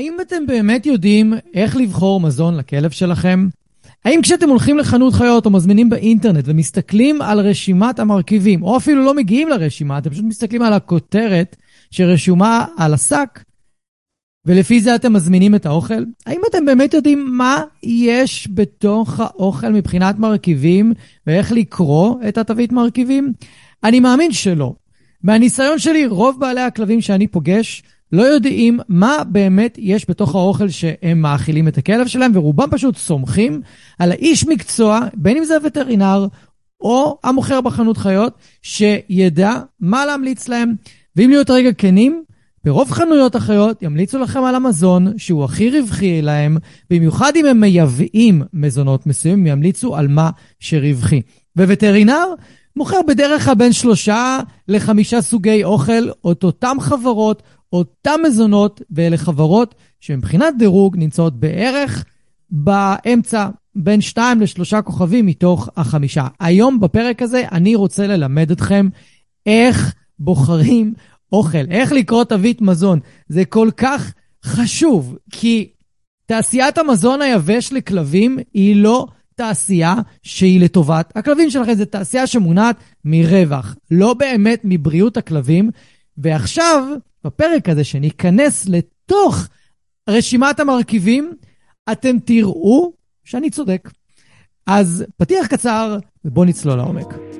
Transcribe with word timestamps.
האם 0.00 0.16
אתם 0.20 0.46
באמת 0.46 0.86
יודעים 0.86 1.34
איך 1.54 1.76
לבחור 1.76 2.20
מזון 2.20 2.56
לכלב 2.56 2.90
שלכם? 2.90 3.48
האם 4.04 4.22
כשאתם 4.22 4.48
הולכים 4.48 4.78
לחנות 4.78 5.14
חיות 5.14 5.46
או 5.46 5.50
מזמינים 5.50 5.90
באינטרנט 5.90 6.44
ומסתכלים 6.46 7.22
על 7.22 7.40
רשימת 7.40 7.98
המרכיבים, 7.98 8.62
או 8.62 8.76
אפילו 8.76 9.04
לא 9.04 9.14
מגיעים 9.14 9.48
לרשימה, 9.48 9.98
אתם 9.98 10.10
פשוט 10.10 10.24
מסתכלים 10.24 10.62
על 10.62 10.72
הכותרת 10.72 11.56
שרשומה 11.90 12.64
על 12.76 12.94
השק, 12.94 13.42
ולפי 14.46 14.80
זה 14.80 14.94
אתם 14.94 15.12
מזמינים 15.12 15.54
את 15.54 15.66
האוכל? 15.66 16.04
האם 16.26 16.40
אתם 16.50 16.64
באמת 16.64 16.94
יודעים 16.94 17.26
מה 17.30 17.62
יש 17.82 18.48
בתוך 18.54 19.20
האוכל 19.20 19.68
מבחינת 19.68 20.18
מרכיבים 20.18 20.92
ואיך 21.26 21.52
לקרוא 21.52 22.16
את 22.28 22.38
התווית 22.38 22.72
מרכיבים? 22.72 23.32
אני 23.84 24.00
מאמין 24.00 24.32
שלא. 24.32 24.74
מהניסיון 25.22 25.78
שלי, 25.78 26.06
רוב 26.06 26.40
בעלי 26.40 26.60
הכלבים 26.60 27.00
שאני 27.00 27.26
פוגש 27.26 27.82
לא 28.12 28.22
יודעים 28.22 28.80
מה 28.88 29.16
באמת 29.28 29.78
יש 29.78 30.10
בתוך 30.10 30.34
האוכל 30.34 30.68
שהם 30.68 31.20
מאכילים 31.20 31.68
את 31.68 31.78
הכלב 31.78 32.06
שלהם, 32.06 32.30
ורובם 32.34 32.68
פשוט 32.70 32.96
סומכים 32.96 33.60
על 33.98 34.12
האיש 34.12 34.46
מקצוע, 34.46 35.00
בין 35.14 35.36
אם 35.36 35.44
זה 35.44 35.56
הווטרינר 35.56 36.26
או 36.80 37.18
המוכר 37.24 37.60
בחנות 37.60 37.96
חיות, 37.96 38.34
שידע 38.62 39.52
מה 39.80 40.06
להמליץ 40.06 40.48
להם. 40.48 40.74
ואם 41.16 41.30
להיות 41.30 41.50
רגע 41.50 41.72
כנים, 41.72 42.22
ברוב 42.64 42.90
חנויות 42.90 43.34
החיות 43.34 43.82
ימליצו 43.82 44.18
לכם 44.18 44.44
על 44.44 44.54
המזון 44.54 45.18
שהוא 45.18 45.44
הכי 45.44 45.80
רווחי 45.80 46.22
להם, 46.22 46.56
במיוחד 46.90 47.32
אם 47.36 47.46
הם 47.46 47.60
מייבאים 47.60 48.42
מזונות 48.52 49.06
מסוימים, 49.06 49.46
ימליצו 49.46 49.96
על 49.96 50.08
מה 50.08 50.30
שרווחי. 50.60 51.20
ווטרינר 51.56 52.24
מוכר 52.76 53.00
בדרך 53.08 53.44
כלל 53.44 53.54
בין 53.54 53.72
שלושה 53.72 54.40
לחמישה 54.68 55.20
סוגי 55.20 55.64
אוכל, 55.64 56.10
את 56.32 56.44
אותם 56.44 56.76
חברות, 56.80 57.42
אותם 57.72 58.20
מזונות, 58.26 58.82
ואלה 58.90 59.16
חברות 59.16 59.74
שמבחינת 60.00 60.54
דירוג 60.58 60.96
נמצאות 60.96 61.40
בערך 61.40 62.04
באמצע, 62.50 63.48
בין 63.74 64.00
שתיים 64.00 64.40
לשלושה 64.40 64.82
כוכבים 64.82 65.26
מתוך 65.26 65.68
החמישה. 65.76 66.26
היום 66.40 66.80
בפרק 66.80 67.22
הזה 67.22 67.42
אני 67.52 67.74
רוצה 67.74 68.06
ללמד 68.06 68.50
אתכם 68.50 68.88
איך 69.46 69.94
בוחרים 70.18 70.94
אוכל, 71.32 71.70
איך 71.70 71.92
לקרוא 71.92 72.24
תווית 72.24 72.60
מזון. 72.60 73.00
זה 73.28 73.44
כל 73.44 73.70
כך 73.76 74.12
חשוב, 74.44 75.16
כי 75.30 75.70
תעשיית 76.26 76.78
המזון 76.78 77.22
היבש 77.22 77.72
לכלבים 77.72 78.38
היא 78.54 78.76
לא 78.76 79.06
תעשייה 79.34 79.94
שהיא 80.22 80.60
לטובת 80.60 81.12
הכלבים 81.16 81.50
שלכם, 81.50 81.74
זו 81.74 81.84
תעשייה 81.84 82.26
שמונעת 82.26 82.76
מרווח, 83.04 83.76
לא 83.90 84.14
באמת 84.14 84.60
מבריאות 84.64 85.16
הכלבים. 85.16 85.70
ועכשיו, 86.18 86.84
בפרק 87.24 87.68
הזה, 87.68 87.84
שניכנס 87.84 88.68
לתוך 88.68 89.48
רשימת 90.08 90.60
המרכיבים, 90.60 91.32
אתם 91.92 92.18
תראו 92.18 92.92
שאני 93.24 93.50
צודק. 93.50 93.90
אז 94.66 95.04
פתיח 95.16 95.46
קצר, 95.46 95.98
ובואו 96.24 96.44
נצלול 96.44 96.76
לעומק. 96.76 97.39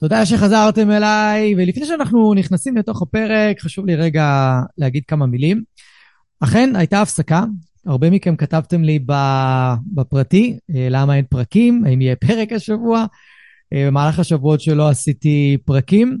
תודה 0.00 0.26
שחזרתם 0.26 0.90
אליי, 0.90 1.54
ולפני 1.56 1.86
שאנחנו 1.86 2.34
נכנסים 2.34 2.76
לתוך 2.76 3.02
הפרק, 3.02 3.60
חשוב 3.60 3.86
לי 3.86 3.94
רגע 3.94 4.58
להגיד 4.78 5.02
כמה 5.08 5.26
מילים. 5.26 5.62
אכן, 6.40 6.76
הייתה 6.76 7.02
הפסקה, 7.02 7.44
הרבה 7.86 8.10
מכם 8.10 8.36
כתבתם 8.36 8.84
לי 8.84 8.98
בפרטי, 9.94 10.58
אה, 10.74 10.88
למה 10.90 11.16
אין 11.16 11.24
פרקים, 11.30 11.84
האם 11.84 12.00
יהיה 12.00 12.16
פרק 12.16 12.52
השבוע. 12.52 13.06
אה, 13.72 13.86
במהלך 13.86 14.18
השבועות 14.18 14.60
שלא 14.60 14.88
עשיתי 14.88 15.56
פרקים. 15.64 16.18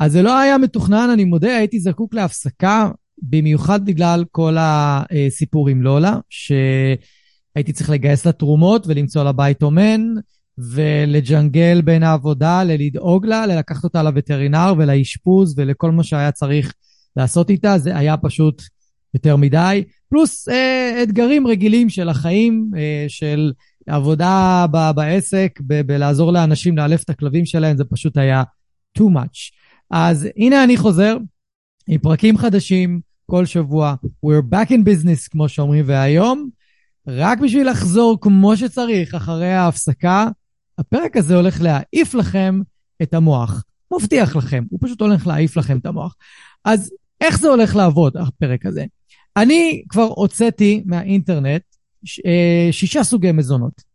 אז 0.00 0.12
זה 0.12 0.22
לא 0.22 0.38
היה 0.38 0.58
מתוכנן, 0.58 1.10
אני 1.12 1.24
מודה, 1.24 1.56
הייתי 1.56 1.80
זקוק 1.80 2.14
להפסקה, 2.14 2.90
במיוחד 3.22 3.84
בגלל 3.84 4.24
כל 4.30 4.56
הסיפור 4.58 5.68
עם 5.68 5.82
לולה, 5.82 6.16
שהייתי 6.30 7.72
צריך 7.72 7.90
לגייס 7.90 8.26
לה 8.26 8.32
תרומות 8.32 8.86
ולמצוא 8.86 9.24
לה 9.24 9.32
בית 9.32 9.62
אומן. 9.62 10.00
ולג'נגל 10.58 11.80
בין 11.80 12.02
העבודה, 12.02 12.64
ללדאוג 12.64 13.26
לה, 13.26 13.46
ללקחת 13.46 13.84
אותה 13.84 14.02
לווטרינר 14.02 14.74
ולאשפוז 14.78 15.54
ולכל 15.56 15.90
מה 15.90 16.02
שהיה 16.02 16.32
צריך 16.32 16.72
לעשות 17.16 17.50
איתה, 17.50 17.78
זה 17.78 17.96
היה 17.96 18.16
פשוט 18.16 18.62
יותר 19.14 19.36
מדי. 19.36 19.84
פלוס 20.08 20.48
אה, 20.48 21.02
אתגרים 21.02 21.46
רגילים 21.46 21.88
של 21.88 22.08
החיים, 22.08 22.70
אה, 22.76 23.04
של 23.08 23.52
עבודה 23.86 24.66
ב- 24.70 24.90
בעסק, 24.94 25.60
ב- 25.66 25.80
בלעזור 25.80 26.32
לאנשים 26.32 26.76
לאלף 26.76 27.02
את 27.02 27.10
הכלבים 27.10 27.46
שלהם, 27.46 27.76
זה 27.76 27.84
פשוט 27.84 28.16
היה 28.16 28.42
too 28.98 29.02
much. 29.02 29.52
אז 29.90 30.28
הנה 30.36 30.64
אני 30.64 30.76
חוזר 30.76 31.16
עם 31.88 31.98
פרקים 31.98 32.38
חדשים 32.38 33.00
כל 33.26 33.46
שבוע. 33.46 33.94
We're 34.26 34.54
back 34.54 34.68
in 34.68 34.80
business, 34.84 35.28
כמו 35.30 35.48
שאומרים, 35.48 35.84
והיום, 35.88 36.48
רק 37.08 37.38
בשביל 37.38 37.70
לחזור 37.70 38.18
כמו 38.20 38.56
שצריך 38.56 39.14
אחרי 39.14 39.52
ההפסקה, 39.52 40.28
הפרק 40.78 41.16
הזה 41.16 41.36
הולך 41.36 41.60
להעיף 41.60 42.14
לכם 42.14 42.60
את 43.02 43.14
המוח. 43.14 43.64
מבטיח 43.94 44.36
לכם, 44.36 44.64
הוא 44.70 44.80
פשוט 44.82 45.00
הולך 45.00 45.26
להעיף 45.26 45.56
לכם 45.56 45.78
את 45.78 45.86
המוח. 45.86 46.14
אז 46.64 46.92
איך 47.20 47.40
זה 47.40 47.48
הולך 47.48 47.76
לעבוד, 47.76 48.16
הפרק 48.16 48.66
הזה? 48.66 48.84
אני 49.36 49.82
כבר 49.88 50.02
הוצאתי 50.02 50.82
מהאינטרנט 50.86 51.62
אה, 52.26 52.68
שישה 52.70 53.04
סוגי 53.04 53.32
מזונות. 53.32 53.88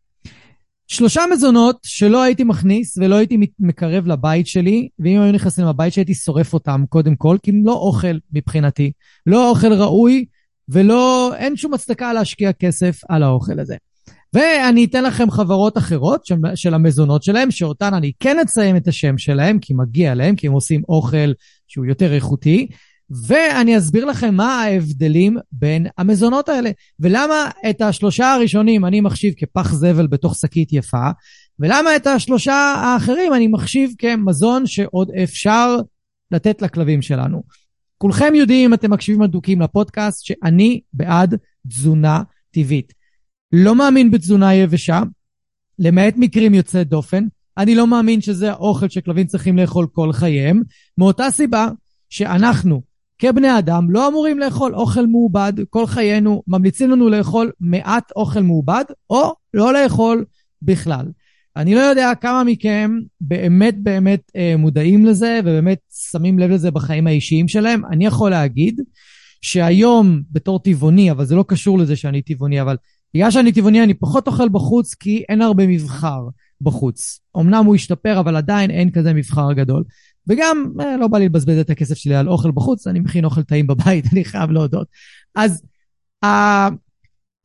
שלושה 0.87 1.21
מזונות 1.33 1.77
שלא 1.83 2.21
הייתי 2.21 2.43
מכניס 2.43 2.97
ולא 2.97 3.15
הייתי 3.15 3.37
מקרב 3.59 4.07
לבית 4.07 4.47
שלי, 4.47 4.89
ואם 4.99 5.21
היו 5.21 5.31
נכנסים 5.31 5.65
לבית 5.65 5.93
שלי 5.93 6.01
הייתי 6.01 6.13
שורף 6.13 6.53
אותם 6.53 6.83
קודם 6.89 7.15
כל, 7.15 7.37
כי 7.43 7.51
הם 7.51 7.65
לא 7.65 7.73
אוכל 7.73 8.17
מבחינתי. 8.33 8.91
לא 9.25 9.49
אוכל 9.49 9.73
ראוי, 9.73 10.25
ולא, 10.69 11.33
אין 11.35 11.55
שום 11.55 11.73
הצדקה 11.73 12.13
להשקיע 12.13 12.53
כסף 12.53 12.99
על 13.09 13.23
האוכל 13.23 13.59
הזה. 13.59 13.75
ואני 14.33 14.85
אתן 14.85 15.03
לכם 15.03 15.31
חברות 15.31 15.77
אחרות 15.77 16.25
של 16.55 16.73
המזונות 16.73 17.23
שלהם, 17.23 17.51
שאותן 17.51 17.93
אני 17.93 18.11
כן 18.19 18.39
אציין 18.39 18.77
את 18.77 18.87
השם 18.87 19.17
שלהם, 19.17 19.59
כי 19.59 19.73
מגיע 19.73 20.15
להם, 20.15 20.35
כי 20.35 20.47
הם 20.47 20.53
עושים 20.53 20.81
אוכל 20.89 21.31
שהוא 21.67 21.85
יותר 21.85 22.13
איכותי, 22.13 22.67
ואני 23.27 23.77
אסביר 23.77 24.05
לכם 24.05 24.35
מה 24.35 24.61
ההבדלים 24.61 25.37
בין 25.51 25.87
המזונות 25.97 26.49
האלה, 26.49 26.71
ולמה 26.99 27.49
את 27.69 27.81
השלושה 27.81 28.33
הראשונים 28.33 28.85
אני 28.85 29.01
מחשיב 29.01 29.33
כפח 29.37 29.73
זבל 29.73 30.07
בתוך 30.07 30.35
שקית 30.35 30.73
יפה, 30.73 31.09
ולמה 31.59 31.95
את 31.95 32.07
השלושה 32.07 32.53
האחרים 32.53 33.33
אני 33.33 33.47
מחשיב 33.47 33.93
כמזון 33.97 34.67
שעוד 34.67 35.11
אפשר 35.23 35.77
לתת 36.31 36.61
לכלבים 36.61 37.01
שלנו. 37.01 37.43
כולכם 37.97 38.35
יודעים, 38.35 38.69
אם 38.69 38.73
אתם 38.73 38.91
מקשיבים 38.91 39.23
אדוקים 39.23 39.61
לפודקאסט, 39.61 40.25
שאני 40.25 40.81
בעד 40.93 41.37
תזונה 41.67 42.23
טבעית. 42.51 43.02
לא 43.53 43.75
מאמין 43.75 44.11
בתזונה 44.11 44.55
יבשה, 44.55 45.01
למעט 45.79 46.13
מקרים 46.17 46.53
יוצאי 46.53 46.83
דופן. 46.83 47.23
אני 47.57 47.75
לא 47.75 47.87
מאמין 47.87 48.21
שזה 48.21 48.51
האוכל 48.51 48.89
שכלבים 48.89 49.27
צריכים 49.27 49.57
לאכול 49.57 49.87
כל 49.91 50.13
חייהם, 50.13 50.61
מאותה 50.97 51.29
סיבה 51.29 51.67
שאנחנו, 52.09 52.81
כבני 53.19 53.59
אדם, 53.59 53.91
לא 53.91 54.07
אמורים 54.07 54.39
לאכול 54.39 54.75
אוכל 54.75 55.05
מעובד 55.07 55.53
כל 55.69 55.85
חיינו, 55.85 56.43
ממליצים 56.47 56.89
לנו 56.89 57.09
לאכול 57.09 57.51
מעט 57.59 58.11
אוכל 58.15 58.41
מעובד, 58.41 58.83
או 59.09 59.33
לא 59.53 59.73
לאכול 59.73 60.25
בכלל. 60.61 61.05
אני 61.57 61.75
לא 61.75 61.79
יודע 61.79 62.11
כמה 62.21 62.43
מכם 62.43 62.91
באמת 63.21 63.75
באמת 63.83 64.31
אה, 64.35 64.53
מודעים 64.57 65.05
לזה, 65.05 65.39
ובאמת 65.43 65.79
שמים 66.11 66.39
לב 66.39 66.51
לזה 66.51 66.71
בחיים 66.71 67.07
האישיים 67.07 67.47
שלהם. 67.47 67.85
אני 67.85 68.05
יכול 68.05 68.31
להגיד 68.31 68.81
שהיום, 69.41 70.21
בתור 70.31 70.59
טבעוני, 70.59 71.11
אבל 71.11 71.25
זה 71.25 71.35
לא 71.35 71.45
קשור 71.47 71.79
לזה 71.79 71.95
שאני 71.95 72.21
טבעוני, 72.21 72.61
אבל 72.61 72.75
בגלל 73.15 73.31
שאני 73.31 73.51
טבעוני 73.51 73.83
אני 73.83 73.93
פחות 73.93 74.27
אוכל 74.27 74.49
בחוץ 74.49 74.93
כי 74.93 75.23
אין 75.29 75.41
הרבה 75.41 75.67
מבחר. 75.67 76.19
בחוץ. 76.63 77.19
אמנם 77.37 77.65
הוא 77.65 77.75
השתפר, 77.75 78.19
אבל 78.19 78.35
עדיין 78.35 78.71
אין 78.71 78.91
כזה 78.91 79.13
מבחר 79.13 79.53
גדול. 79.53 79.83
וגם 80.27 80.71
אה, 80.79 80.97
לא 80.97 81.07
בא 81.07 81.17
לי 81.17 81.25
לבזבז 81.25 81.57
את 81.57 81.69
הכסף 81.69 81.95
שלי 81.95 82.15
על 82.15 82.29
אוכל 82.29 82.51
בחוץ, 82.51 82.87
אני 82.87 82.99
מכין 82.99 83.25
אוכל 83.25 83.43
טעים 83.43 83.67
בבית, 83.67 84.05
אני 84.13 84.25
חייב 84.25 84.51
להודות. 84.51 84.87
אז 85.35 85.63
ה... 86.25 86.27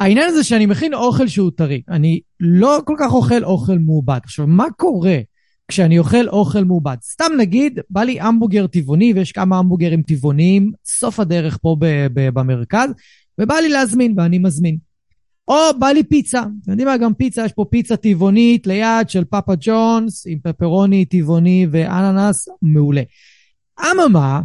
העניין 0.00 0.28
הזה 0.28 0.44
שאני 0.44 0.66
מכין 0.66 0.94
אוכל 0.94 1.28
שהוא 1.28 1.50
טרי, 1.56 1.82
אני 1.88 2.20
לא 2.40 2.78
כל 2.84 2.94
כך 2.98 3.12
אוכל 3.12 3.44
אוכל 3.44 3.78
מעובד. 3.78 4.18
עכשיו, 4.24 4.46
מה 4.46 4.64
קורה 4.76 5.18
כשאני 5.68 5.98
אוכל 5.98 6.28
אוכל 6.28 6.64
מעובד? 6.64 6.96
סתם 7.02 7.32
נגיד, 7.38 7.78
בא 7.90 8.02
לי 8.02 8.20
המבוגר 8.20 8.66
טבעוני, 8.66 9.12
ויש 9.12 9.32
כמה 9.32 9.58
המבוגרים 9.58 10.02
טבעוניים, 10.02 10.72
סוף 10.86 11.20
הדרך 11.20 11.58
פה 11.62 11.76
ב- 11.80 12.06
ב- 12.14 12.28
במרכז, 12.28 12.90
ובא 13.38 13.54
לי 13.54 13.68
להזמין, 13.68 14.14
ואני 14.16 14.38
מזמין. 14.38 14.87
או 15.48 15.78
בא 15.78 15.86
לי 15.86 16.02
פיצה, 16.04 16.40
אתם 16.40 16.70
יודעים 16.70 16.88
מה? 16.88 16.96
גם 16.96 17.14
פיצה, 17.14 17.44
יש 17.44 17.52
פה 17.52 17.64
פיצה 17.70 17.96
טבעונית 17.96 18.66
ליד 18.66 19.10
של 19.10 19.24
פאפה 19.24 19.52
ג'ונס, 19.60 20.26
עם 20.26 20.38
פפרוני 20.42 21.04
טבעוני 21.04 21.66
ואננס, 21.70 22.48
מעולה. 22.62 23.02
אממה, 23.80 24.40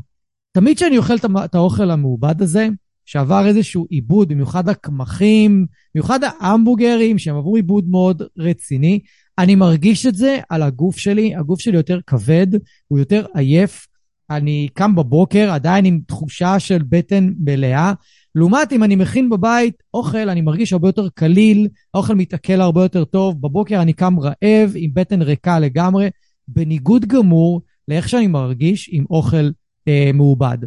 תמיד 0.52 0.78
כשאני 0.78 0.98
אוכל 0.98 1.14
את 1.46 1.56
האוכל 1.56 1.92
המעובד 1.92 2.42
הזה, 2.42 2.68
שעבר 3.06 3.48
איזשהו 3.48 3.86
עיבוד, 3.90 4.30
במיוחד 4.30 4.70
הקמחים, 4.70 5.66
במיוחד 5.96 6.20
ההמבורגרים, 6.24 7.18
שהם 7.18 7.36
עברו 7.36 7.56
עיבוד 7.56 7.90
מאוד 7.90 8.22
רציני, 8.38 9.00
אני 9.38 9.56
מרגיש 9.56 10.06
את 10.06 10.16
זה 10.16 10.40
על 10.50 10.64
הגוף 10.64 10.98
שלי, 10.98 11.36
הגוף 11.36 11.60
שלי 11.60 11.78
יותר 11.78 12.00
כבד, 12.08 12.48
הוא 12.88 13.00
יותר 13.00 13.26
עייף. 13.36 13.88
אני 14.30 14.68
קם 14.74 14.96
בבוקר 14.96 15.52
עדיין 15.52 15.86
עם 15.86 16.00
תחושה 16.08 16.60
של 16.60 16.82
בטן 16.90 17.34
מלאה. 17.40 17.94
לעומת 18.36 18.72
אם 18.72 18.84
אני 18.84 18.96
מכין 18.96 19.30
בבית 19.30 19.84
אוכל, 19.94 20.30
אני 20.30 20.42
מרגיש 20.42 20.74
הרבה 20.74 20.88
יותר 20.88 21.10
קליל, 21.10 21.68
האוכל 21.94 22.16
מתעכל 22.16 22.62
הרבה 22.62 22.84
יותר 22.84 23.06
טוב, 23.06 23.42
בבוקר 23.42 23.82
אני 23.82 23.94
קם 23.94 24.20
רעב, 24.20 24.72
עם 24.76 24.90
בטן 24.94 25.22
ריקה 25.22 25.60
לגמרי, 25.60 26.10
בניגוד 26.48 27.06
גמור 27.06 27.62
לאיך 27.88 28.10
שאני 28.10 28.28
מרגיש 28.28 28.90
עם 28.92 29.06
אוכל 29.10 29.50
אה, 29.88 30.12
מעובד. 30.14 30.58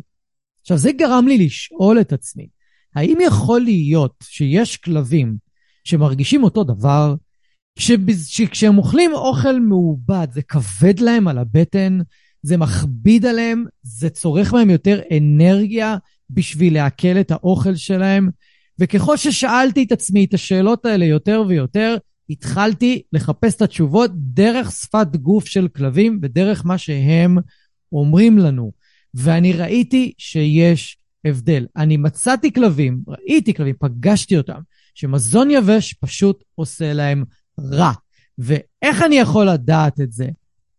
עכשיו, 0.60 0.78
זה 0.78 0.92
גרם 0.92 1.28
לי 1.28 1.46
לשאול 1.46 2.00
את 2.00 2.12
עצמי, 2.12 2.48
האם 2.94 3.18
יכול 3.26 3.60
להיות 3.60 4.14
שיש 4.22 4.76
כלבים 4.76 5.36
שמרגישים 5.84 6.44
אותו 6.44 6.64
דבר, 6.64 7.14
שכשהם 7.78 8.78
אוכלים 8.78 9.14
אוכל 9.14 9.60
מעובד 9.60 10.28
זה 10.32 10.42
כבד 10.42 11.00
להם 11.00 11.28
על 11.28 11.38
הבטן, 11.38 11.98
זה 12.42 12.56
מכביד 12.56 13.26
עליהם, 13.26 13.64
זה 13.82 14.10
צורך 14.10 14.52
מהם 14.52 14.70
יותר 14.70 15.00
אנרגיה 15.16 15.96
בשביל 16.31 16.75
לעכל 16.75 17.20
את 17.20 17.31
האוכל 17.31 17.75
שלהם. 17.75 18.28
וככל 18.78 19.17
ששאלתי 19.17 19.82
את 19.82 19.93
עצמי 19.93 20.25
את 20.25 20.34
השאלות 20.34 20.87
האלה 20.87 21.05
יותר 21.05 21.43
ויותר, 21.49 21.96
התחלתי 22.31 23.02
לחפש 23.12 23.56
את 23.56 23.62
התשובות 23.62 24.11
דרך 24.14 24.73
שפת 24.73 25.17
גוף 25.17 25.46
של 25.46 25.69
כלבים 25.69 26.19
ודרך 26.23 26.67
מה 26.67 26.78
שהם 26.78 27.38
אומרים 27.93 28.38
לנו. 28.38 28.73
ואני 29.14 29.52
ראיתי 29.52 30.12
שיש 30.19 30.99
הבדל. 31.25 31.67
אני 31.76 31.96
מצאתי 31.96 32.52
כלבים, 32.52 33.00
ראיתי 33.08 33.55
כלבים, 33.55 33.75
פגשתי 33.81 34.37
אותם, 34.37 34.61
שמזון 34.94 35.50
יבש 35.50 35.93
פשוט 35.93 36.44
עושה 36.55 36.93
להם 36.93 37.25
רע. 37.61 37.93
ואיך 38.38 39.02
אני 39.02 39.17
יכול 39.17 39.49
לדעת 39.49 40.00
את 40.00 40.12
זה? 40.12 40.28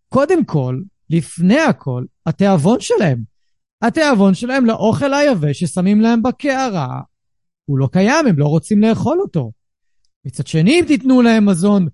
קודם 0.09 0.45
כל, 0.45 0.79
לפני 1.09 1.59
הכל, 1.59 2.05
התיאבון 2.25 2.79
שלהם. 2.79 3.36
התיאבון 3.81 4.33
שלהם 4.33 4.65
לאוכל 4.65 5.13
היבש 5.13 5.59
ששמים 5.59 6.01
להם 6.01 6.23
בקערה, 6.23 7.01
הוא 7.65 7.77
לא 7.77 7.89
קיים, 7.91 8.27
הם 8.27 8.39
לא 8.39 8.45
רוצים 8.45 8.81
לאכול 8.81 9.21
אותו. 9.21 9.51
מצד 10.25 10.47
שני, 10.47 10.79
אם 10.79 10.85
תיתנו 10.87 11.21
להם 11.21 11.45
מזון 11.45 11.87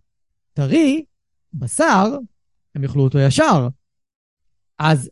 טרי, 0.54 1.06
בשר, 1.54 2.18
הם 2.76 2.84
יאכלו 2.84 3.04
אותו 3.04 3.20
ישר. 3.20 3.68
אז 4.80 5.10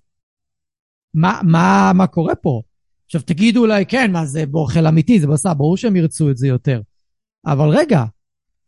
מה, 1.13 1.39
מה, 1.43 1.91
מה 1.95 2.07
קורה 2.07 2.35
פה? 2.35 2.61
עכשיו 3.05 3.21
תגידו 3.21 3.61
אולי, 3.61 3.85
כן, 3.85 4.11
מה 4.11 4.25
זה 4.25 4.45
באוכל 4.45 4.87
אמיתי, 4.87 5.19
זה 5.19 5.27
בשר, 5.27 5.53
ברור 5.53 5.77
שהם 5.77 5.95
ירצו 5.95 6.29
את 6.29 6.37
זה 6.37 6.47
יותר. 6.47 6.81
אבל 7.45 7.69
רגע, 7.69 8.03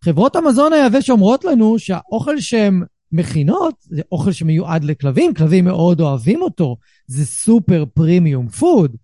חברות 0.04 0.36
המזון 0.36 0.74
היבש 0.74 1.10
אומרות 1.10 1.46
לנו 1.46 1.80
שהאוכל 1.80 2.40
שהן 2.40 2.84
מכינות 3.14 3.76
זה 3.80 4.02
אוכל 4.12 4.32
שמיועד 4.32 4.84
לכלבים, 4.84 5.34
כלבים 5.34 5.66
מאוד 5.66 6.02
אוהבים 6.02 6.42
אותו, 6.42 6.78
זה 7.08 7.26
סופר 7.26 7.86
פרימיום 7.94 8.50
פוד, 8.50 8.96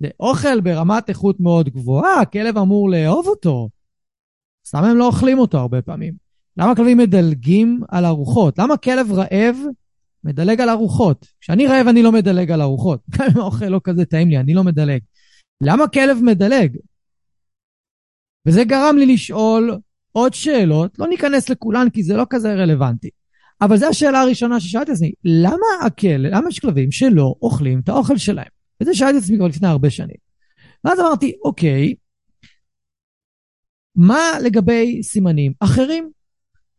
זה 0.00 0.08
אוכל 0.20 0.60
ברמת 0.60 1.08
איכות 1.08 1.40
מאוד 1.40 1.68
גבוהה, 1.68 2.24
כלב 2.24 2.58
אמור 2.58 2.90
לאהוב 2.90 3.26
אותו. 3.26 3.68
סתם 4.66 4.84
הם 4.84 4.96
לא 4.96 5.06
אוכלים 5.06 5.38
אותו 5.38 5.58
הרבה 5.58 5.82
פעמים. 5.82 6.14
למה 6.56 6.76
כלבים 6.76 6.98
מדלגים 6.98 7.80
על 7.88 8.04
ארוחות? 8.04 8.58
למה 8.58 8.76
כלב 8.76 9.12
רעב 9.12 9.56
מדלג 10.24 10.60
על 10.60 10.68
ארוחות. 10.68 11.26
כשאני 11.40 11.66
רעב 11.66 11.88
אני 11.88 12.02
לא 12.02 12.12
מדלג 12.12 12.50
על 12.50 12.62
ארוחות. 12.62 13.00
גם 13.18 13.26
אם 13.34 13.40
האוכל 13.40 13.66
לא 13.66 13.80
כזה 13.84 14.04
טעים 14.04 14.28
לי, 14.28 14.38
אני 14.38 14.54
לא 14.54 14.64
מדלג. 14.64 15.00
למה 15.60 15.88
כלב 15.88 16.18
מדלג? 16.22 16.76
וזה 18.46 18.64
גרם 18.64 18.96
לי 18.98 19.14
לשאול 19.14 19.78
עוד 20.12 20.34
שאלות, 20.34 20.98
לא 20.98 21.08
ניכנס 21.08 21.48
לכולן 21.48 21.90
כי 21.90 22.02
זה 22.02 22.16
לא 22.16 22.24
כזה 22.30 22.54
רלוונטי. 22.54 23.10
אבל 23.60 23.76
זו 23.76 23.86
השאלה 23.86 24.20
הראשונה 24.20 24.60
ששאלתי 24.60 24.90
את 24.90 24.96
עצמי, 24.96 25.12
למה 25.24 25.86
הכלב, 25.86 26.32
למה 26.32 26.48
יש 26.48 26.58
כלבים 26.58 26.92
שלא 26.92 27.34
אוכלים 27.42 27.80
את 27.80 27.88
האוכל 27.88 28.16
שלהם? 28.16 28.48
וזה 28.80 28.94
שאלתי 28.94 29.18
את 29.18 29.22
עצמי 29.22 29.36
כבר 29.36 29.46
לפני 29.46 29.68
הרבה 29.68 29.90
שנים. 29.90 30.16
ואז 30.84 31.00
אמרתי, 31.00 31.32
אוקיי, 31.44 31.94
מה 33.96 34.22
לגבי 34.42 35.02
סימנים 35.02 35.52
אחרים? 35.60 36.10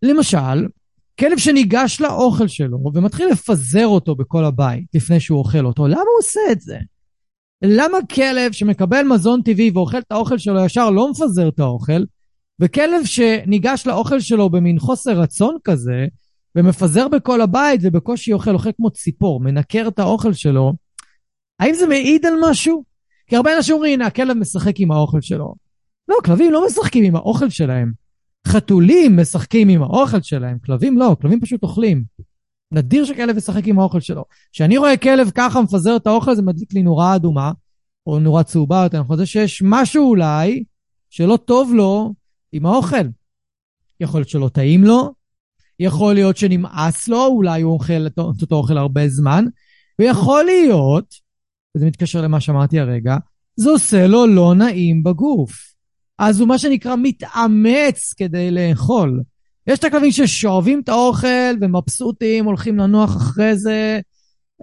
למשל, 0.01 0.67
כלב 1.19 1.37
שניגש 1.37 2.01
לאוכל 2.01 2.47
שלו 2.47 2.77
ומתחיל 2.93 3.27
לפזר 3.31 3.87
אותו 3.87 4.15
בכל 4.15 4.45
הבית 4.45 4.85
לפני 4.93 5.19
שהוא 5.19 5.39
אוכל 5.39 5.65
אותו, 5.65 5.87
למה 5.87 5.99
הוא 5.99 6.19
עושה 6.19 6.39
את 6.51 6.61
זה? 6.61 6.77
למה 7.61 7.97
כלב 8.15 8.51
שמקבל 8.51 9.03
מזון 9.03 9.41
טבעי 9.41 9.71
ואוכל 9.73 9.97
את 9.97 10.11
האוכל 10.11 10.37
שלו 10.37 10.65
ישר 10.65 10.89
לא 10.89 11.11
מפזר 11.11 11.47
את 11.47 11.59
האוכל, 11.59 12.03
וכלב 12.59 13.05
שניגש 13.05 13.87
לאוכל 13.87 14.19
שלו 14.19 14.49
במין 14.49 14.79
חוסר 14.79 15.19
רצון 15.19 15.57
כזה, 15.63 16.05
ומפזר 16.55 17.07
בכל 17.07 17.41
הבית 17.41 17.81
ובקושי 17.83 18.33
אוכל, 18.33 18.53
אוכל 18.53 18.71
כמו 18.77 18.91
ציפור, 18.91 19.39
מנקר 19.39 19.87
את 19.87 19.99
האוכל 19.99 20.33
שלו, 20.33 20.73
האם 21.59 21.73
זה 21.73 21.87
מעיד 21.87 22.25
על 22.25 22.33
משהו? 22.49 22.83
כי 23.27 23.35
הרבה 23.35 23.57
אנשים 23.57 23.75
אומרים, 23.75 23.93
הנה, 23.93 24.07
הכלב 24.07 24.37
משחק 24.37 24.79
עם 24.79 24.91
האוכל 24.91 25.21
שלו. 25.21 25.55
לא, 26.07 26.15
כלבים 26.25 26.51
לא 26.51 26.65
משחקים 26.65 27.03
עם 27.03 27.15
האוכל 27.15 27.49
שלהם. 27.49 27.91
חתולים 28.47 29.19
משחקים 29.19 29.69
עם 29.69 29.83
האוכל 29.83 30.21
שלהם, 30.21 30.57
כלבים 30.65 30.97
לא, 30.97 31.15
כלבים 31.21 31.39
פשוט 31.39 31.63
אוכלים. 31.63 32.03
נדיר 32.71 33.05
שכלב 33.05 33.37
ישחק 33.37 33.67
עם 33.67 33.79
האוכל 33.79 33.99
שלו. 33.99 34.25
כשאני 34.51 34.77
רואה 34.77 34.97
כלב 34.97 35.31
ככה 35.35 35.61
מפזר 35.61 35.95
את 35.95 36.07
האוכל, 36.07 36.35
זה 36.35 36.41
מדליק 36.41 36.73
לי 36.73 36.83
נורה 36.83 37.15
אדומה, 37.15 37.51
או 38.07 38.19
נורה 38.19 38.43
צהובה 38.43 38.81
יותר, 38.83 38.97
אני 38.97 39.07
חושב 39.07 39.25
שיש 39.25 39.61
משהו 39.65 40.09
אולי 40.09 40.63
שלא 41.09 41.37
טוב 41.37 41.73
לו 41.73 42.13
עם 42.51 42.65
האוכל. 42.65 43.07
יכול 43.99 44.19
להיות 44.19 44.29
שלא 44.29 44.49
טעים 44.49 44.83
לו, 44.83 45.13
יכול 45.79 46.13
להיות 46.13 46.37
שנמאס 46.37 47.07
לו, 47.07 47.25
אולי 47.25 47.61
הוא 47.61 47.73
אוכל 47.73 48.07
את 48.07 48.17
אותו 48.17 48.55
אוכל 48.55 48.77
הרבה 48.77 49.09
זמן, 49.09 49.45
ויכול 49.99 50.43
להיות, 50.43 51.15
וזה 51.77 51.85
מתקשר 51.85 52.21
למה 52.21 52.39
שאמרתי 52.39 52.79
הרגע, 52.79 53.17
זה 53.55 53.69
עושה 53.69 54.07
לו 54.07 54.27
לא 54.27 54.55
נעים 54.55 55.03
בגוף. 55.03 55.75
אז 56.19 56.39
הוא 56.39 56.47
מה 56.47 56.57
שנקרא 56.57 56.95
מתאמץ 57.01 58.13
כדי 58.17 58.51
לאכול. 58.51 59.21
יש 59.67 59.79
את 59.79 59.83
הכלבים 59.83 60.11
ששואבים 60.11 60.81
את 60.83 60.89
האוכל 60.89 61.55
ומבסוטים, 61.61 62.45
הולכים 62.45 62.77
לנוח 62.77 63.17
אחרי 63.17 63.57
זה. 63.57 63.99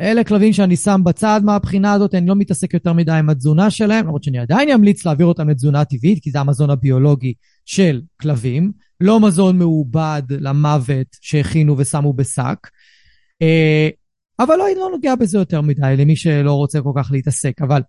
אלה 0.00 0.24
כלבים 0.24 0.52
שאני 0.52 0.76
שם 0.76 1.00
בצד 1.04 1.40
מהבחינה 1.44 1.92
הזאת, 1.92 2.14
אני 2.14 2.26
לא 2.26 2.34
מתעסק 2.34 2.74
יותר 2.74 2.92
מדי 2.92 3.12
עם 3.12 3.30
התזונה 3.30 3.70
שלהם, 3.70 4.04
למרות 4.04 4.24
שאני 4.24 4.38
עדיין 4.38 4.70
אמליץ 4.70 5.06
להעביר 5.06 5.26
אותם 5.26 5.48
לתזונה 5.48 5.84
טבעית, 5.84 6.22
כי 6.22 6.30
זה 6.30 6.40
המזון 6.40 6.70
הביולוגי 6.70 7.34
של 7.64 8.00
כלבים, 8.20 8.72
לא 9.00 9.20
מזון 9.20 9.58
מעובד 9.58 10.22
למוות 10.30 11.06
שהכינו 11.20 11.78
ושמו 11.78 12.12
בשק. 12.12 12.68
אה, 13.42 13.88
אבל 14.38 14.56
לא, 14.56 14.64
לא 14.76 14.88
נוגע 14.92 15.14
בזה 15.14 15.38
יותר 15.38 15.60
מדי, 15.60 15.94
למי 15.98 16.16
שלא 16.16 16.52
רוצה 16.52 16.80
כל 16.80 16.92
כך 16.96 17.08
להתעסק. 17.12 17.62
אבל 17.62 17.82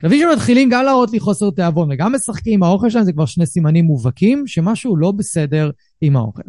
כלבים 0.00 0.28
שמתחילים 0.30 0.68
גם 0.68 0.84
להראות 0.84 1.10
לי 1.10 1.20
חוסר 1.20 1.50
תיאבון 1.50 1.92
וגם 1.92 2.14
משחקים 2.14 2.54
עם 2.54 2.62
האוכל 2.62 2.90
שלהם, 2.90 3.04
זה 3.04 3.12
כבר 3.12 3.26
שני 3.26 3.46
סימנים 3.46 3.84
מובהקים 3.84 4.46
שמשהו 4.46 4.96
לא 4.96 5.12
בסדר 5.12 5.70
עם 6.00 6.16
האוכל. 6.16 6.42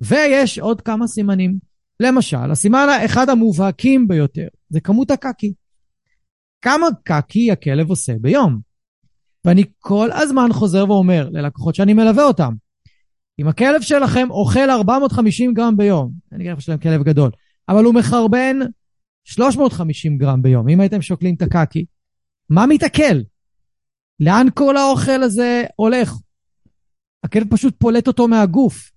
ויש 0.00 0.58
עוד 0.58 0.80
כמה 0.80 1.06
סימנים. 1.06 1.58
למשל, 2.00 2.50
הסימן 2.50 2.86
האחד 2.90 3.28
המובהקים 3.28 4.08
ביותר 4.08 4.46
זה 4.68 4.80
כמות 4.80 5.10
הקקי. 5.10 5.52
כמה 6.62 6.86
קקי 7.04 7.52
הכלב 7.52 7.90
עושה 7.90 8.12
ביום. 8.20 8.67
ואני 9.44 9.64
כל 9.78 10.08
הזמן 10.12 10.48
חוזר 10.52 10.84
ואומר 10.88 11.28
ללקוחות 11.32 11.74
שאני 11.74 11.94
מלווה 11.94 12.24
אותם, 12.24 12.52
אם 13.38 13.48
הכלב 13.48 13.80
שלכם 13.80 14.30
אוכל 14.30 14.70
450 14.70 15.54
גרם 15.54 15.76
ביום, 15.76 16.12
אני 16.32 16.44
אגיד 16.44 16.52
לך 16.52 16.62
שלהם 16.62 16.78
כלב 16.78 17.02
גדול, 17.02 17.30
אבל 17.68 17.84
הוא 17.84 17.94
מחרבן 17.94 18.58
350 19.24 20.18
גרם 20.18 20.42
ביום, 20.42 20.68
אם 20.68 20.80
הייתם 20.80 21.02
שוקלים 21.02 21.34
את 21.34 21.42
הקקי, 21.42 21.84
מה 22.50 22.66
מתעכל? 22.66 23.20
לאן 24.20 24.46
כל 24.54 24.76
האוכל 24.76 25.22
הזה 25.22 25.64
הולך? 25.76 26.12
הכלב 27.24 27.46
פשוט 27.50 27.74
פולט 27.78 28.06
אותו 28.06 28.28
מהגוף. 28.28 28.90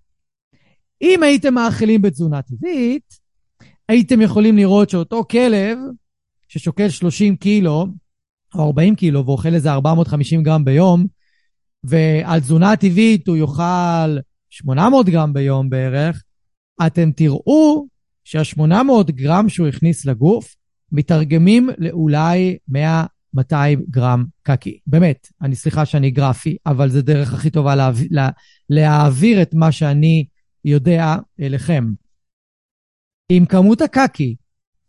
אם 1.01 1.24
הייתם 1.24 1.53
מאכילים 1.53 2.01
בתזונה 2.01 2.41
טבעית, 2.41 3.13
הייתם 3.89 4.21
יכולים 4.21 4.57
לראות 4.57 4.89
שאותו 4.89 5.24
כלב 5.31 5.77
ששוקל 6.48 6.89
30 6.89 7.36
קילו 7.36 7.88
או 8.55 8.63
40 8.63 8.96
קילו 8.96 9.25
ואוכל 9.25 9.53
איזה 9.53 9.72
450 9.72 10.43
גרם 10.43 10.65
ביום, 10.65 11.05
ועל 11.84 12.39
תזונה 12.39 12.75
טבעית 12.75 13.27
הוא 13.27 13.38
יאכל 13.38 14.20
800 14.50 15.10
גרם 15.10 15.34
ביום 15.34 15.70
בערך, 15.70 16.24
אתם 16.86 17.12
תראו 17.12 17.88
שה-800 18.24 19.12
גרם 19.12 19.50
שהוא 19.50 19.67
הכניס 19.67 20.05
לגוף 20.05 20.55
מתרגמים 20.91 21.70
לאולי 21.77 22.58
100-200 22.72 23.53
גרם 23.89 24.25
קקי. 24.43 24.79
באמת, 24.88 25.27
אני 25.41 25.55
סליחה 25.55 25.86
שאני 25.86 26.12
גרפי, 26.12 26.58
אבל 26.65 26.89
זה 26.89 27.01
דרך 27.01 27.34
הכי 27.34 27.50
טובה 27.50 27.75
להעביר, 27.75 28.08
לה, 28.12 28.29
להעביר 28.70 29.41
את 29.41 29.53
מה 29.53 29.72
שאני 29.72 30.25
יודע 30.65 31.15
אליכם. 31.41 31.86
אם 33.31 33.46
כמות 33.50 33.81
הקקי 33.81 34.36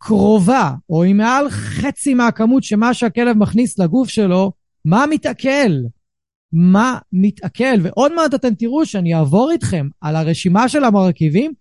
קרובה, 0.05 0.71
או 0.89 1.05
אם 1.05 1.17
מעל 1.17 1.49
חצי 1.49 2.13
מהכמות 2.13 2.63
שמה 2.63 2.93
שהכלב 2.93 3.37
מכניס 3.37 3.79
לגוף 3.79 4.09
שלו, 4.09 4.51
מה 4.85 5.05
מתעכל? 5.09 5.71
מה 6.53 6.97
מתעכל? 7.13 7.81
ועוד 7.81 8.13
מעט 8.15 8.33
אתם 8.33 8.53
תראו 8.53 8.85
שאני 8.85 9.15
אעבור 9.15 9.51
איתכם 9.51 9.87
על 10.01 10.15
הרשימה 10.15 10.69
של 10.69 10.83
המרכיבים, 10.83 11.53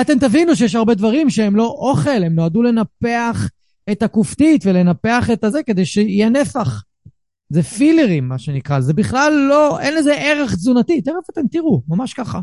אתם 0.00 0.18
תבינו 0.18 0.56
שיש 0.56 0.74
הרבה 0.74 0.94
דברים 0.94 1.30
שהם 1.30 1.56
לא 1.56 1.66
אוכל, 1.66 2.24
הם 2.24 2.34
נועדו 2.34 2.62
לנפח 2.62 3.48
את 3.92 4.02
הכופתית 4.02 4.66
ולנפח 4.66 5.30
את 5.32 5.44
הזה 5.44 5.62
כדי 5.62 5.86
שיהיה 5.86 6.28
נפח. 6.28 6.82
זה 7.50 7.62
פילרים, 7.62 8.28
מה 8.28 8.38
שנקרא, 8.38 8.80
זה 8.80 8.94
בכלל 8.94 9.32
לא, 9.48 9.80
אין 9.80 9.94
לזה 9.94 10.14
ערך 10.14 10.54
תזונתי, 10.54 11.00
תכף 11.02 11.30
אתם 11.30 11.48
תראו, 11.50 11.82
ממש 11.88 12.14
ככה. 12.14 12.40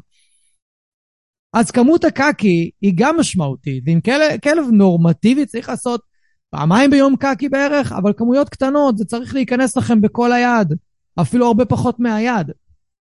אז 1.56 1.72
כמות 1.72 2.04
הקקי 2.04 2.72
היא 2.82 2.94
גם 2.96 3.20
משמעותית, 3.20 3.84
ואם 3.88 4.02
כלב, 4.02 4.40
כלב 4.44 4.66
נורמטיבי 4.72 5.46
צריך 5.46 5.70
לעשות 5.70 6.02
פעמיים 6.50 6.92
ביום 6.92 7.16
קקי 7.16 7.50
בערך, 7.50 7.92
אבל 7.92 8.14
כמויות 8.18 8.50
קטנות, 8.50 8.98
זה 8.98 9.06
צריך 9.06 9.34
להיכנס 9.34 9.78
לכם 9.78 10.02
בכל 10.02 10.32
היד, 10.32 10.74
אפילו 11.22 11.48
הרבה 11.48 11.66
פחות 11.66 12.00
מהיד. 12.00 12.48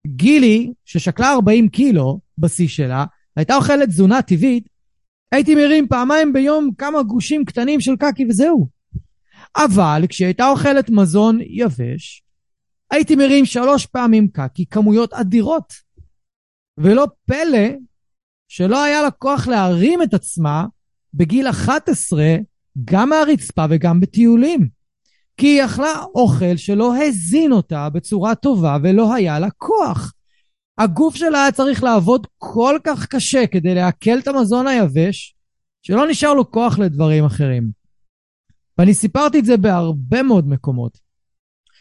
גילי, 0.07 0.73
ששקלה 0.85 1.31
40 1.31 1.69
קילו 1.69 2.19
בשיא 2.37 2.67
שלה, 2.67 3.05
הייתה 3.35 3.55
אוכלת 3.55 3.89
תזונה 3.89 4.21
טבעית, 4.21 4.69
הייתי 5.31 5.55
מרים 5.55 5.87
פעמיים 5.87 6.33
ביום 6.33 6.69
כמה 6.77 7.03
גושים 7.03 7.45
קטנים 7.45 7.81
של 7.81 7.95
קקי 7.95 8.25
וזהו. 8.29 8.67
אבל 9.55 10.03
כשהיא 10.09 10.25
הייתה 10.25 10.49
אוכלת 10.49 10.89
מזון 10.89 11.39
יבש, 11.41 12.23
הייתי 12.91 13.15
מרים 13.15 13.45
שלוש 13.45 13.85
פעמים 13.85 14.27
קקי, 14.27 14.65
כמויות 14.65 15.13
אדירות. 15.13 15.73
ולא 16.77 17.07
פלא 17.25 17.67
שלא 18.47 18.83
היה 18.83 19.01
לה 19.01 19.11
כוח 19.11 19.47
להרים 19.47 20.03
את 20.03 20.13
עצמה 20.13 20.65
בגיל 21.13 21.49
11 21.49 22.23
גם 22.85 23.09
מהרצפה 23.09 23.65
וגם 23.69 23.99
בטיולים. 23.99 24.69
כי 25.37 25.47
היא 25.47 25.65
אכלה 25.65 26.03
אוכל 26.15 26.57
שלא 26.57 27.03
הזין 27.03 27.51
אותה 27.51 27.89
בצורה 27.89 28.35
טובה 28.35 28.77
ולא 28.83 29.13
היה 29.13 29.39
לה 29.39 29.49
כוח. 29.57 30.13
הגוף 30.77 31.15
שלה 31.15 31.41
היה 31.41 31.51
צריך 31.51 31.83
לעבוד 31.83 32.27
כל 32.37 32.79
כך 32.83 33.05
קשה 33.05 33.47
כדי 33.47 33.75
לעכל 33.75 34.19
את 34.19 34.27
המזון 34.27 34.67
היבש, 34.67 35.35
שלא 35.81 36.07
נשאר 36.07 36.33
לו 36.33 36.51
כוח 36.51 36.79
לדברים 36.79 37.25
אחרים. 37.25 37.71
ואני 38.77 38.93
סיפרתי 38.93 39.39
את 39.39 39.45
זה 39.45 39.57
בהרבה 39.57 40.23
מאוד 40.23 40.47
מקומות, 40.47 40.97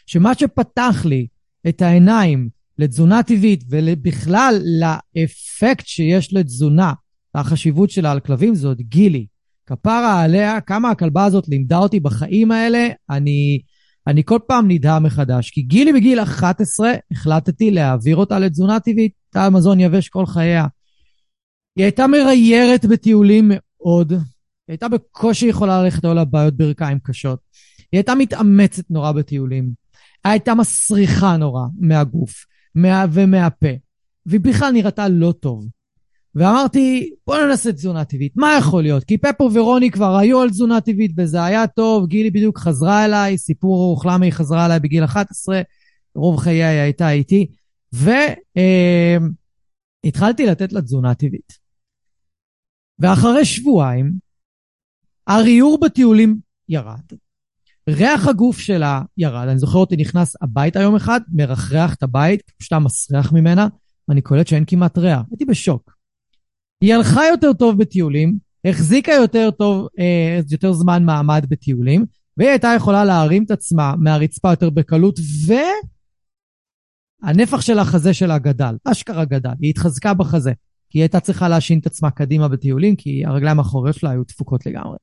שמה 0.05 0.35
שפתח 0.35 1.05
לי 1.05 1.27
את 1.69 1.81
העיניים 1.81 2.49
לתזונה 2.79 3.23
טבעית 3.23 3.63
ובכלל 3.69 4.61
לאפקט 4.79 5.87
שיש 5.87 6.33
לתזונה, 6.33 6.93
החשיבות 7.35 7.89
שלה 7.89 8.11
על 8.11 8.19
כלבים, 8.19 8.55
זאת 8.55 8.81
גילי. 8.81 9.27
כפרה 9.65 10.21
עליה, 10.21 10.61
כמה 10.61 10.89
הכלבה 10.89 11.25
הזאת 11.25 11.47
לימדה 11.47 11.77
אותי 11.77 11.99
בחיים 11.99 12.51
האלה, 12.51 12.87
אני, 13.09 13.59
אני 14.07 14.23
כל 14.25 14.39
פעם 14.47 14.71
נדהם 14.71 15.03
מחדש. 15.03 15.51
כי 15.51 15.61
גילי 15.61 15.93
בגיל 15.93 16.19
11, 16.19 16.91
החלטתי 17.11 17.71
להעביר 17.71 18.15
אותה 18.15 18.39
לתזונה 18.39 18.79
טבעית, 18.79 19.11
הייתה 19.35 19.49
מזון 19.49 19.79
יבש 19.79 20.09
כל 20.09 20.25
חייה. 20.25 20.65
היא 21.75 21.83
הייתה 21.83 22.07
מריירת 22.07 22.85
בטיולים 22.85 23.51
מאוד, 23.51 24.11
היא 24.11 24.19
הייתה 24.67 24.87
בקושי 24.87 25.45
יכולה 25.45 25.83
ללכת 25.83 26.05
או 26.05 26.13
לבעיות 26.13 26.57
ברכיים 26.57 26.99
קשות. 26.99 27.39
היא 27.91 27.97
הייתה 27.97 28.15
מתאמצת 28.15 28.91
נורא 28.91 29.11
בטיולים. 29.11 29.69
הייתה 30.23 30.55
מסריחה 30.55 31.37
נורא 31.37 31.63
מהגוף. 31.79 32.45
מה, 32.77 33.05
ומהפה, 33.11 33.67
והיא 34.25 34.41
בכלל 34.41 34.71
נראתה 34.71 35.07
לא 35.07 35.33
טוב. 35.39 35.67
ואמרתי, 36.35 37.13
בוא 37.27 37.37
ננסה 37.37 37.73
תזונה 37.73 38.05
טבעית, 38.05 38.33
מה 38.35 38.55
יכול 38.59 38.83
להיות? 38.83 39.03
כי 39.03 39.17
פפו 39.17 39.49
ורוני 39.53 39.91
כבר 39.91 40.17
היו 40.17 40.41
על 40.41 40.49
תזונה 40.49 40.81
טבעית 40.81 41.11
וזה 41.17 41.43
היה 41.43 41.67
טוב, 41.67 42.07
גילי 42.07 42.31
בדיוק 42.31 42.59
חזרה 42.59 43.05
אליי, 43.05 43.37
סיפור 43.37 43.83
ארוך 43.83 44.05
למה 44.05 44.25
היא 44.25 44.33
חזרה 44.33 44.65
אליי 44.65 44.79
בגיל 44.79 45.03
11, 45.03 45.61
רוב 46.15 46.39
חיי 46.39 46.63
הייתה 46.63 47.11
איתי, 47.11 47.51
והתחלתי 47.93 50.45
אה, 50.45 50.51
לתת 50.51 50.73
לה 50.73 50.81
תזונה 50.81 51.15
טבעית. 51.15 51.67
ואחרי 52.99 53.45
שבועיים, 53.45 54.13
הריור 55.27 55.79
בטיולים 55.79 56.39
ירד, 56.69 57.13
ריח 57.89 58.27
הגוף 58.27 58.59
שלה 58.59 59.01
ירד. 59.17 59.47
אני 59.47 59.59
זוכר 59.59 59.79
אותי 59.79 59.95
נכנס 59.95 60.35
הביתה 60.41 60.79
יום 60.79 60.95
אחד, 60.95 61.21
מרחרח 61.33 61.93
את 61.93 62.03
הבית, 62.03 62.41
פשוט 62.59 62.73
היה 62.73 62.79
מסריח 62.79 63.31
ממנה, 63.31 63.67
ואני 64.07 64.21
קולט 64.21 64.47
שאין 64.47 64.63
כמעט 64.67 64.97
ריח. 64.97 65.21
הייתי 65.31 65.45
בשוק. 65.45 65.97
היא 66.81 66.95
הלכה 66.95 67.21
יותר 67.31 67.53
טוב 67.53 67.77
בטיולים, 67.77 68.37
החזיקה 68.65 69.11
יותר 69.11 69.51
טוב, 69.51 69.87
אה, 69.99 70.39
יותר 70.51 70.73
זמן 70.73 71.03
מעמד 71.03 71.45
בטיולים, 71.49 72.05
והיא 72.37 72.49
הייתה 72.49 72.73
יכולה 72.75 73.05
להרים 73.05 73.43
את 73.43 73.51
עצמה 73.51 73.93
מהרצפה 73.97 74.49
יותר 74.49 74.69
בקלות, 74.69 75.19
והנפח 77.23 77.61
של 77.61 77.79
החזה 77.79 78.13
שלה 78.13 78.37
גדל, 78.37 78.75
אשכרה 78.85 79.25
גדל, 79.25 79.53
היא 79.61 79.69
התחזקה 79.69 80.13
בחזה, 80.13 80.51
כי 80.89 80.97
היא 80.97 81.03
הייתה 81.03 81.19
צריכה 81.19 81.49
להשין 81.49 81.79
את 81.79 81.85
עצמה 81.85 82.11
קדימה 82.11 82.47
בטיולים, 82.47 82.95
כי 82.95 83.25
הרגליים 83.25 83.59
האחוריות 83.59 83.95
שלה 83.95 84.09
היו 84.09 84.23
דפוקות 84.27 84.65
לגמרי. 84.65 84.97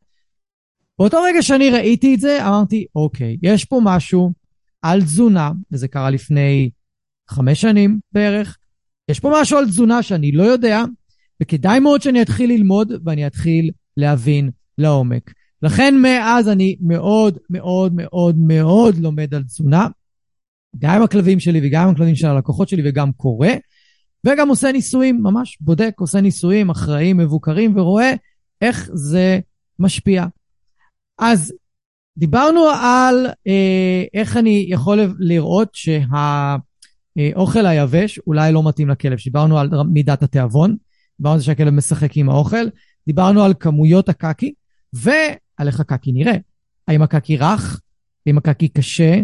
באותו 0.99 1.23
רגע 1.23 1.43
שאני 1.43 1.71
ראיתי 1.71 2.15
את 2.15 2.21
זה, 2.21 2.47
אמרתי, 2.47 2.87
אוקיי, 2.97 3.37
יש 3.43 3.65
פה 3.65 3.81
משהו 3.85 4.33
על 4.83 5.03
תזונה, 5.03 5.51
וזה 5.73 5.89
קרה 5.89 6.11
לפני 6.11 6.71
חמש 7.31 7.61
שנים 7.61 7.99
בערך, 8.13 8.57
יש 9.11 9.21
פה 9.21 9.33
משהו 9.41 9.59
על 9.59 9.67
תזונה 9.67 10.03
שאני 10.03 10.33
לא 10.33 10.43
יודע, 10.43 10.83
וכדאי 11.43 11.81
מאוד 11.81 12.03
שאני 12.03 12.23
אתחיל 12.23 12.51
ללמוד 12.51 12.93
ואני 13.05 13.27
אתחיל 13.27 13.71
להבין 13.97 14.51
לעומק. 14.79 15.33
לכן 15.63 15.95
מאז 16.03 16.49
אני 16.49 16.77
מאוד 16.81 17.39
מאוד 17.51 17.95
מאוד 17.95 18.39
מאוד 18.39 18.99
לומד 18.99 19.35
על 19.35 19.43
תזונה, 19.43 19.87
גם 20.79 20.97
עם 20.97 21.03
הכלבים 21.03 21.41
שלי 21.41 21.61
וגם 21.63 21.89
עם 21.89 21.95
הכלבים 21.95 22.15
של 22.15 22.27
הלקוחות 22.27 22.69
שלי 22.69 22.83
וגם 22.89 23.13
קורא, 23.13 23.49
וגם 24.27 24.49
עושה 24.49 24.73
ניסויים, 24.73 25.23
ממש 25.23 25.59
בודק, 25.61 25.95
עושה 25.99 26.21
ניסויים 26.21 26.71
אחראיים, 26.71 27.17
מבוקרים, 27.17 27.79
ורואה 27.79 28.15
איך 28.61 28.91
זה 28.93 29.41
משפיע. 29.79 30.27
אז 31.19 31.53
דיברנו 32.17 32.61
על 32.83 33.27
אה, 33.47 34.05
איך 34.15 34.37
אני 34.37 34.67
יכול 34.69 35.15
לראות 35.19 35.69
שהאוכל 35.75 37.67
היבש 37.67 38.19
אולי 38.27 38.53
לא 38.53 38.69
מתאים 38.69 38.89
לכלב. 38.89 39.19
דיברנו 39.25 39.59
על 39.59 39.71
מידת 39.93 40.23
התיאבון, 40.23 40.77
דיברנו 41.19 41.35
על 41.35 41.39
זה 41.39 41.45
שהכלב 41.45 41.75
משחק 41.75 42.17
עם 42.17 42.29
האוכל, 42.29 42.67
דיברנו 43.07 43.43
על 43.43 43.55
כמויות 43.61 44.09
הקקי, 44.09 44.53
ועל 44.93 45.67
איך 45.67 45.81
הקקי 45.81 46.13
נראה. 46.13 46.37
האם 46.89 47.03
הקקי 47.03 47.37
רך? 47.37 47.81
האם 48.27 48.39
הקקי 48.39 48.69
קשה? 48.69 49.21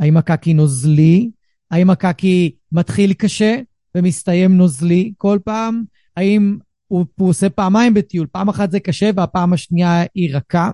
האם 0.00 0.16
הקקי 0.16 0.54
נוזלי? 0.54 1.30
האם 1.70 1.90
הקקי 1.90 2.54
מתחיל 2.72 3.12
קשה 3.12 3.60
ומסתיים 3.94 4.56
נוזלי 4.56 5.12
כל 5.16 5.38
פעם? 5.44 5.82
האם 6.16 6.58
הוא, 6.86 7.06
הוא 7.14 7.28
עושה 7.28 7.50
פעמיים 7.50 7.94
בטיול, 7.94 8.26
פעם 8.32 8.48
אחת 8.48 8.70
זה 8.70 8.80
קשה 8.80 9.10
והפעם 9.16 9.52
השנייה 9.52 10.04
היא 10.14 10.36
רכה? 10.36 10.70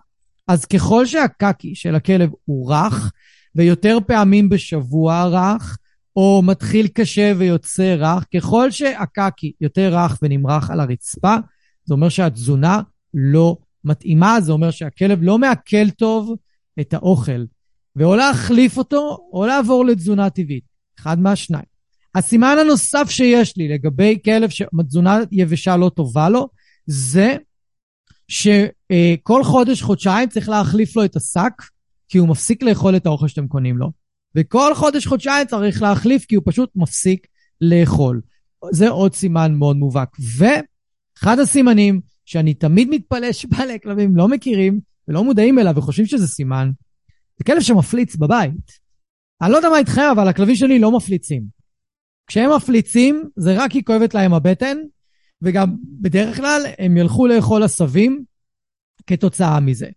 אז 0.51 0.65
ככל 0.65 1.07
שהקקי 1.07 1.75
של 1.75 1.95
הכלב 1.95 2.31
הוא 2.45 2.73
רך, 2.73 3.13
ויותר 3.55 3.99
פעמים 4.07 4.49
בשבוע 4.49 5.25
רך, 5.25 5.79
או 6.17 6.43
מתחיל 6.45 6.89
קשה 6.89 7.33
ויוצא 7.39 7.95
רך, 7.99 8.25
ככל 8.35 8.71
שהקקי 8.71 9.53
יותר 9.61 9.95
רך 9.95 10.19
ונמרח 10.23 10.71
על 10.71 10.81
הרצפה, 10.81 11.37
זה 11.85 11.95
אומר 11.95 12.09
שהתזונה 12.09 12.81
לא 13.15 13.57
מתאימה, 13.85 14.41
זה 14.41 14.53
אומר 14.53 14.71
שהכלב 14.71 15.19
לא 15.23 15.39
מעכל 15.39 15.91
טוב 15.91 16.37
את 16.81 16.95
האוכל. 16.95 17.45
ואו 17.97 18.17
להחליף 18.17 18.79
אותו, 18.79 19.19
או 19.33 19.47
לעבור 19.47 19.85
לתזונה 19.87 20.31
טבעית. 20.31 20.65
אחד 20.99 21.21
מהשניים. 21.21 21.65
הסימן 22.15 22.57
הנוסף 22.61 23.07
שיש 23.11 23.57
לי 23.57 23.69
לגבי 23.69 24.19
כלב 24.25 24.51
שתזונה 24.51 25.19
יבשה 25.33 25.77
לא 25.77 25.91
טובה 25.95 26.29
לו, 26.29 26.49
זה 26.87 27.37
שכל 28.31 29.45
חודש, 29.45 29.83
חודשיים 29.83 30.29
צריך 30.29 30.49
להחליף 30.49 30.97
לו 30.97 31.05
את 31.05 31.17
השק, 31.17 31.53
כי 32.09 32.19
הוא 32.19 32.29
מפסיק 32.29 32.63
לאכול 32.63 32.97
את 32.97 33.07
האוכל 33.07 33.29
שאתם 33.29 33.49
קונים 33.49 33.79
לו. 33.79 33.91
וכל 34.35 34.75
חודש, 34.75 35.07
חודשיים 35.07 35.47
צריך 35.47 35.83
להחליף, 35.83 36.25
כי 36.25 36.35
הוא 36.35 36.43
פשוט 36.47 36.71
מפסיק 36.77 37.27
לאכול. 37.61 38.21
זה 38.73 38.89
עוד 38.89 39.15
סימן 39.15 39.55
מאוד 39.55 39.77
מובהק. 39.77 40.17
אחד 41.19 41.39
הסימנים 41.39 42.01
שאני 42.25 42.55
תמיד 42.55 42.89
מתפלא 42.91 43.33
שבעלי 43.33 43.81
כלבים 43.83 44.17
לא 44.17 44.29
מכירים 44.29 44.81
ולא 45.09 45.25
מודעים 45.25 45.59
אליו 45.59 45.75
וחושבים 45.77 46.07
שזה 46.07 46.27
סימן, 46.27 46.71
זה 47.39 47.45
כלב 47.45 47.61
שמפליץ 47.61 48.17
בבית. 48.17 48.91
אני 49.43 49.53
לא 49.53 49.57
יודע 49.57 49.69
מה 49.69 49.79
איתכם, 49.79 50.03
אבל 50.13 50.29
הכלבים 50.29 50.57
שלי 50.57 50.79
לא 50.79 50.97
מפליצים. 50.97 51.43
כשהם 52.27 52.51
מפליצים, 52.57 53.25
זה 53.37 53.55
רק 53.57 53.71
כי 53.71 53.85
כואבת 53.85 54.15
להם 54.15 54.35
הבטן, 54.35 54.77
וגם 55.43 55.77
בדרך 56.01 56.37
כלל 56.37 56.63
הם 56.79 56.97
ילכו 56.97 57.27
לאכול 57.27 57.63
עשבים 57.63 58.25
כתוצאה 59.07 59.61
מזה. 59.61 59.89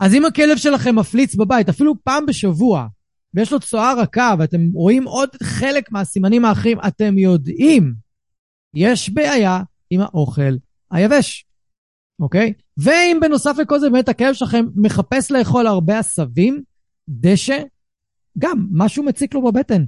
אז 0.00 0.14
אם 0.14 0.24
הכלב 0.24 0.56
שלכם 0.56 0.98
מפליץ 0.98 1.34
בבית, 1.34 1.68
אפילו 1.68 1.94
פעם 2.04 2.26
בשבוע, 2.26 2.86
ויש 3.34 3.52
לו 3.52 3.60
צואה 3.60 3.94
רכה, 3.94 4.34
ואתם 4.38 4.60
רואים 4.74 5.04
עוד 5.04 5.28
חלק 5.42 5.92
מהסימנים 5.92 6.44
האחרים, 6.44 6.78
אתם 6.86 7.18
יודעים, 7.18 7.94
יש 8.74 9.10
בעיה 9.10 9.62
עם 9.90 10.00
האוכל 10.00 10.56
היבש, 10.90 11.46
אוקיי? 12.20 12.52
ואם 12.76 13.18
בנוסף 13.20 13.56
לכל 13.58 13.80
זה 13.80 13.90
באמת 13.90 14.08
הכלב 14.08 14.34
שלכם 14.34 14.64
מחפש 14.76 15.30
לאכול 15.30 15.66
הרבה 15.66 15.98
עשבים, 15.98 16.62
דשא, 17.08 17.62
גם 18.38 18.66
משהו 18.72 19.02
מציק 19.02 19.34
לו 19.34 19.42
בבטן. 19.42 19.84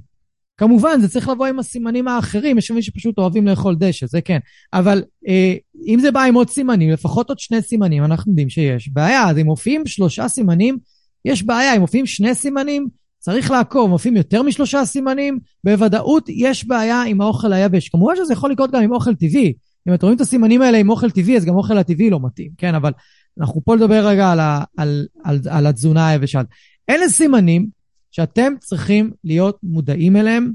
כמובן, 0.61 1.01
זה 1.01 1.09
צריך 1.09 1.29
לבוא 1.29 1.47
עם 1.47 1.59
הסימנים 1.59 2.07
האחרים, 2.07 2.57
יש 2.57 2.71
מי 2.71 2.81
שפשוט 2.81 3.17
אוהבים 3.17 3.47
לאכול 3.47 3.75
דשא, 3.75 4.05
זה 4.05 4.21
כן. 4.21 4.37
אבל 4.73 5.03
אה, 5.27 5.55
אם 5.87 5.99
זה 5.99 6.11
בא 6.11 6.23
עם 6.23 6.35
עוד 6.35 6.49
סימנים, 6.49 6.89
לפחות 6.89 7.29
עוד 7.29 7.39
שני 7.39 7.61
סימנים, 7.61 8.03
אנחנו 8.03 8.31
יודעים 8.31 8.49
שיש 8.49 8.89
בעיה. 8.93 9.29
אז 9.29 9.37
אם 9.37 9.45
מופיעים 9.45 9.85
שלושה 9.85 10.27
סימנים, 10.27 10.77
יש 11.25 11.43
בעיה. 11.43 11.75
אם 11.75 11.81
מופיעים 11.81 12.05
שני 12.05 12.35
סימנים, 12.35 12.87
צריך 13.19 13.51
לעקוב. 13.51 13.89
מופיעים 13.89 14.17
יותר 14.17 14.43
משלושה 14.43 14.85
סימנים, 14.85 15.39
בוודאות 15.63 16.29
יש 16.29 16.67
בעיה 16.67 17.03
עם 17.03 17.21
האוכל 17.21 17.53
היבש. 17.53 17.89
כמובן 17.89 18.13
שזה 18.15 18.33
יכול 18.33 18.51
לקרות 18.51 18.71
גם 18.71 18.83
עם 18.83 18.93
אוכל 18.93 19.15
טבעי. 19.15 19.53
אם 19.87 19.93
אתם 19.93 20.05
רואים 20.05 20.15
את 20.15 20.21
הסימנים 20.21 20.61
האלה 20.61 20.77
עם 20.77 20.89
אוכל 20.89 21.11
טבעי, 21.11 21.37
אז 21.37 21.45
גם 21.45 21.55
אוכל 21.55 21.77
הטבעי 21.77 22.09
לא 22.09 22.19
מתאים, 22.23 22.51
כן? 22.57 22.75
אבל 22.75 22.91
אנחנו 23.39 23.61
פה 23.65 23.75
לדבר 23.75 24.07
רגע 24.07 24.31
על, 24.31 24.39
ה, 24.39 24.63
על, 24.77 25.05
על, 25.23 25.39
על 25.49 25.67
התזונה 25.67 26.07
היבשה. 26.07 26.41
אלה 26.89 27.09
סימנים 27.09 27.80
שאתם 28.11 28.53
צריכים 28.59 29.11
להיות 29.23 29.57
מודעים 29.63 30.15
אליהם 30.15 30.51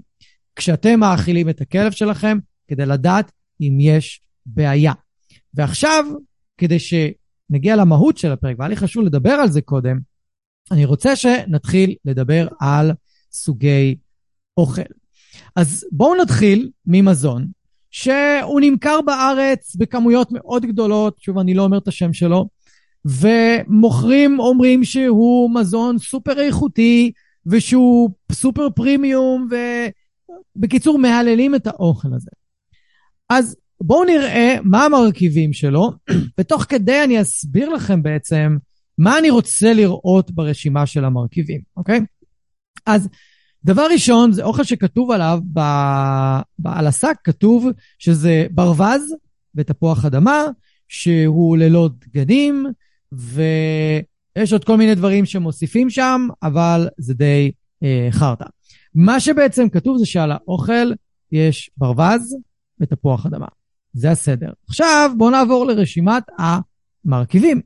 כשאתם 0.56 1.00
מאכילים 1.00 1.48
את 1.48 1.60
הכלב 1.60 1.92
שלכם, 1.92 2.38
כדי 2.68 2.86
לדעת 2.86 3.32
אם 3.60 3.78
יש 3.80 4.20
בעיה. 4.46 4.92
ועכשיו, 5.54 6.04
כדי 6.58 6.78
שנגיע 6.78 7.76
למהות 7.76 8.18
של 8.18 8.32
הפרק, 8.32 8.56
והיה 8.58 8.68
לי 8.68 8.76
חשוב 8.76 9.04
לדבר 9.04 9.30
על 9.32 9.50
זה 9.50 9.60
קודם, 9.60 9.98
אני 10.70 10.84
רוצה 10.84 11.16
שנתחיל 11.16 11.94
לדבר 12.04 12.48
על 12.60 12.92
סוגי 13.32 13.96
אוכל. 14.56 14.82
אז 15.56 15.84
בואו 15.92 16.22
נתחיל 16.22 16.70
ממזון, 16.86 17.46
שהוא 17.90 18.60
נמכר 18.60 19.00
בארץ 19.06 19.76
בכמויות 19.76 20.28
מאוד 20.32 20.66
גדולות, 20.66 21.18
שוב, 21.18 21.38
אני 21.38 21.54
לא 21.54 21.62
אומר 21.62 21.78
את 21.78 21.88
השם 21.88 22.12
שלו, 22.12 22.48
ומוכרים 23.04 24.40
אומרים 24.40 24.84
שהוא 24.84 25.54
מזון 25.54 25.98
סופר 25.98 26.40
איכותי, 26.40 27.12
ושהוא 27.46 28.10
סופר 28.32 28.70
פרימיום, 28.70 29.48
ובקיצור, 30.56 30.98
מהללים 30.98 31.54
את 31.54 31.66
האוכל 31.66 32.08
הזה. 32.14 32.30
אז 33.28 33.56
בואו 33.80 34.04
נראה 34.04 34.56
מה 34.62 34.84
המרכיבים 34.84 35.52
שלו, 35.52 35.92
ותוך 36.38 36.64
כדי 36.68 37.04
אני 37.04 37.20
אסביר 37.20 37.68
לכם 37.68 38.02
בעצם 38.02 38.56
מה 38.98 39.18
אני 39.18 39.30
רוצה 39.30 39.72
לראות 39.72 40.30
ברשימה 40.30 40.86
של 40.86 41.04
המרכיבים, 41.04 41.60
אוקיי? 41.76 42.00
אז 42.86 43.08
דבר 43.64 43.86
ראשון, 43.92 44.32
זה 44.32 44.44
אוכל 44.44 44.64
שכתוב 44.64 45.10
עליו, 45.10 45.40
ב... 45.52 45.60
ב... 46.58 46.66
על 46.66 46.86
השק 46.86 47.14
כתוב 47.24 47.66
שזה 47.98 48.46
ברווז 48.50 49.14
ותפוח 49.54 50.04
אדמה, 50.04 50.44
שהוא 50.88 51.56
ללא 51.56 51.90
דגנים, 51.98 52.66
ויש 54.36 54.52
עוד 54.52 54.64
כל 54.64 54.76
מיני 54.76 54.94
דברים 54.94 55.24
שמוסיפים 55.24 55.90
שם, 55.90 56.28
אבל 56.42 56.88
זה 56.98 57.14
די 57.14 57.52
אה, 57.82 58.08
חרטא. 58.10 58.44
מה 58.94 59.20
שבעצם 59.20 59.68
כתוב 59.68 59.98
זה 59.98 60.06
שעל 60.06 60.32
האוכל 60.32 60.92
יש 61.32 61.70
ברווז 61.76 62.36
ותפוח 62.80 63.26
אדמה. 63.26 63.46
זה 63.92 64.10
הסדר. 64.10 64.50
עכשיו 64.68 65.10
בואו 65.16 65.30
נעבור 65.30 65.66
לרשימת 65.66 66.22
המרכיבים. 66.38 67.60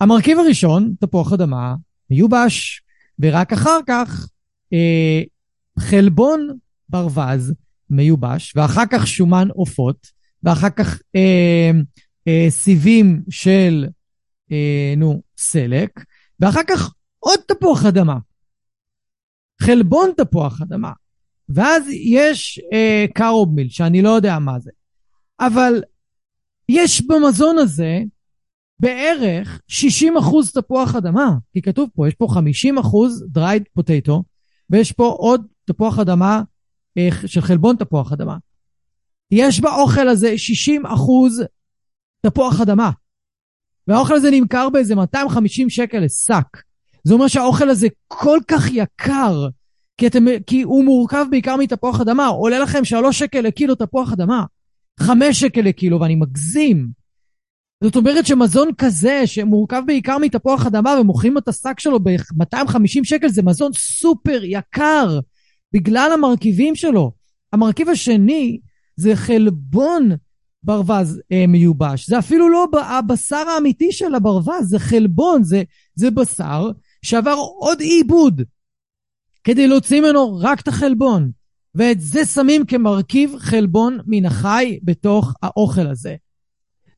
המרכיב 0.00 0.38
הראשון, 0.38 0.94
תפוח 1.00 1.32
אדמה, 1.32 1.74
מיובש, 2.10 2.82
ורק 3.18 3.52
אחר 3.52 3.78
כך 3.86 4.28
אה, 4.72 5.22
חלבון 5.78 6.48
ברווז 6.88 7.52
מיובש, 7.90 8.52
ואחר 8.56 8.84
כך 8.90 9.06
שומן 9.06 9.48
עופות, 9.54 10.06
ואחר 10.42 10.70
כך 10.70 11.00
אה, 11.16 11.70
אה, 12.28 12.46
סיבים 12.50 13.22
של, 13.30 13.86
אה, 14.52 14.94
נו, 14.96 15.22
סלק, 15.36 16.04
ואחר 16.40 16.62
כך 16.68 16.94
עוד 17.18 17.40
תפוח 17.48 17.84
אדמה. 17.84 18.18
חלבון 19.62 20.10
תפוח 20.16 20.60
אדמה. 20.62 20.92
ואז 21.48 21.84
יש 21.90 22.60
אה, 22.72 23.04
קארובמיל, 23.14 23.68
שאני 23.68 24.02
לא 24.02 24.08
יודע 24.08 24.38
מה 24.38 24.58
זה. 24.58 24.70
אבל 25.40 25.82
יש 26.68 27.06
במזון 27.06 27.58
הזה 27.58 27.98
בערך 28.80 29.60
60 29.68 30.16
אחוז 30.16 30.52
תפוח 30.52 30.94
אדמה, 30.94 31.30
כי 31.52 31.62
כתוב 31.62 31.90
פה, 31.94 32.08
יש 32.08 32.14
פה 32.14 32.26
50 32.30 32.78
אחוז 32.78 33.24
dried 33.38 33.80
potato, 33.80 34.22
ויש 34.70 34.92
פה 34.92 35.06
עוד 35.18 35.46
תפוח 35.64 35.98
אדמה 35.98 36.42
אה, 36.98 37.08
של 37.26 37.40
חלבון 37.40 37.76
תפוח 37.76 38.12
אדמה. 38.12 38.36
יש 39.30 39.60
באוכל 39.60 40.08
הזה 40.08 40.38
60 40.38 40.86
אחוז 40.86 41.42
תפוח 42.26 42.60
אדמה. 42.60 42.90
והאוכל 43.88 44.14
הזה 44.14 44.30
נמכר 44.30 44.68
באיזה 44.68 44.94
250 44.94 45.70
שקל 45.70 45.98
לשק. 45.98 46.46
זה 47.04 47.14
אומר 47.14 47.28
שהאוכל 47.28 47.70
הזה 47.70 47.88
כל 48.08 48.38
כך 48.48 48.70
יקר, 48.72 49.48
כי, 49.98 50.06
אתם, 50.06 50.24
כי 50.46 50.62
הוא 50.62 50.84
מורכב 50.84 51.26
בעיקר 51.30 51.56
מתפוח 51.56 52.00
אדמה. 52.00 52.26
עולה 52.26 52.58
לכם 52.58 52.84
3 52.84 53.18
שקל 53.18 53.40
לקילו 53.40 53.74
תפוח 53.74 54.12
אדמה, 54.12 54.44
5 55.00 55.40
שקל 55.40 55.60
לקילו, 55.60 56.00
ואני 56.00 56.14
מגזים. 56.14 56.88
זאת 57.84 57.96
אומרת 57.96 58.26
שמזון 58.26 58.68
כזה, 58.78 59.26
שמורכב 59.26 59.82
בעיקר 59.86 60.18
מתפוח 60.18 60.66
אדמה 60.66 60.96
ומוכרים 61.00 61.38
את 61.38 61.48
השק 61.48 61.80
שלו 61.80 62.00
ב-250 62.00 63.04
שקל, 63.04 63.28
זה 63.28 63.42
מזון 63.42 63.72
סופר 63.72 64.40
יקר, 64.44 65.20
בגלל 65.72 66.10
המרכיבים 66.14 66.74
שלו. 66.74 67.12
המרכיב 67.52 67.88
השני 67.88 68.60
זה 68.96 69.16
חלבון 69.16 70.10
ברווז 70.64 71.20
אה, 71.32 71.46
מיובש. 71.46 72.08
זה 72.08 72.18
אפילו 72.18 72.48
לא 72.48 72.66
הבשר 72.98 73.44
האמיתי 73.54 73.92
של 73.92 74.14
הברווז, 74.14 74.68
זה 74.68 74.78
חלבון, 74.78 75.42
זה, 75.42 75.62
זה 75.94 76.10
בשר 76.10 76.70
שעבר 77.02 77.36
עוד 77.58 77.80
עיבוד 77.80 78.42
כדי 79.44 79.66
להוציא 79.68 80.00
ממנו 80.00 80.38
רק 80.40 80.60
את 80.60 80.68
החלבון. 80.68 81.30
ואת 81.74 82.00
זה 82.00 82.24
שמים 82.24 82.66
כמרכיב 82.66 83.34
חלבון 83.38 83.98
מן 84.06 84.26
החי 84.26 84.78
בתוך 84.82 85.34
האוכל 85.42 85.86
הזה. 85.86 86.16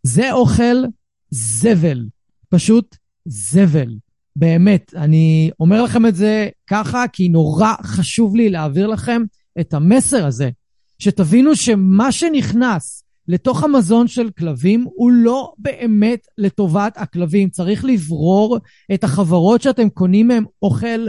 זה 0.03 0.33
אוכל 0.33 0.77
זבל, 1.31 2.07
פשוט 2.49 2.97
זבל. 3.25 3.95
באמת, 4.37 4.95
אני 4.97 5.51
אומר 5.61 5.83
לכם 5.83 6.07
את 6.07 6.15
זה 6.15 6.49
ככה, 6.67 7.05
כי 7.13 7.29
נורא 7.29 7.73
חשוב 7.83 8.37
לי 8.37 8.51
להעביר 8.51 8.87
לכם 8.87 9.23
את 9.61 9.75
המסר 9.75 10.27
הזה, 10.27 10.51
שתבינו 10.99 11.57
שמה 11.57 12.13
שנכנס 12.13 13.03
לתוך 13.29 13.65
המזון 13.65 14.09
של 14.09 14.31
כלבים 14.31 14.87
הוא 14.95 15.11
לא 15.11 15.53
באמת 15.59 16.27
לטובת 16.39 16.93
הכלבים. 16.97 17.51
צריך 17.51 17.85
לברור 17.85 18.59
את 18.95 19.05
החברות 19.05 19.62
שאתם 19.62 19.89
קונים 19.89 20.29
מהם 20.29 20.45
אוכל 20.62 21.09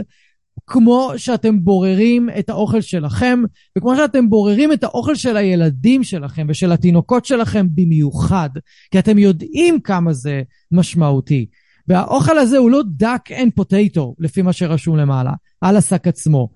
כמו 0.66 1.12
שאתם 1.16 1.64
בוררים 1.64 2.28
את 2.38 2.48
האוכל 2.48 2.80
שלכם, 2.80 3.42
וכמו 3.78 3.96
שאתם 3.96 4.30
בוררים 4.30 4.72
את 4.72 4.84
האוכל 4.84 5.14
של 5.14 5.36
הילדים 5.36 6.04
שלכם 6.04 6.46
ושל 6.48 6.72
התינוקות 6.72 7.24
שלכם 7.24 7.66
במיוחד, 7.74 8.50
כי 8.90 8.98
אתם 8.98 9.18
יודעים 9.18 9.80
כמה 9.80 10.12
זה 10.12 10.42
משמעותי. 10.72 11.46
והאוכל 11.88 12.38
הזה 12.38 12.58
הוא 12.58 12.70
לא 12.70 12.82
duck 13.02 13.30
and 13.30 13.60
potato, 13.60 14.00
לפי 14.18 14.42
מה 14.42 14.52
שרשום 14.52 14.96
למעלה, 14.96 15.32
על 15.60 15.76
השק 15.76 16.06
עצמו. 16.06 16.48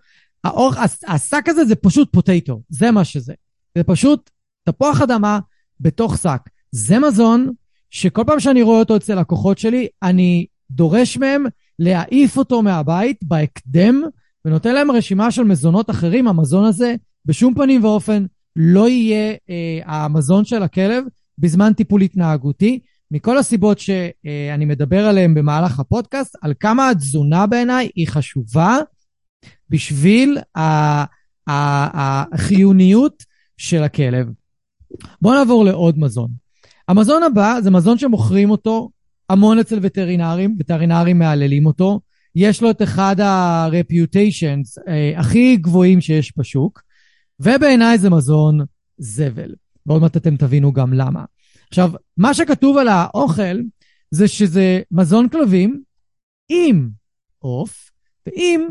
האוכ... 0.45 0.77
השק 1.09 1.49
הזה 1.49 1.65
זה 1.65 1.75
פשוט 1.75 2.13
פוטטו, 2.13 2.63
זה 2.69 2.91
מה 2.91 3.05
שזה. 3.05 3.35
זה 3.79 3.85
פשוט 3.85 4.31
תפוח 4.65 5.01
אדמה 5.01 5.39
בתוך 5.83 6.19
שק. 6.19 6.41
זה 6.71 6.99
מזון 6.99 7.53
שכל 7.91 8.23
פעם 8.27 8.41
שאני 8.41 8.63
רואה 8.63 8.79
אותו 8.79 8.97
אצל 8.97 9.21
לקוחות 9.21 9.59
שלי, 9.59 9.89
אני 10.03 10.47
דורש 10.71 11.17
מהם 11.17 11.45
להעיף 11.79 12.37
אותו 12.37 12.63
מהבית 12.63 13.17
בהקדם, 13.23 14.03
ונותן 14.45 14.75
להם 14.75 14.91
רשימה 14.91 15.31
של 15.31 15.45
מזונות 15.45 15.91
אחרים. 15.91 16.29
המזון 16.29 16.65
הזה 16.65 16.95
בשום 17.27 17.55
פנים 17.55 17.85
ואופן 17.85 18.27
לא 18.57 18.89
יהיה 18.89 19.35
אה, 19.51 19.81
המזון 19.85 20.45
של 20.45 20.63
הכלב 20.63 21.05
בזמן 21.39 21.73
טיפול 21.73 22.03
התנהגותי, 22.03 22.81
מכל 23.11 23.39
הסיבות 23.39 23.79
שאני 23.79 24.65
מדבר 24.65 25.07
עליהן 25.07 25.35
במהלך 25.35 25.81
הפודקאסט, 25.81 26.37
על 26.43 26.55
כמה 26.61 26.91
התזונה 26.91 27.47
בעיניי 27.47 27.89
היא 27.95 28.09
חשובה 28.09 28.79
בשביל 29.71 30.39
החיוניות 31.47 33.25
של 33.57 33.83
הכלב. 33.83 34.27
בואו 35.23 35.35
נעבור 35.35 35.65
לעוד 35.65 35.99
מזון. 35.99 36.29
המזון 36.89 37.23
הבא 37.23 37.59
זה 37.63 37.71
מזון 37.71 37.99
שמוכרים 37.99 38.51
אותו 38.51 38.91
המון 39.31 39.59
אצל 39.59 39.79
וטרינרים, 39.83 40.57
וטרינרים 40.59 41.19
מהללים 41.19 41.67
אותו. 41.67 42.01
יש 42.35 42.63
לו 42.63 42.71
את 42.71 42.83
אחד 42.83 43.21
ה-reputations 43.21 44.83
אה, 44.89 45.13
הכי 45.17 45.57
גבוהים 45.57 46.01
שיש 46.01 46.33
בשוק, 46.39 46.83
ובעיניי 47.41 47.99
זה 47.99 48.11
מזון 48.11 48.59
זבל. 48.99 49.55
ועוד 49.87 50.03
מעט 50.03 50.17
אתם 50.17 50.37
תבינו 50.37 50.73
גם 50.73 50.93
למה. 50.93 51.25
עכשיו, 51.69 51.93
מה 52.17 52.35
שכתוב 52.35 52.77
על 52.79 52.89
האוכל 52.89 53.61
זה 54.11 54.29
שזה 54.29 54.81
מזון 54.91 55.29
כלבים 55.29 55.83
עם 56.49 56.89
עוף 57.39 57.91
ועם 58.27 58.69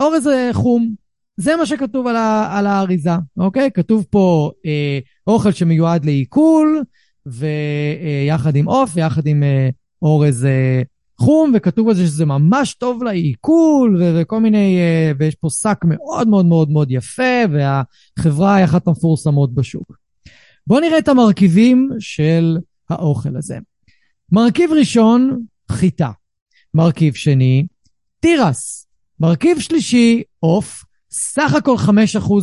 אורז 0.00 0.28
חום. 0.52 1.01
זה 1.42 1.56
מה 1.56 1.66
שכתוב 1.66 2.06
על, 2.06 2.16
ה, 2.16 2.58
על 2.58 2.66
האריזה, 2.66 3.10
אוקיי? 3.36 3.70
כתוב 3.74 4.06
פה 4.10 4.50
אה, 4.66 4.98
אוכל 5.26 5.52
שמיועד 5.52 6.04
לעיכול, 6.04 6.82
ויחד 7.26 8.56
עם 8.56 8.68
עוף, 8.68 8.90
ויחד 8.94 9.26
עם 9.26 9.42
אה, 9.42 9.68
אורז 10.02 10.44
אה, 10.44 10.82
חום, 11.20 11.52
וכתוב 11.54 11.88
על 11.88 11.94
זה 11.94 12.06
שזה 12.06 12.24
ממש 12.24 12.74
טוב 12.74 13.02
לעיכול, 13.02 13.96
ו- 14.00 14.20
וכל 14.20 14.40
מיני, 14.40 14.78
אה, 14.78 15.12
ויש 15.18 15.34
פה 15.34 15.48
שק 15.50 15.78
מאוד 15.84 16.28
מאוד 16.28 16.46
מאוד 16.46 16.70
מאוד 16.70 16.90
יפה, 16.90 17.42
והחברה 17.52 18.54
היא 18.54 18.64
אחת 18.64 18.88
המפורסמות 18.88 19.54
בשוק. 19.54 19.96
בואו 20.66 20.80
נראה 20.80 20.98
את 20.98 21.08
המרכיבים 21.08 21.88
של 21.98 22.58
האוכל 22.90 23.36
הזה. 23.36 23.58
מרכיב 24.32 24.70
ראשון, 24.72 25.42
חיטה. 25.70 26.10
מרכיב 26.74 27.14
שני, 27.14 27.66
תירס. 28.20 28.86
מרכיב 29.20 29.60
שלישי, 29.60 30.22
עוף. 30.40 30.84
סך 31.12 31.54
הכל 31.54 31.76
5% 31.76 31.90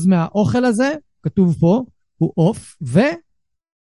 מהאוכל 0.07 0.65
הזה, 0.65 0.93
כתוב 1.23 1.57
פה, 1.59 1.83
הוא 2.17 2.31
עוף, 2.35 2.75
ו... 2.81 2.99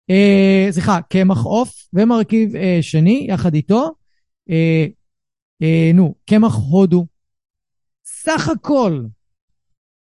אה, 0.10 0.68
סליחה, 0.72 1.02
קמח 1.10 1.44
עוף, 1.44 1.88
ומרכיב 1.94 2.56
אה, 2.56 2.78
שני, 2.82 3.28
יחד 3.30 3.54
איתו, 3.54 3.92
אה, 4.50 4.86
אה, 5.62 5.92
נו, 5.94 6.16
קמח 6.30 6.56
הודו. 6.56 7.06
סך 8.06 8.50
הכל, 8.50 9.04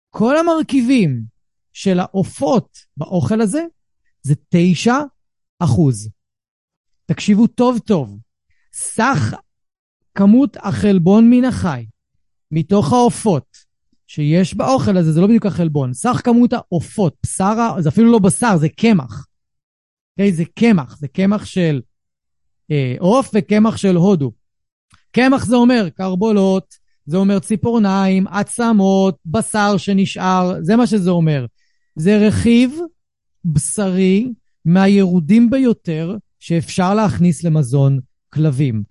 כל 0.09 0.37
המרכיבים 0.37 1.23
של 1.73 1.99
העופות 1.99 2.77
באוכל 2.97 3.41
הזה, 3.41 3.63
זה 4.21 4.33
9 4.49 4.93
אחוז. 5.59 6.09
תקשיבו 7.05 7.47
טוב 7.47 7.79
טוב. 7.79 8.19
סך 8.73 9.33
כמות 10.15 10.57
החלבון 10.57 11.29
מן 11.29 11.45
החי 11.45 11.85
מתוך 12.51 12.93
העופות 12.93 13.64
שיש 14.15 14.53
באוכל 14.53 14.97
הזה, 14.97 15.11
זה 15.11 15.21
לא 15.21 15.27
בדיוק 15.27 15.45
החלבון, 15.45 15.93
סך 15.93 16.21
כמות 16.23 16.53
העופות, 16.53 17.15
בשר, 17.23 17.75
זה 17.79 17.89
אפילו 17.89 18.11
לא 18.11 18.19
בשר, 18.19 18.57
זה 18.57 18.69
קמח. 18.69 19.11
Okay, 19.11 19.25
אוקיי? 20.11 20.33
זה 20.33 20.43
קמח, 20.55 20.97
זה 20.97 21.07
קמח 21.07 21.45
של 21.45 21.81
אה, 22.71 22.95
עוף 22.99 23.35
אה, 23.35 23.39
וקמח 23.39 23.77
של 23.77 23.95
הודו. 23.95 24.31
קמח 25.11 25.45
זה 25.45 25.55
אומר 25.55 25.89
קרבולות, 25.89 26.75
זה 27.05 27.17
אומר 27.17 27.39
ציפורניים, 27.39 28.27
עצמות, 28.27 29.17
בשר 29.25 29.77
שנשאר, 29.77 30.53
זה 30.61 30.75
מה 30.75 30.87
שזה 30.87 31.09
אומר. 31.09 31.45
זה 31.95 32.27
רכיב 32.27 32.79
בשרי 33.45 34.33
מהירודים 34.65 35.49
ביותר 35.49 36.17
שאפשר 36.39 36.93
להכניס 36.93 37.43
למזון 37.43 37.99
כלבים. 38.29 38.83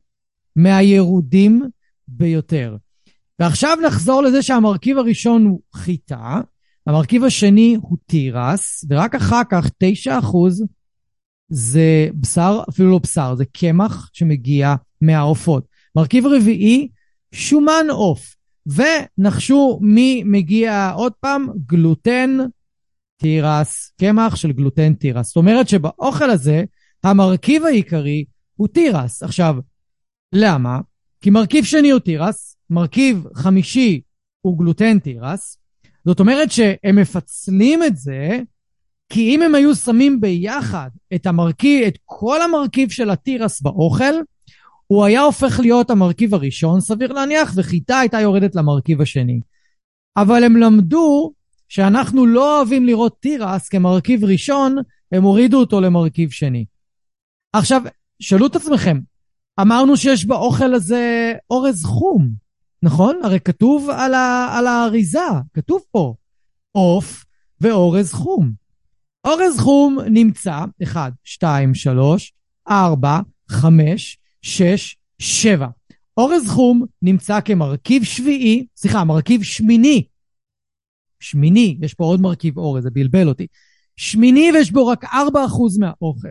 מהירודים 0.56 1.62
ביותר. 2.08 2.76
ועכשיו 3.38 3.78
נחזור 3.86 4.22
לזה 4.22 4.42
שהמרכיב 4.42 4.98
הראשון 4.98 5.46
הוא 5.46 5.60
חיטה, 5.74 6.40
המרכיב 6.86 7.24
השני 7.24 7.76
הוא 7.80 7.98
תירס, 8.06 8.84
ורק 8.90 9.14
אחר 9.14 9.42
כך 9.50 9.66
9% 10.06 10.08
זה 11.48 12.08
בשר, 12.20 12.62
אפילו 12.68 12.90
לא 12.90 12.98
בשר, 12.98 13.34
זה 13.34 13.44
קמח 13.44 14.10
שמגיע 14.12 14.74
מהעופות. 15.00 15.66
מרכיב 15.96 16.26
רביעי, 16.26 16.88
שומן 17.32 17.86
עוף. 17.90 18.34
ונחשו 18.66 19.78
מי 19.82 20.22
מגיע 20.26 20.90
עוד 20.90 21.12
פעם? 21.20 21.48
גלוטן 21.66 22.38
תירס, 23.16 23.92
קמח 24.00 24.36
של 24.36 24.52
גלוטן 24.52 24.94
תירס. 24.94 25.26
זאת 25.26 25.36
אומרת 25.36 25.68
שבאוכל 25.68 26.30
הזה, 26.30 26.64
המרכיב 27.04 27.64
העיקרי 27.64 28.24
הוא 28.56 28.68
תירס. 28.68 29.22
עכשיו, 29.22 29.56
למה? 30.32 30.80
כי 31.24 31.30
מרכיב 31.30 31.64
שני 31.64 31.90
הוא 31.90 32.00
תירס, 32.00 32.56
מרכיב 32.70 33.24
חמישי 33.34 34.00
הוא 34.40 34.58
גלוטן 34.58 34.98
תירס. 34.98 35.58
זאת 36.04 36.20
אומרת 36.20 36.52
שהם 36.52 36.96
מפצלים 36.96 37.82
את 37.82 37.96
זה, 37.96 38.40
כי 39.08 39.34
אם 39.34 39.42
הם 39.42 39.54
היו 39.54 39.74
שמים 39.74 40.20
ביחד 40.20 40.88
את 41.14 41.26
המרכיב, 41.26 41.86
את 41.86 41.98
כל 42.04 42.42
המרכיב 42.42 42.90
של 42.90 43.10
התירס 43.10 43.60
באוכל, 43.60 44.14
הוא 44.86 45.04
היה 45.04 45.20
הופך 45.20 45.60
להיות 45.60 45.90
המרכיב 45.90 46.34
הראשון, 46.34 46.80
סביר 46.80 47.12
להניח, 47.12 47.52
וחיטה 47.56 47.98
הייתה 47.98 48.20
יורדת 48.20 48.54
למרכיב 48.54 49.00
השני. 49.00 49.40
אבל 50.16 50.44
הם 50.44 50.56
למדו 50.56 51.32
שאנחנו 51.68 52.26
לא 52.26 52.58
אוהבים 52.58 52.86
לראות 52.86 53.16
תירס 53.20 53.68
כמרכיב 53.68 54.24
ראשון, 54.24 54.76
הם 55.12 55.22
הורידו 55.22 55.60
אותו 55.60 55.80
למרכיב 55.80 56.30
שני. 56.30 56.64
עכשיו, 57.52 57.82
שאלו 58.20 58.46
את 58.46 58.56
עצמכם, 58.56 58.98
אמרנו 59.60 59.96
שיש 59.96 60.26
באוכל 60.26 60.74
הזה 60.74 61.32
אורז 61.50 61.84
חום, 61.84 62.30
נכון? 62.82 63.20
הרי 63.24 63.40
כתוב 63.40 63.90
על, 63.90 64.14
ה, 64.14 64.48
על 64.58 64.66
האריזה, 64.66 65.18
כתוב 65.54 65.82
פה, 65.90 66.14
עוף 66.72 67.24
ואורז 67.60 68.12
חום. 68.12 68.52
אורז 69.26 69.60
חום 69.60 69.98
נמצא 70.10 70.64
1, 70.82 71.12
2, 71.24 71.74
3, 71.74 72.32
4, 72.68 73.20
5, 73.48 74.18
6, 74.42 74.96
7. 75.18 75.66
אורז 76.16 76.48
חום 76.48 76.84
נמצא 77.02 77.40
כמרכיב 77.40 78.04
שביעי, 78.04 78.66
סליחה, 78.76 79.04
מרכיב 79.04 79.42
שמיני. 79.42 80.04
שמיני, 81.20 81.78
יש 81.80 81.94
פה 81.94 82.04
עוד 82.04 82.20
מרכיב 82.20 82.58
אורז, 82.58 82.82
זה 82.82 82.90
בלבל 82.90 83.28
אותי. 83.28 83.46
שמיני 83.96 84.50
ויש 84.54 84.70
בו 84.70 84.86
רק 84.86 85.04
4% 85.04 85.08
מהאוכל. 85.78 86.28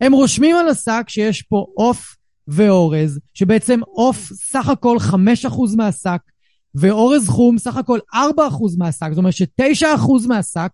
הם 0.00 0.12
רושמים 0.12 0.56
על 0.56 0.68
השק 0.68 1.04
שיש 1.08 1.42
פה 1.42 1.66
עוף 1.74 2.15
ואורז, 2.48 3.20
שבעצם 3.34 3.80
עוף 3.86 4.16
סך 4.32 4.68
הכל 4.68 4.96
5% 5.10 5.14
מהשק, 5.76 6.20
ואורז 6.74 7.28
חום 7.28 7.58
סך 7.58 7.76
הכל 7.76 7.98
4% 8.14 8.18
מהשק, 8.78 9.08
זאת 9.10 9.18
אומרת 9.18 9.32
ש-9% 9.32 10.28
מהשק 10.28 10.70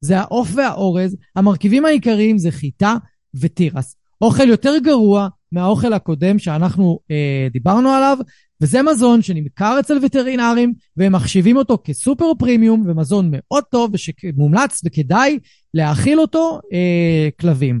זה 0.00 0.18
העוף 0.18 0.48
והאורז, 0.54 1.16
המרכיבים 1.36 1.84
העיקריים 1.84 2.38
זה 2.38 2.50
חיטה 2.50 2.94
ותירס. 3.34 3.96
אוכל 4.20 4.48
יותר 4.48 4.74
גרוע 4.82 5.28
מהאוכל 5.52 5.92
הקודם 5.92 6.38
שאנחנו 6.38 6.98
אה, 7.10 7.48
דיברנו 7.52 7.88
עליו, 7.88 8.18
וזה 8.60 8.82
מזון 8.82 9.22
שנמכר 9.22 9.76
אצל 9.80 9.98
וטרינרים, 10.02 10.72
והם 10.96 11.12
מחשיבים 11.12 11.56
אותו 11.56 11.78
כסופר 11.84 12.32
פרימיום 12.38 12.84
ומזון 12.86 13.28
מאוד 13.32 13.64
טוב 13.64 13.90
ושמומלץ 13.94 14.80
וכדאי 14.84 15.38
להאכיל 15.74 16.20
אותו 16.20 16.60
אה, 16.72 17.28
כלבים. 17.40 17.80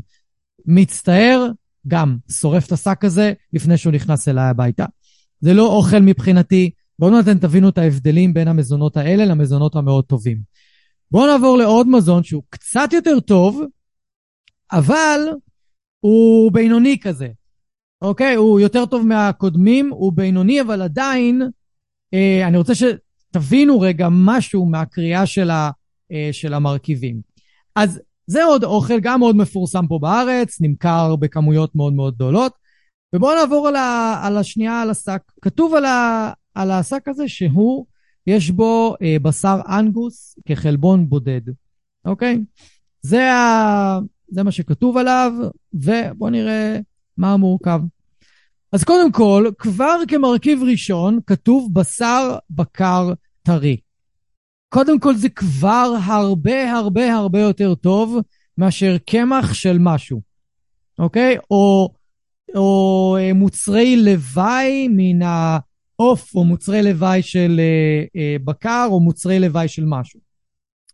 מצטער, 0.66 1.50
גם 1.88 2.16
שורף 2.30 2.66
את 2.66 2.72
השק 2.72 3.04
הזה 3.04 3.32
לפני 3.52 3.76
שהוא 3.76 3.92
נכנס 3.92 4.28
אליי 4.28 4.44
הביתה. 4.44 4.84
זה 5.40 5.54
לא 5.54 5.66
אוכל 5.66 5.98
מבחינתי, 5.98 6.70
בואו 6.98 7.18
נתן 7.18 7.38
תבינו 7.38 7.68
את 7.68 7.78
ההבדלים 7.78 8.34
בין 8.34 8.48
המזונות 8.48 8.96
האלה 8.96 9.24
למזונות 9.24 9.76
המאוד 9.76 10.04
טובים. 10.04 10.38
בואו 11.10 11.26
נעבור 11.26 11.58
לעוד 11.58 11.88
מזון 11.88 12.22
שהוא 12.22 12.42
קצת 12.50 12.88
יותר 12.92 13.20
טוב, 13.20 13.62
אבל 14.72 15.20
הוא 16.00 16.52
בינוני 16.52 16.98
כזה. 17.00 17.28
אוקיי? 18.02 18.34
הוא 18.34 18.60
יותר 18.60 18.86
טוב 18.86 19.06
מהקודמים, 19.06 19.90
הוא 19.90 20.12
בינוני, 20.12 20.60
אבל 20.60 20.82
עדיין, 20.82 21.42
אה, 22.14 22.48
אני 22.48 22.56
רוצה 22.56 22.72
שתבינו 22.74 23.80
רגע 23.80 24.08
משהו 24.10 24.66
מהקריאה 24.66 25.26
של, 25.26 25.50
ה, 25.50 25.70
אה, 26.12 26.28
של 26.32 26.54
המרכיבים. 26.54 27.20
אז 27.76 28.00
זה 28.32 28.44
עוד 28.44 28.64
אוכל, 28.64 29.00
גם 29.00 29.20
מאוד 29.20 29.36
מפורסם 29.36 29.86
פה 29.86 29.98
בארץ, 29.98 30.60
נמכר 30.60 31.16
בכמויות 31.16 31.74
מאוד 31.74 31.92
מאוד 31.92 32.14
גדולות. 32.14 32.52
ובואו 33.14 33.34
נעבור 33.34 33.68
על, 33.68 33.76
ה, 33.76 34.20
על 34.22 34.36
השנייה 34.36 34.82
על 34.82 34.90
השק. 34.90 35.22
כתוב 35.42 35.74
על, 35.74 35.84
ה, 35.84 36.32
על 36.54 36.70
השק 36.70 37.08
הזה 37.08 37.28
שהוא, 37.28 37.86
יש 38.26 38.50
בו 38.50 38.94
אה, 39.02 39.16
בשר 39.22 39.60
אנגוס 39.68 40.38
כחלבון 40.46 41.08
בודד, 41.08 41.40
אוקיי? 42.04 42.38
זה, 43.02 43.32
ה, 43.32 43.98
זה 44.28 44.42
מה 44.42 44.52
שכתוב 44.52 44.96
עליו, 44.96 45.32
ובואו 45.74 46.30
נראה 46.30 46.78
מה 47.16 47.32
המורכב. 47.32 47.80
אז 48.72 48.84
קודם 48.84 49.12
כל, 49.12 49.50
כבר 49.58 49.96
כמרכיב 50.08 50.62
ראשון 50.62 51.18
כתוב 51.26 51.68
בשר 51.72 52.36
בקר 52.50 53.12
טרי. 53.42 53.76
קודם 54.72 55.00
כל 55.00 55.14
זה 55.14 55.28
כבר 55.28 55.94
הרבה 56.04 56.72
הרבה 56.72 57.14
הרבה 57.14 57.40
יותר 57.40 57.74
טוב 57.74 58.18
מאשר 58.58 58.96
קמח 59.06 59.54
של 59.54 59.76
משהו, 59.80 60.22
אוקיי? 60.98 61.36
או, 61.50 61.94
או 62.54 63.16
אה, 63.20 63.32
מוצרי 63.32 63.96
לוואי 63.96 64.88
מן 64.88 65.22
העוף, 65.22 66.34
או 66.34 66.44
מוצרי 66.44 66.82
לוואי 66.82 67.22
של 67.22 67.60
אה, 67.60 68.20
אה, 68.20 68.36
בקר, 68.44 68.86
או 68.90 69.00
מוצרי 69.00 69.40
לוואי 69.40 69.68
של 69.68 69.84
משהו. 69.86 70.20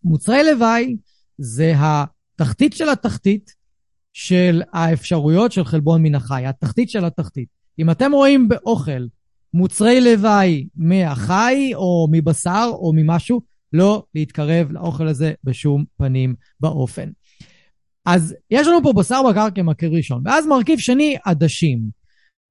מוצרי 0.05 0.43
לוואי 0.53 0.97
זה 1.39 1.75
התחתית 1.77 2.73
של 2.73 2.89
התחתית 2.89 3.55
של 4.13 4.63
האפשרויות 4.73 5.53
של 5.53 5.65
חלבון 5.65 6.03
מן 6.03 6.15
החי, 6.15 6.47
התחתית 6.47 6.91
של 6.91 7.05
התחתית. 7.05 7.49
אם 7.79 7.91
אתם 7.91 8.13
רואים 8.13 8.49
באוכל 8.49 9.07
מוצרי 9.55 10.01
לוואי 10.01 10.69
מהחי 10.77 11.71
או 11.75 12.09
מבשר 12.11 12.71
או 12.73 12.93
ממשהו, 12.95 13.58
לא 13.73 14.05
להתקרב 14.15 14.73
לאוכל 14.73 15.09
הזה 15.09 15.33
בשום 15.45 15.85
פנים 15.97 16.35
באופן. 16.61 17.11
אז 18.07 18.35
יש 18.51 18.67
לנו 18.67 18.83
פה 18.83 18.93
בשר 18.93 19.23
בקר 19.31 19.49
כמרכיב 19.55 19.93
ראשון, 19.93 20.23
ואז 20.25 20.47
מרכיב 20.47 20.79
שני, 20.79 21.17
עדשים. 21.25 21.99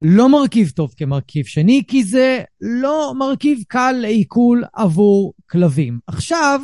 לא 0.02 0.30
מרכיב 0.30 0.70
טוב 0.70 0.94
כמרכיב 0.98 1.46
שני, 1.46 1.84
כי 1.88 2.04
זה 2.04 2.44
לא 2.62 3.14
מרכיב 3.18 3.64
קל 3.68 3.92
לעיכול 3.92 4.64
עבור 4.74 5.34
כלבים. 5.50 6.00
עכשיו, 6.08 6.62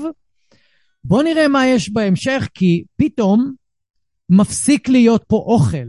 בואו 1.04 1.22
נראה 1.22 1.48
מה 1.48 1.68
יש 1.68 1.90
בהמשך, 1.90 2.48
כי 2.54 2.84
פתאום 2.98 3.54
מפסיק 4.30 4.90
להיות 4.90 5.24
פה 5.28 5.36
אוכל. 5.36 5.88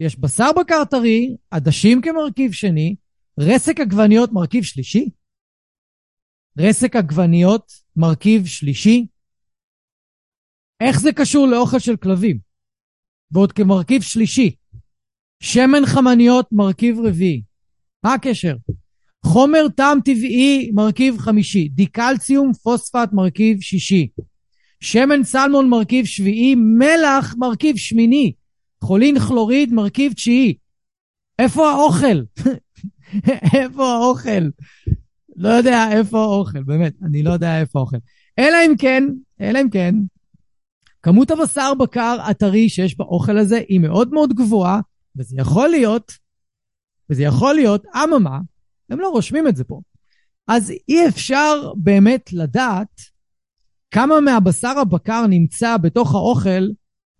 יש 0.00 0.20
בשר 0.20 0.50
בקר 0.60 0.84
טרי, 0.84 1.36
עדשים 1.50 2.00
כמרכיב 2.00 2.52
שני, 2.52 2.96
רסק 3.40 3.80
עגבניות 3.80 4.32
מרכיב 4.32 4.64
שלישי, 4.64 5.08
רסק 6.58 6.96
עגבניות 6.96 7.72
מרכיב 7.96 8.46
שלישי. 8.46 9.06
איך 10.80 11.00
זה 11.00 11.12
קשור 11.12 11.46
לאוכל 11.46 11.78
של 11.78 11.96
כלבים? 11.96 12.38
ועוד 13.30 13.52
כמרכיב 13.52 14.02
שלישי. 14.02 14.54
שמן 15.40 15.86
חמניות 15.86 16.48
מרכיב 16.52 16.98
רביעי. 17.00 17.42
מה 18.04 18.14
הקשר? 18.14 18.56
חומר 19.26 19.68
טעם 19.76 20.00
טבעי 20.00 20.70
מרכיב 20.74 21.18
חמישי. 21.18 21.68
דיקלציום 21.68 22.52
פוספט 22.52 23.12
מרכיב 23.12 23.60
שישי. 23.60 24.08
שמן 24.80 25.24
סלמון 25.24 25.68
מרכיב 25.68 26.04
שביעי. 26.04 26.54
מלח 26.54 27.34
מרכיב 27.38 27.76
שמיני. 27.76 28.32
חולין 28.84 29.18
כלוריד 29.18 29.72
מרכיב 29.72 30.12
תשיעי. 30.12 30.54
איפה 31.38 31.70
האוכל? 31.70 32.22
איפה 33.56 33.92
האוכל? 33.92 34.48
לא 35.36 35.48
יודע 35.48 35.88
איפה 35.90 36.22
האוכל, 36.22 36.62
באמת, 36.62 36.94
אני 37.02 37.22
לא 37.22 37.32
יודע 37.32 37.60
איפה 37.60 37.78
האוכל. 37.78 37.96
אלא 38.38 38.56
אם 38.66 38.74
כן, 38.78 39.04
אלא 39.40 39.60
אם 39.60 39.70
כן, 39.70 39.94
כמות 41.02 41.30
הבשר 41.30 41.74
בקר 41.74 42.16
הטרי 42.28 42.68
שיש 42.68 42.96
באוכל 42.98 43.38
הזה 43.38 43.60
היא 43.68 43.80
מאוד 43.80 44.12
מאוד 44.12 44.32
גבוהה, 44.32 44.80
וזה 45.16 45.36
יכול 45.38 45.68
להיות, 45.68 46.12
וזה 47.10 47.22
יכול 47.22 47.54
להיות, 47.54 47.84
אממה, 47.96 48.38
הם 48.90 49.00
לא 49.00 49.08
רושמים 49.08 49.48
את 49.48 49.56
זה 49.56 49.64
פה. 49.64 49.80
אז 50.48 50.72
אי 50.88 51.08
אפשר 51.08 51.72
באמת 51.76 52.32
לדעת 52.32 53.00
כמה 53.90 54.20
מהבשר 54.20 54.78
הבקר 54.78 55.26
נמצא 55.26 55.76
בתוך 55.76 56.14
האוכל, 56.14 56.68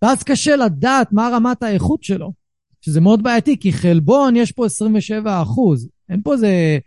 ואז 0.01 0.23
קשה 0.23 0.55
לדעת 0.55 1.11
מה 1.11 1.29
רמת 1.33 1.63
האיכות 1.63 2.03
שלו, 2.03 2.33
שזה 2.81 3.01
מאוד 3.01 3.23
בעייתי, 3.23 3.59
כי 3.59 3.73
חלבון 3.73 4.35
יש 4.35 4.51
פה 4.51 4.65
27 4.65 5.41
אחוז. 5.41 5.89
אין 6.09 6.21
פה 6.23 6.33
איזה, 6.33 6.77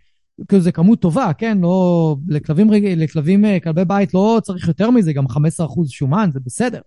כאילו 0.49 0.63
זה 0.63 0.73
כמות 0.73 1.01
טובה, 1.01 1.33
כן? 1.39 1.59
לא, 1.59 2.17
לכלבים, 2.29 2.71
לכלבים, 2.73 3.45
אה, 3.45 3.61
כלבי 3.61 3.85
בית 3.85 4.15
לא 4.15 4.41
צריך 4.43 4.69
יותר 4.69 4.91
מזה, 4.91 5.13
גם 5.13 5.29
15 5.29 5.67
אחוז 5.67 5.91
שומן, 5.91 6.31
זה 6.33 6.41
בסדר. 6.41 6.81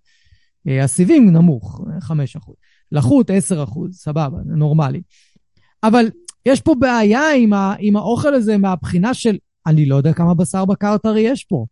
אה, 0.68 0.84
הסיבים 0.84 1.30
נמוך, 1.30 1.82
5 2.02 2.36
אחוז. 2.36 2.56
לחות 2.92 3.30
10 3.30 3.64
אחוז, 3.64 3.96
סבבה, 3.96 4.38
נורמלי. 4.46 5.02
אבל 5.84 6.10
יש 6.46 6.62
פה 6.62 6.76
בעיה 6.80 7.34
עם, 7.38 7.54
ה, 7.54 7.76
עם 7.80 7.96
האוכל 7.96 8.34
הזה 8.34 8.58
מהבחינה 8.58 9.14
של, 9.14 9.38
אני 9.68 9.86
לא 9.86 9.96
יודע 9.96 10.14
כמה 10.14 10.34
בשר 10.34 10.66
בקר 10.66 10.98
טרי 10.98 11.22
יש 11.22 11.44
פה. 11.44 11.66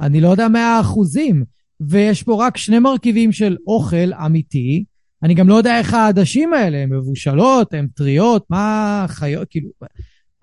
אני 0.00 0.20
לא 0.20 0.28
יודע 0.28 0.48
מה 0.48 0.76
האחוזים. 0.76 1.44
ויש 1.80 2.22
פה 2.22 2.46
רק 2.46 2.56
שני 2.56 2.78
מרכיבים 2.78 3.32
של 3.32 3.56
אוכל 3.66 4.12
אמיתי. 4.26 4.84
אני 5.22 5.34
גם 5.34 5.48
לא 5.48 5.54
יודע 5.54 5.78
איך 5.78 5.94
העדשים 5.94 6.54
האלה, 6.54 6.78
הן 6.78 6.92
מבושלות, 6.92 7.74
הן 7.74 7.86
טריות, 7.94 8.44
מה 8.50 9.04
חיות, 9.08 9.48
כאילו, 9.50 9.68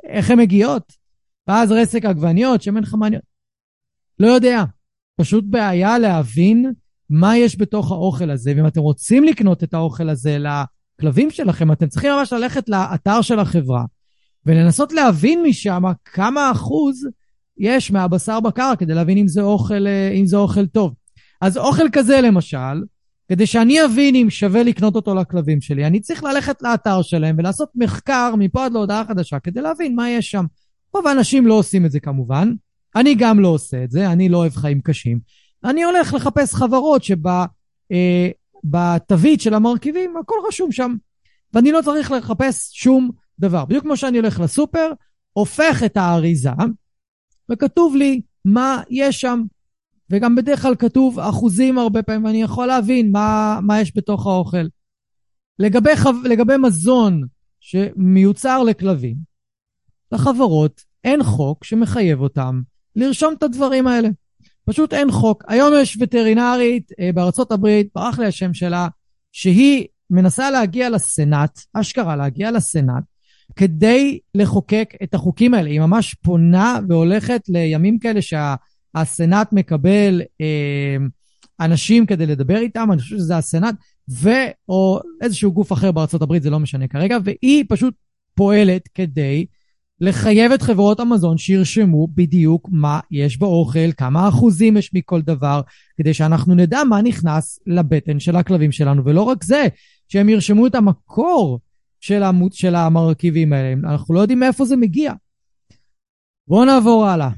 איך 0.04 0.32
הן 0.32 0.40
מגיעות. 0.40 0.94
ואז 1.48 1.72
רסק 1.72 2.06
עגבניות, 2.06 2.62
שמן 2.62 2.86
חמניות. 2.86 3.24
לא 4.20 4.28
יודע. 4.28 4.64
פשוט 5.22 5.44
בעיה 5.48 6.00
להבין 6.00 6.72
מה 7.10 7.38
יש 7.38 7.58
בתוך 7.60 7.92
האוכל 7.92 8.32
הזה, 8.32 8.54
ואם 8.56 8.68
אתם 8.68 8.82
רוצים 8.82 9.24
לקנות 9.24 9.64
את 9.64 9.74
האוכל 9.74 10.10
הזה 10.10 10.38
לכלבים 10.38 11.32
שלכם, 11.32 11.72
אתם 11.72 11.88
צריכים 11.88 12.12
ממש 12.12 12.34
ללכת 12.34 12.70
לאתר 12.70 13.22
של 13.22 13.40
החברה 13.40 13.84
ולנסות 14.46 14.94
להבין 14.94 15.44
משם 15.44 15.84
כמה 16.06 16.52
אחוז 16.52 17.08
יש 17.58 17.92
מהבשר 17.92 18.40
בקר 18.40 18.74
כדי 18.80 18.94
להבין 18.94 19.18
אם 19.18 19.28
זה 19.28 19.42
אוכל, 19.42 19.88
אה, 19.88 20.10
אם 20.10 20.26
זה 20.26 20.38
אוכל 20.38 20.66
טוב. 20.66 20.94
אז 21.42 21.58
אוכל 21.58 21.86
כזה 21.92 22.22
למשל, 22.22 22.84
כדי 23.28 23.46
שאני 23.46 23.86
אבין 23.86 24.16
אם 24.16 24.30
שווה 24.30 24.64
לקנות 24.64 24.96
אותו 24.96 25.16
לכלבים 25.16 25.62
שלי, 25.62 25.86
אני 25.86 26.00
צריך 26.00 26.24
ללכת 26.24 26.62
לאתר 26.62 27.02
שלהם 27.02 27.36
ולעשות 27.40 27.70
מחקר 27.76 28.34
מפה 28.38 28.66
עד 28.66 28.74
להודעה 28.74 29.06
חדשה 29.06 29.40
כדי 29.40 29.62
להבין 29.62 29.96
מה 29.96 30.10
יש 30.10 30.32
שם. 30.32 30.46
רוב 30.94 31.08
האנשים 31.08 31.48
לא 31.48 31.54
עושים 31.54 31.86
את 31.86 31.92
זה 31.92 32.00
כמובן, 32.00 32.54
אני 32.96 33.16
גם 33.16 33.40
לא 33.40 33.48
עושה 33.48 33.84
את 33.84 33.92
זה, 33.92 34.12
אני 34.12 34.30
לא 34.30 34.38
אוהב 34.38 34.56
חיים 34.56 34.82
קשים. 34.82 35.20
אני 35.64 35.84
הולך 35.84 36.14
לחפש 36.14 36.54
חברות 36.54 37.04
שבתווית 37.04 37.50
אה, 39.40 39.44
של 39.44 39.54
המרכיבים 39.54 40.18
הכל 40.18 40.36
רשום 40.48 40.72
שם, 40.72 40.96
ואני 41.54 41.72
לא 41.72 41.82
צריך 41.82 42.12
לחפש 42.12 42.70
שום 42.74 43.10
דבר. 43.40 43.66
בדיוק 43.66 43.84
כמו 43.84 43.98
שאני 43.98 44.18
הולך 44.18 44.40
לסופר, 44.40 44.92
הופך 45.34 45.84
את 45.86 45.98
האריזה, 45.98 46.50
וכתוב 47.52 47.96
לי 47.96 48.22
מה 48.46 48.82
יש 48.90 49.22
שם. 49.22 49.44
וגם 50.10 50.36
בדרך 50.36 50.62
כלל 50.62 50.76
כתוב 50.76 51.20
אחוזים 51.20 51.78
הרבה 51.78 52.04
פעמים, 52.04 52.26
ואני 52.26 52.42
יכול 52.42 52.68
להבין 52.68 53.12
מה, 53.12 53.60
מה 53.62 53.82
יש 53.82 53.92
בתוך 53.96 54.28
האוכל. 54.28 54.68
לגבי, 55.60 55.98
חו... 55.98 56.10
לגבי 56.24 56.58
מזון 56.58 57.22
שמיוצר 57.60 58.64
לכלבים, 58.64 59.16
לחברות 60.12 60.82
אין 61.04 61.24
חוק 61.24 61.64
שמחייב 61.64 62.22
אותם 62.22 62.62
לרשום 62.96 63.34
את 63.38 63.44
הדברים 63.44 63.88
האלה. 63.88 64.10
פשוט 64.66 64.94
אין 64.94 65.12
חוק. 65.12 65.44
היום 65.48 65.74
יש 65.82 65.98
וטרינרית 66.02 66.92
אה, 67.00 67.10
בארצות 67.14 67.52
הברית, 67.52 67.88
ברח 67.96 68.20
לי 68.20 68.26
השם 68.26 68.54
שלה, 68.54 68.88
שהיא 69.32 69.88
מנסה 70.10 70.52
להגיע 70.52 70.90
לסנאט, 70.90 71.60
אשכרה 71.74 72.16
להגיע 72.16 72.52
לסנאט, 72.52 73.04
כדי 73.56 74.20
לחוקק 74.36 74.94
את 75.04 75.14
החוקים 75.14 75.54
האלה. 75.54 75.70
היא 75.70 75.80
ממש 75.80 76.14
פונה 76.14 76.80
והולכת 76.90 77.42
לימים 77.48 78.00
כאלה 78.00 78.22
שהסנאט 78.98 79.54
מקבל 79.54 80.22
אה, 80.42 80.98
אנשים 81.60 82.06
כדי 82.06 82.26
לדבר 82.26 82.58
איתם, 82.58 82.90
אני 82.92 83.02
חושב 83.02 83.18
שזה 83.18 83.38
הסנאט, 83.38 83.76
ו... 84.10 84.30
או 84.70 85.00
איזשהו 85.22 85.52
גוף 85.52 85.74
אחר 85.74 85.92
בארצות 85.92 86.22
הברית, 86.22 86.44
זה 86.44 86.50
לא 86.50 86.60
משנה 86.60 86.88
כרגע, 86.88 87.18
והיא 87.24 87.66
פשוט 87.70 87.94
פועלת 88.36 88.88
כדי 88.94 89.46
לחייב 90.02 90.52
את 90.52 90.62
חברות 90.62 91.00
המזון 91.00 91.38
שירשמו 91.38 92.08
בדיוק 92.08 92.70
מה 92.72 93.00
יש 93.12 93.38
באוכל, 93.38 93.92
כמה 93.98 94.30
אחוזים 94.30 94.78
יש 94.78 94.94
מכל 94.94 95.22
דבר, 95.22 95.62
כדי 95.98 96.14
שאנחנו 96.14 96.56
נדע 96.56 96.84
מה 96.84 97.02
נכנס 97.02 97.60
לבטן 97.68 98.20
של 98.20 98.36
הכלבים 98.36 98.72
שלנו. 98.72 99.06
ולא 99.06 99.22
רק 99.22 99.44
זה, 99.44 99.68
שהם 100.08 100.30
ירשמו 100.30 100.68
את 100.68 100.76
המקור 100.76 101.60
של, 102.00 102.24
המ... 102.24 102.42
של 102.52 102.76
המרכיבים 102.76 103.54
האלה. 103.54 103.74
אנחנו 103.94 104.14
לא 104.14 104.20
יודעים 104.20 104.40
מאיפה 104.40 104.66
זה 104.66 104.76
מגיע. 104.76 105.14
בואו 106.48 106.66
נעבור 106.66 107.06
הלאה. 107.06 107.30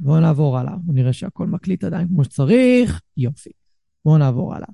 בואו 0.00 0.20
נעבור 0.20 0.58
הלאה. 0.58 0.76
בואו 0.76 0.96
נראה 0.96 1.12
שהכל 1.12 1.46
מקליט 1.46 1.84
עדיין 1.84 2.08
כמו 2.08 2.24
שצריך. 2.24 3.00
יופי. 3.16 3.50
בואו 4.04 4.18
נעבור 4.18 4.54
הלאה. 4.54 4.68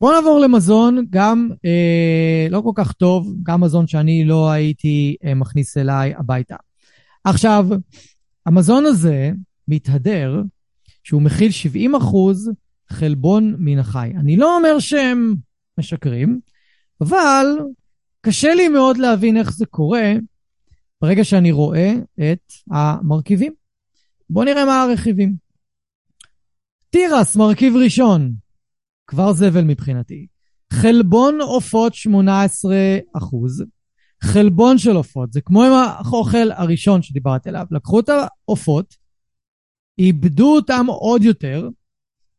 בואו 0.00 0.12
נעבור 0.12 0.40
למזון, 0.40 1.06
גם 1.10 1.48
אה, 1.64 2.46
לא 2.50 2.60
כל 2.60 2.72
כך 2.74 2.92
טוב, 2.92 3.34
גם 3.42 3.60
מזון 3.60 3.86
שאני 3.86 4.24
לא 4.24 4.50
הייתי 4.50 5.16
אה, 5.24 5.34
מכניס 5.34 5.76
אליי 5.76 6.14
הביתה. 6.14 6.56
עכשיו, 7.24 7.66
המזון 8.46 8.86
הזה 8.86 9.30
מתהדר 9.68 10.42
שהוא 11.04 11.22
מכיל 11.22 11.50
70 11.50 11.94
אחוז 11.94 12.50
חלבון 12.88 13.56
מן 13.58 13.78
החי. 13.78 14.12
אני 14.16 14.36
לא 14.36 14.56
אומר 14.56 14.78
שהם 14.78 15.34
משקרים, 15.78 16.40
אבל 17.00 17.46
קשה 18.20 18.54
לי 18.54 18.68
מאוד 18.68 18.96
להבין 18.96 19.36
איך 19.36 19.52
זה 19.52 19.66
קורה 19.66 20.12
ברגע 21.02 21.24
שאני 21.24 21.52
רואה 21.52 21.92
את 22.32 22.52
המרכיבים. 22.70 23.52
בואו 24.30 24.44
נראה 24.44 24.64
מה 24.64 24.82
הרכיבים. 24.82 25.36
תירס, 26.90 27.36
מרכיב 27.36 27.74
ראשון, 27.76 28.32
כבר 29.06 29.32
זבל 29.32 29.64
מבחינתי. 29.64 30.26
חלבון 30.72 31.40
עופות 31.40 31.94
18 31.94 32.76
אחוז. 33.16 33.64
חלבון 34.22 34.78
של 34.78 34.96
עופות, 34.96 35.32
זה 35.32 35.40
כמו 35.40 35.64
עם 35.64 35.72
האוכל 35.72 36.52
הראשון 36.52 37.02
שדיברתי 37.02 37.48
עליו. 37.48 37.66
לקחו 37.70 38.00
את 38.00 38.08
העופות, 38.08 38.94
איבדו 39.98 40.54
אותם 40.54 40.86
עוד 40.88 41.22
יותר, 41.22 41.68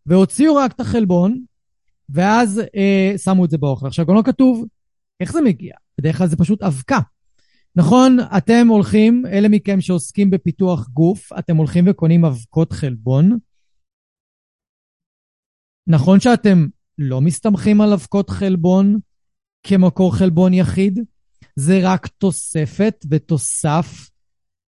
והוציאו 0.05 0.55
רק 0.55 0.71
את 0.71 0.79
החלבון, 0.79 1.43
ואז 2.09 2.61
אה, 2.75 3.17
שמו 3.17 3.45
את 3.45 3.49
זה 3.49 3.57
באוכל. 3.57 3.87
עכשיו, 3.87 4.05
גם 4.05 4.15
לא 4.15 4.21
כתוב 4.25 4.65
איך 5.19 5.31
זה 5.31 5.41
מגיע. 5.41 5.73
בדרך 5.97 6.17
כלל 6.17 6.27
זה 6.27 6.37
פשוט 6.37 6.63
אבקה. 6.63 6.99
נכון, 7.75 8.17
אתם 8.37 8.67
הולכים, 8.67 9.25
אלה 9.25 9.47
מכם 9.49 9.81
שעוסקים 9.81 10.29
בפיתוח 10.29 10.87
גוף, 10.87 11.33
אתם 11.39 11.57
הולכים 11.57 11.85
וקונים 11.87 12.25
אבקות 12.25 12.71
חלבון, 12.71 13.39
נכון 15.87 16.19
שאתם 16.19 16.67
לא 16.97 17.21
מסתמכים 17.21 17.81
על 17.81 17.93
אבקות 17.93 18.29
חלבון 18.29 18.99
כמקור 19.63 20.17
חלבון 20.17 20.53
יחיד, 20.53 20.99
זה 21.55 21.73
רק 21.83 22.07
תוספת 22.07 23.05
ותוסף 23.09 24.09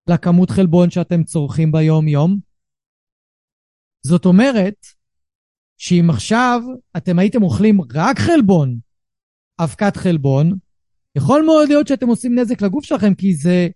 לכמות 0.10 0.50
חלבון 0.50 0.90
שאתם 0.90 1.24
צורכים 1.24 1.72
ביום-יום. 1.72 2.40
זאת 4.06 4.26
אומרת, 4.26 4.86
שאם 5.78 6.10
עכשיו 6.10 6.62
אתם 6.98 7.20
הייתם 7.20 7.44
אוכלים 7.44 7.82
רק 7.82 8.20
חלבון, 8.20 8.80
אבקת 9.64 9.98
חלבון, 9.98 10.58
יכול 11.16 11.46
מאוד 11.46 11.70
להיות 11.70 11.88
שאתם 11.88 12.08
עושים 12.08 12.40
נזק 12.40 12.62
לגוף 12.62 12.86
שלכם, 12.86 13.14
כי 13.14 13.34
זה 13.34 13.68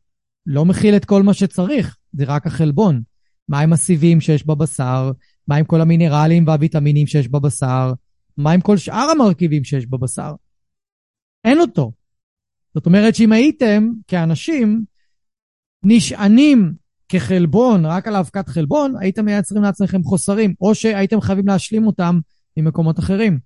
לא 0.45 0.65
מכיל 0.65 0.95
את 0.95 1.05
כל 1.05 1.23
מה 1.23 1.33
שצריך, 1.33 1.97
זה 2.13 2.23
רק 2.27 2.47
החלבון. 2.47 3.01
מה 3.49 3.59
עם 3.59 3.73
הסיבים 3.73 4.21
שיש 4.21 4.47
בבשר, 4.47 5.11
מה 5.47 5.55
עם 5.55 5.65
כל 5.65 5.81
המינרלים 5.81 6.47
והוויטמינים 6.47 7.07
שיש 7.07 7.27
בבשר, 7.27 7.93
מה 8.37 8.51
עם 8.51 8.61
כל 8.61 8.77
שאר 8.77 9.09
המרכיבים 9.11 9.63
שיש 9.63 9.85
בבשר. 9.85 10.33
אין 11.45 11.59
אותו. 11.59 11.91
זאת 12.75 12.85
אומרת 12.85 13.15
שאם 13.15 13.31
הייתם, 13.31 13.89
כאנשים, 14.07 14.83
נשענים 15.83 16.73
כחלבון, 17.09 17.85
רק 17.85 18.07
על 18.07 18.15
האבקת 18.15 18.47
חלבון, 18.47 18.93
הייתם 18.99 19.25
מייצרים 19.25 19.63
לעצמכם 19.63 20.03
חוסרים, 20.03 20.53
או 20.61 20.75
שהייתם 20.75 21.21
חייבים 21.21 21.47
להשלים 21.47 21.87
אותם 21.87 22.19
ממקומות 22.57 22.99
אחרים. 22.99 23.39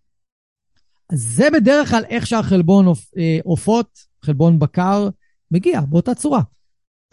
אז 1.12 1.36
זה 1.36 1.47
בדרך 1.54 1.89
כלל 1.89 2.04
איך 2.10 2.28
שהחלבון 2.28 2.88
אה, 2.88 3.38
עופות, 3.43 4.00
חלבון 4.26 4.60
בקר, 4.60 5.10
מגיע, 5.52 5.82
באותה 5.82 6.15
צורה. 6.15 6.41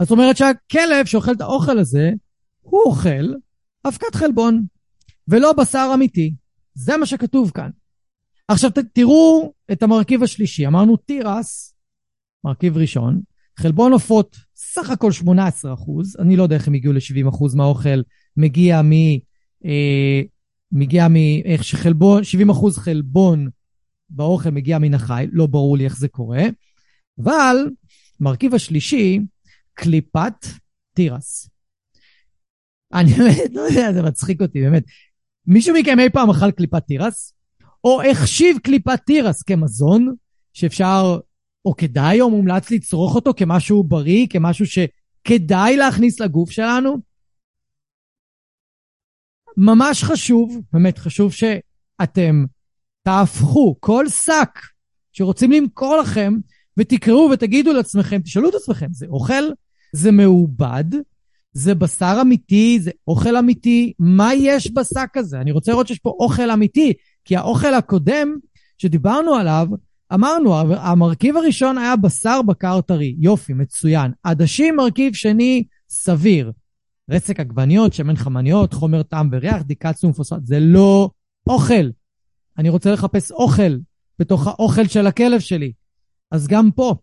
זאת 0.01 0.11
אומרת 0.11 0.37
שהכלב 0.37 1.05
שאוכל 1.05 1.31
את 1.31 1.41
האוכל 1.41 1.79
הזה, 1.79 2.11
הוא 2.59 2.81
אוכל 2.85 3.33
אבקת 3.87 4.15
חלבון, 4.15 4.63
ולא 5.27 5.53
בשר 5.53 5.91
אמיתי. 5.93 6.33
זה 6.73 6.97
מה 6.97 7.05
שכתוב 7.05 7.51
כאן. 7.51 7.69
עכשיו 8.47 8.71
תראו 8.93 9.53
את 9.71 9.83
המרכיב 9.83 10.23
השלישי. 10.23 10.67
אמרנו 10.67 10.97
תירס, 10.97 11.75
מרכיב 12.43 12.77
ראשון, 12.77 13.21
חלבון 13.59 13.93
עופות, 13.93 14.37
סך 14.55 14.89
הכל 14.89 15.11
18 15.11 15.73
אחוז, 15.73 16.17
אני 16.19 16.35
לא 16.35 16.43
יודע 16.43 16.55
איך 16.55 16.67
הם 16.67 16.73
הגיעו 16.73 16.93
ל-70 16.93 17.29
אחוז 17.29 17.55
מהאוכל, 17.55 18.01
מגיע 18.37 18.81
מ... 18.81 18.91
אה, 19.65 20.21
מגיע 20.71 21.07
מ... 21.07 21.15
איך 21.45 21.63
שחלבון, 21.63 22.23
70 22.23 22.49
אחוז 22.49 22.77
חלבון 22.77 23.49
באוכל 24.09 24.49
מגיע 24.49 24.79
מן 24.79 24.93
החי, 24.93 25.25
לא 25.31 25.47
ברור 25.47 25.77
לי 25.77 25.85
איך 25.85 25.97
זה 25.97 26.07
קורה, 26.07 26.43
אבל 27.23 27.55
מרכיב 28.19 28.55
השלישי, 28.55 29.19
קליפת 29.73 30.45
תירס. 30.95 31.49
אני 32.93 33.13
באמת, 33.13 33.51
לא 33.53 33.61
יודע, 33.61 33.93
זה 33.93 34.01
מצחיק 34.01 34.41
אותי, 34.41 34.61
באמת. 34.61 34.83
מישהו 35.47 35.75
מכם 35.75 35.99
אי 35.99 36.09
פעם 36.09 36.29
אכל 36.29 36.51
קליפת 36.51 36.83
תירס? 36.87 37.33
או 37.83 38.01
החשיב 38.01 38.57
קליפת 38.57 38.99
תירס 39.05 39.43
כמזון, 39.43 40.15
שאפשר, 40.53 41.19
או 41.65 41.75
כדאי 41.75 42.21
או 42.21 42.29
מומלץ 42.29 42.71
לצרוך 42.71 43.15
אותו 43.15 43.33
כמשהו 43.37 43.83
בריא, 43.83 44.27
כמשהו 44.29 44.65
שכדאי 44.65 45.77
להכניס 45.77 46.19
לגוף 46.19 46.51
שלנו? 46.51 46.97
ממש 49.57 50.03
חשוב, 50.03 50.61
באמת 50.73 50.97
חשוב 50.97 51.33
שאתם 51.33 52.45
תהפכו 53.09 53.75
כל 53.79 54.09
שק 54.09 54.59
שרוצים 55.13 55.51
למכור 55.51 55.97
לכם 55.97 56.33
ותקראו 56.77 57.29
ותגידו 57.33 57.73
לעצמכם, 57.73 58.21
תשאלו 58.21 58.49
את 58.49 58.55
עצמכם, 58.55 58.87
זה 58.91 59.05
אוכל? 59.09 59.43
זה 59.93 60.11
מעובד? 60.11 60.83
זה 61.53 61.75
בשר 61.75 62.17
אמיתי? 62.21 62.79
זה 62.81 62.91
אוכל 63.07 63.37
אמיתי? 63.37 63.93
מה 63.99 64.33
יש 64.33 64.71
בשק 64.73 65.17
הזה? 65.17 65.41
אני 65.41 65.51
רוצה 65.51 65.71
לראות 65.71 65.87
שיש 65.87 65.99
פה 65.99 66.09
אוכל 66.19 66.51
אמיתי, 66.51 66.93
כי 67.25 67.35
האוכל 67.35 67.73
הקודם 67.73 68.35
שדיברנו 68.77 69.33
עליו, 69.33 69.67
אמרנו, 70.13 70.59
המרכיב 70.59 71.37
הראשון 71.37 71.77
היה 71.77 71.95
בשר 71.95 72.41
בקר 72.41 72.81
טרי. 72.81 73.15
יופי, 73.19 73.53
מצוין. 73.53 74.11
עדשים, 74.23 74.75
מרכיב 74.75 75.13
שני, 75.13 75.63
סביר. 75.89 76.51
רצק 77.09 77.39
עגבניות, 77.39 77.93
שמן 77.93 78.15
חמניות, 78.15 78.73
חומר 78.73 79.03
טעם 79.03 79.29
וריח, 79.31 79.61
דיקצום 79.61 80.13
פוספט. 80.13 80.45
זה 80.45 80.59
לא 80.59 81.09
אוכל. 81.47 81.89
אני 82.59 82.69
רוצה 82.69 82.91
לחפש 82.91 83.31
אוכל 83.31 83.77
בתוך 84.19 84.47
האוכל 84.47 84.87
של 84.87 85.07
הכלב 85.07 85.39
שלי. 85.39 85.71
אז 86.31 86.47
גם 86.47 86.71
פה, 86.71 86.95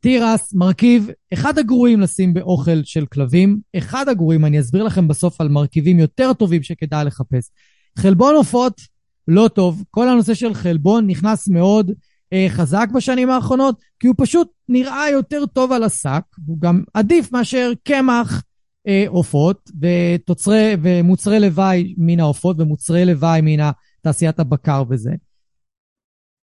תירס, 0.00 0.54
מרכיב, 0.54 1.10
אחד 1.32 1.58
הגרועים 1.58 2.00
לשים 2.00 2.34
באוכל 2.34 2.84
של 2.84 3.06
כלבים, 3.06 3.58
אחד 3.76 4.08
הגרועים, 4.08 4.44
אני 4.44 4.60
אסביר 4.60 4.82
לכם 4.82 5.08
בסוף 5.08 5.40
על 5.40 5.48
מרכיבים 5.48 5.98
יותר 5.98 6.32
טובים 6.32 6.62
שכדאי 6.62 7.04
לחפש. 7.04 7.50
חלבון 7.98 8.34
עופות, 8.34 8.80
לא 9.28 9.48
טוב. 9.48 9.84
כל 9.90 10.08
הנושא 10.08 10.34
של 10.34 10.54
חלבון 10.54 11.06
נכנס 11.06 11.48
מאוד 11.48 11.90
אה, 12.32 12.46
חזק 12.48 12.88
בשנים 12.94 13.30
האחרונות, 13.30 13.80
כי 14.00 14.06
הוא 14.06 14.14
פשוט 14.18 14.48
נראה 14.68 15.10
יותר 15.10 15.46
טוב 15.46 15.72
על 15.72 15.82
השק, 15.82 16.22
הוא 16.46 16.60
גם 16.60 16.82
עדיף 16.94 17.32
מאשר 17.32 17.72
קמח 17.84 18.42
אה, 18.88 19.04
עופות 19.08 19.70
ותוצרי 19.80 20.76
ומוצרי 20.82 21.40
לוואי 21.40 21.94
מן 21.98 22.20
העופות 22.20 22.60
ומוצרי 22.60 23.04
לוואי 23.04 23.40
מן 23.40 23.60
תעשיית 24.06 24.40
הבקר 24.40 24.84
וזה. 24.88 25.10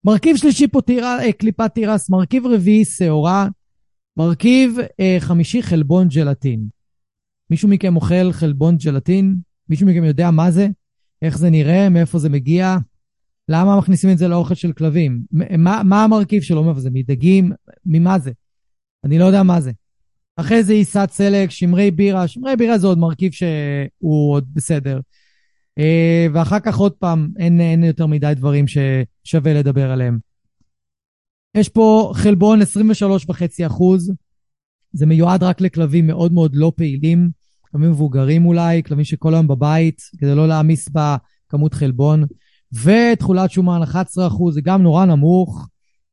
מרכיב 0.03 0.37
שלישי 0.37 0.67
פה 0.67 0.81
תירה, 0.81 1.23
אה, 1.23 1.31
קליפת 1.31 1.71
תירס, 1.73 2.09
מרכיב 2.09 2.45
רביעי 2.45 2.85
שעורה, 2.85 3.47
מרכיב 4.17 4.77
אה, 4.99 5.17
חמישי 5.19 5.63
חלבון 5.63 6.07
ג'לטין. 6.07 6.67
מישהו 7.49 7.69
מכם 7.69 7.95
אוכל 7.95 8.31
חלבון 8.31 8.77
ג'לטין? 8.77 9.35
מישהו 9.69 9.87
מכם 9.87 10.03
יודע 10.03 10.31
מה 10.31 10.51
זה? 10.51 10.67
איך 11.21 11.37
זה 11.37 11.49
נראה? 11.49 11.89
מאיפה 11.89 12.19
זה 12.19 12.29
מגיע? 12.29 12.77
למה 13.49 13.77
מכניסים 13.77 14.09
את 14.11 14.17
זה 14.17 14.27
לאוכל 14.27 14.55
של 14.55 14.73
כלבים? 14.73 15.21
מה, 15.57 15.81
מה 15.83 16.03
המרכיב 16.03 16.41
שלו? 16.41 16.63
מאיפה 16.63 16.79
זה? 16.79 16.89
מדגים? 16.93 17.51
ממה 17.85 18.19
זה? 18.19 18.31
אני 19.03 19.19
לא 19.19 19.25
יודע 19.25 19.43
מה 19.43 19.61
זה. 19.61 19.71
אחרי 20.35 20.63
זה 20.63 20.73
עיסת 20.73 21.09
סלק, 21.11 21.51
שמרי 21.51 21.91
בירה. 21.91 22.27
שמרי 22.27 22.55
בירה 22.55 22.77
זה 22.77 22.87
עוד 22.87 22.97
מרכיב 22.97 23.31
שהוא 23.31 24.33
עוד 24.33 24.47
בסדר. 24.53 24.99
אה, 25.79 26.27
ואחר 26.33 26.59
כך 26.59 26.77
עוד 26.77 26.91
פעם, 26.91 27.29
אין, 27.37 27.61
אין 27.61 27.83
יותר 27.83 28.05
מדי 28.05 28.33
דברים 28.35 28.65
ששווה 28.67 29.53
לדבר 29.53 29.91
עליהם. 29.91 30.17
יש 31.57 31.69
פה 31.69 32.11
חלבון 32.15 32.59
23.5 32.61 33.65
אחוז, 33.67 34.11
זה 34.93 35.05
מיועד 35.05 35.43
רק 35.43 35.61
לכלבים 35.61 36.07
מאוד 36.07 36.33
מאוד 36.33 36.55
לא 36.55 36.71
פעילים, 36.75 37.29
כלבים 37.61 37.89
מבוגרים 37.91 38.45
אולי, 38.45 38.83
כלבים 38.83 39.05
שכל 39.05 39.33
היום 39.33 39.47
בבית, 39.47 40.01
כדי 40.17 40.35
לא 40.35 40.47
להעמיס 40.47 40.89
בכמות 40.89 41.73
חלבון. 41.73 42.23
ותכולת 42.83 43.51
שומן 43.51 43.81
11 43.83 44.27
אחוז, 44.27 44.53
זה 44.55 44.61
גם 44.61 44.83
נורא 44.83 45.05
נמוך. 45.05 45.67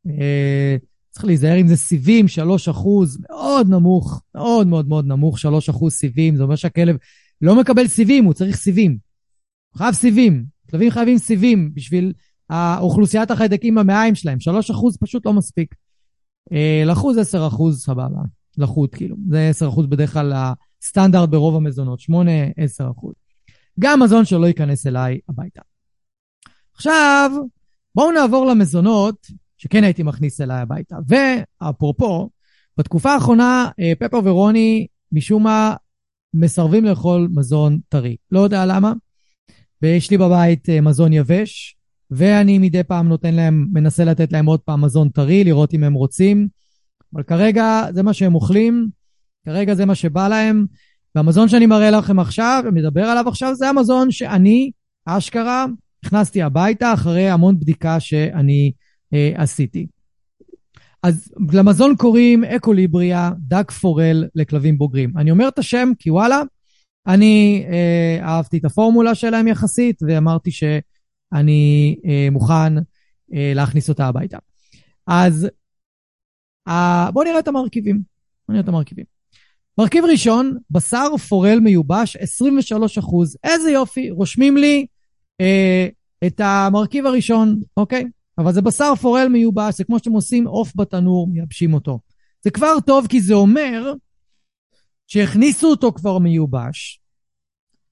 אה, 0.09 0.77
צריך 1.11 1.24
להיזהר 1.24 1.61
אם 1.61 1.66
זה 1.66 1.77
סיבים, 1.77 2.29
3 2.29 2.68
אחוז, 2.68 3.18
מאוד 3.31 3.68
נמוך, 3.68 4.22
מאוד 4.35 4.66
מאוד 4.66 4.88
מאוד 4.88 5.07
נמוך, 5.07 5.38
3 5.38 5.68
אחוז 5.68 5.92
סיבים, 5.92 6.37
זה 6.37 6.42
אומר 6.42 6.57
שהכלב 6.57 6.96
לא 7.42 7.61
מקבל 7.61 7.87
סיבים, 7.87 8.24
הוא 8.24 8.35
צריך 8.35 8.57
סיבים. 8.57 9.13
חייב 9.77 9.95
סיבים. 9.95 10.45
כלבים 10.71 10.91
חייבים 10.91 11.19
סיבים 11.19 11.75
בשביל 11.75 12.13
האוכלוסיית 12.51 13.31
החיידקים 13.31 13.75
במעיים 13.75 14.15
שלהם. 14.15 14.41
3 14.41 14.71
אחוז 14.71 14.97
פשוט 15.01 15.27
לא 15.27 15.33
מספיק. 15.33 15.75
אה, 16.53 16.83
לחוז 16.87 17.19
10 17.19 17.47
אחוז, 17.47 17.85
סבבה. 17.85 18.21
לחות, 18.59 18.95
כאילו. 18.95 19.17
זה 19.29 19.49
10 19.49 19.69
אחוז 19.69 19.87
בדרך 19.87 20.13
כלל 20.13 20.33
הסטנדרט 20.83 21.29
ברוב 21.29 21.57
המזונות. 21.57 22.01
8-10 22.01 22.05
אחוז. 22.91 23.15
גם 23.81 24.03
מזון 24.03 24.25
שלא 24.25 24.47
ייכנס 24.47 24.87
אליי 24.87 25.19
הביתה. 25.29 25.61
עכשיו, 26.75 27.31
בואו 27.95 28.13
נעבור 28.13 28.47
למזונות 28.47 29.27
שכן 29.57 29.85
הייתי 29.85 30.03
מכניס 30.03 30.41
אליי 30.41 30.61
הביתה. 30.61 30.97
ואפרופו, 31.09 32.31
בתקופה 32.79 33.15
האחרונה, 33.15 33.69
אה, 33.81 33.93
פפר 33.99 34.21
ורוני, 34.25 34.87
משום 35.13 35.43
מה, 35.43 35.75
מסרבים 36.35 36.85
לאכול 36.85 37.29
מזון 37.35 37.79
טרי. 37.88 38.17
לא 38.31 38.40
יודע 38.40 38.67
למה. 38.67 38.92
ויש 39.85 40.11
לי 40.11 40.19
בבית 40.19 40.69
אה, 40.69 40.81
מזון 40.81 41.13
יבש, 41.13 41.77
ואני 42.11 42.59
מדי 42.59 42.83
פעם 42.83 43.09
נותן 43.09 43.35
להם, 43.35 43.67
מנסה 43.73 44.05
לתת 44.05 44.33
להם 44.33 44.47
עוד 44.47 44.61
פעם 44.61 44.85
מזון 44.85 45.09
טרי, 45.09 45.45
לראות 45.45 45.75
אם 45.75 45.85
הם 45.85 45.95
רוצים. 45.95 46.49
אבל 47.15 47.23
כרגע 47.23 47.83
זה 47.93 48.03
מה 48.03 48.13
שהם 48.13 48.35
אוכלים, 48.35 48.89
כרגע 49.47 49.75
זה 49.75 49.87
מה 49.87 49.95
שבא 49.95 50.29
להם. 50.29 50.67
והמזון 51.15 51.49
שאני 51.49 51.67
מראה 51.67 51.91
לכם 51.91 52.19
עכשיו, 52.19 52.63
ומדבר 52.67 53.05
עליו 53.05 53.29
עכשיו, 53.29 53.55
זה 53.55 53.69
המזון 53.69 54.11
שאני, 54.11 54.71
אשכרה, 55.07 55.67
נכנסתי 56.05 56.43
הביתה 56.43 56.93
אחרי 56.93 57.31
המון 57.31 57.59
בדיקה 57.59 58.01
שאני 58.01 58.73
אה, 59.15 59.33
עשיתי. 59.37 59.87
אז 61.03 61.33
למזון 61.53 61.97
קוראים 61.97 62.45
אקוליבריה, 62.45 63.31
דג 63.39 63.71
פורל 63.71 64.25
לכלבים 64.35 64.79
בוגרים. 64.79 65.13
אני 65.17 65.31
אומר 65.31 65.49
את 65.49 65.59
השם 65.59 65.93
כי 65.99 66.11
וואלה, 66.11 66.43
אני 67.07 67.65
אה, 67.69 68.19
אהבתי 68.23 68.59
את 68.59 68.65
הפורמולה 68.65 69.15
שלהם 69.15 69.48
יחסית, 69.48 70.02
ואמרתי 70.02 70.50
שאני 70.50 71.96
אה, 72.05 72.29
מוכן 72.31 72.77
אה, 73.35 73.52
להכניס 73.55 73.88
אותה 73.88 74.07
הביתה. 74.07 74.38
אז 75.07 75.48
אה, 76.69 77.11
בואו 77.13 77.25
נראה 77.25 77.38
את 77.38 77.48
המרכיבים. 77.48 78.02
בואו 78.48 78.55
נראה 78.55 78.61
את 78.61 78.69
המרכיבים. 78.69 79.05
מרכיב 79.79 80.05
ראשון, 80.05 80.59
בשר 80.71 81.17
פורל 81.29 81.59
מיובש, 81.61 82.17
23 82.17 82.98
אחוז. 82.98 83.37
איזה 83.44 83.71
יופי, 83.71 84.11
רושמים 84.11 84.57
לי 84.57 84.87
אה, 85.40 85.88
את 86.27 86.40
המרכיב 86.44 87.07
הראשון, 87.07 87.61
אוקיי? 87.77 88.05
אבל 88.38 88.52
זה 88.52 88.63
בשר 88.63 88.94
פורל 88.94 89.29
מיובש, 89.29 89.77
זה 89.77 89.85
כמו 89.85 89.98
שאתם 89.98 90.13
עושים 90.13 90.46
עוף 90.46 90.73
בתנור, 90.77 91.29
מייבשים 91.29 91.75
אותו. 91.75 91.98
זה 92.42 92.50
כבר 92.50 92.81
טוב 92.87 93.07
כי 93.07 93.21
זה 93.21 93.35
אומר 93.35 93.92
שהכניסו 95.15 95.71
אותו 95.71 95.92
כבר 95.92 96.19
מיובש, 96.19 97.00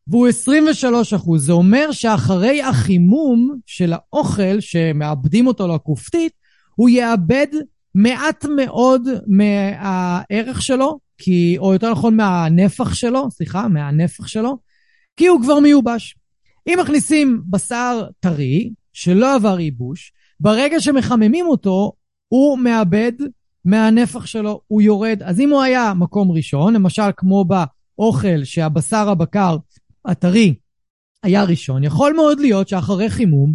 והוא 0.07 0.29
23 0.29 1.15
אחוז. 1.15 1.47
זה 1.47 1.53
אומר 1.53 1.93
שאחרי 1.93 2.63
החימום 2.63 3.57
של 3.67 3.93
האוכל, 3.93 4.61
שמאבדים 4.61 5.47
אותו 5.47 5.69
לכופתית, 5.69 6.33
הוא 6.75 6.89
יאבד 6.89 7.47
מעט 7.95 8.45
מאוד 8.57 9.09
מהערך 9.27 10.63
שלו, 10.63 10.99
כי, 11.19 11.57
או 11.59 11.73
יותר 11.73 11.91
נכון 11.91 12.17
מהנפח 12.17 12.95
שלו, 12.95 13.31
סליחה, 13.31 13.69
מהנפח 13.69 14.27
שלו, 14.27 14.59
כי 15.17 15.27
הוא 15.27 15.43
כבר 15.43 15.59
מיובש. 15.59 16.17
אם 16.67 16.79
מכניסים 16.83 17.43
בשר 17.51 18.07
טרי, 18.21 18.71
שלא 18.93 19.35
עבר 19.35 19.61
ייבוש, 19.61 20.13
ברגע 20.41 20.81
שמחממים 20.81 21.47
אותו, 21.47 21.93
הוא 22.29 22.59
מאבד 22.59 23.13
מהנפח 23.65 24.27
שלו, 24.27 24.61
הוא 24.67 24.83
יורד. 24.83 25.23
אז 25.23 25.41
אם 25.41 25.51
הוא 25.51 25.63
היה 25.63 25.95
מקום 25.95 26.33
ראשון, 26.33 26.75
למשל 26.75 27.11
כמו 27.17 27.45
באוכל 27.45 28.45
שהבשר 28.45 29.09
הבקר 29.09 29.57
הטרי 30.05 30.55
היה 31.23 31.45
ראשון, 31.45 31.85
יכול 31.85 32.13
מאוד 32.17 32.41
להיות 32.41 32.69
שאחרי 32.69 33.11
חימום 33.11 33.55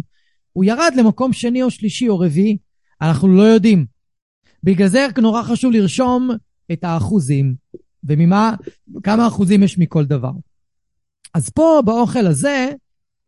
הוא 0.52 0.64
ירד 0.64 0.92
למקום 0.96 1.32
שני 1.32 1.62
או 1.62 1.70
שלישי 1.70 2.08
או 2.08 2.18
רביעי. 2.18 2.58
אנחנו 3.00 3.28
לא 3.28 3.42
יודעים. 3.42 3.86
בגלל 4.62 4.88
זה 4.88 5.06
נורא 5.18 5.42
חשוב 5.42 5.72
לרשום 5.72 6.30
את 6.72 6.84
האחוזים, 6.84 7.54
וממה, 8.04 8.54
כמה 9.02 9.26
אחוזים 9.26 9.62
יש 9.62 9.78
מכל 9.78 10.04
דבר. 10.04 10.32
אז 11.34 11.48
פה 11.48 11.82
באוכל 11.84 12.26
הזה 12.26 12.68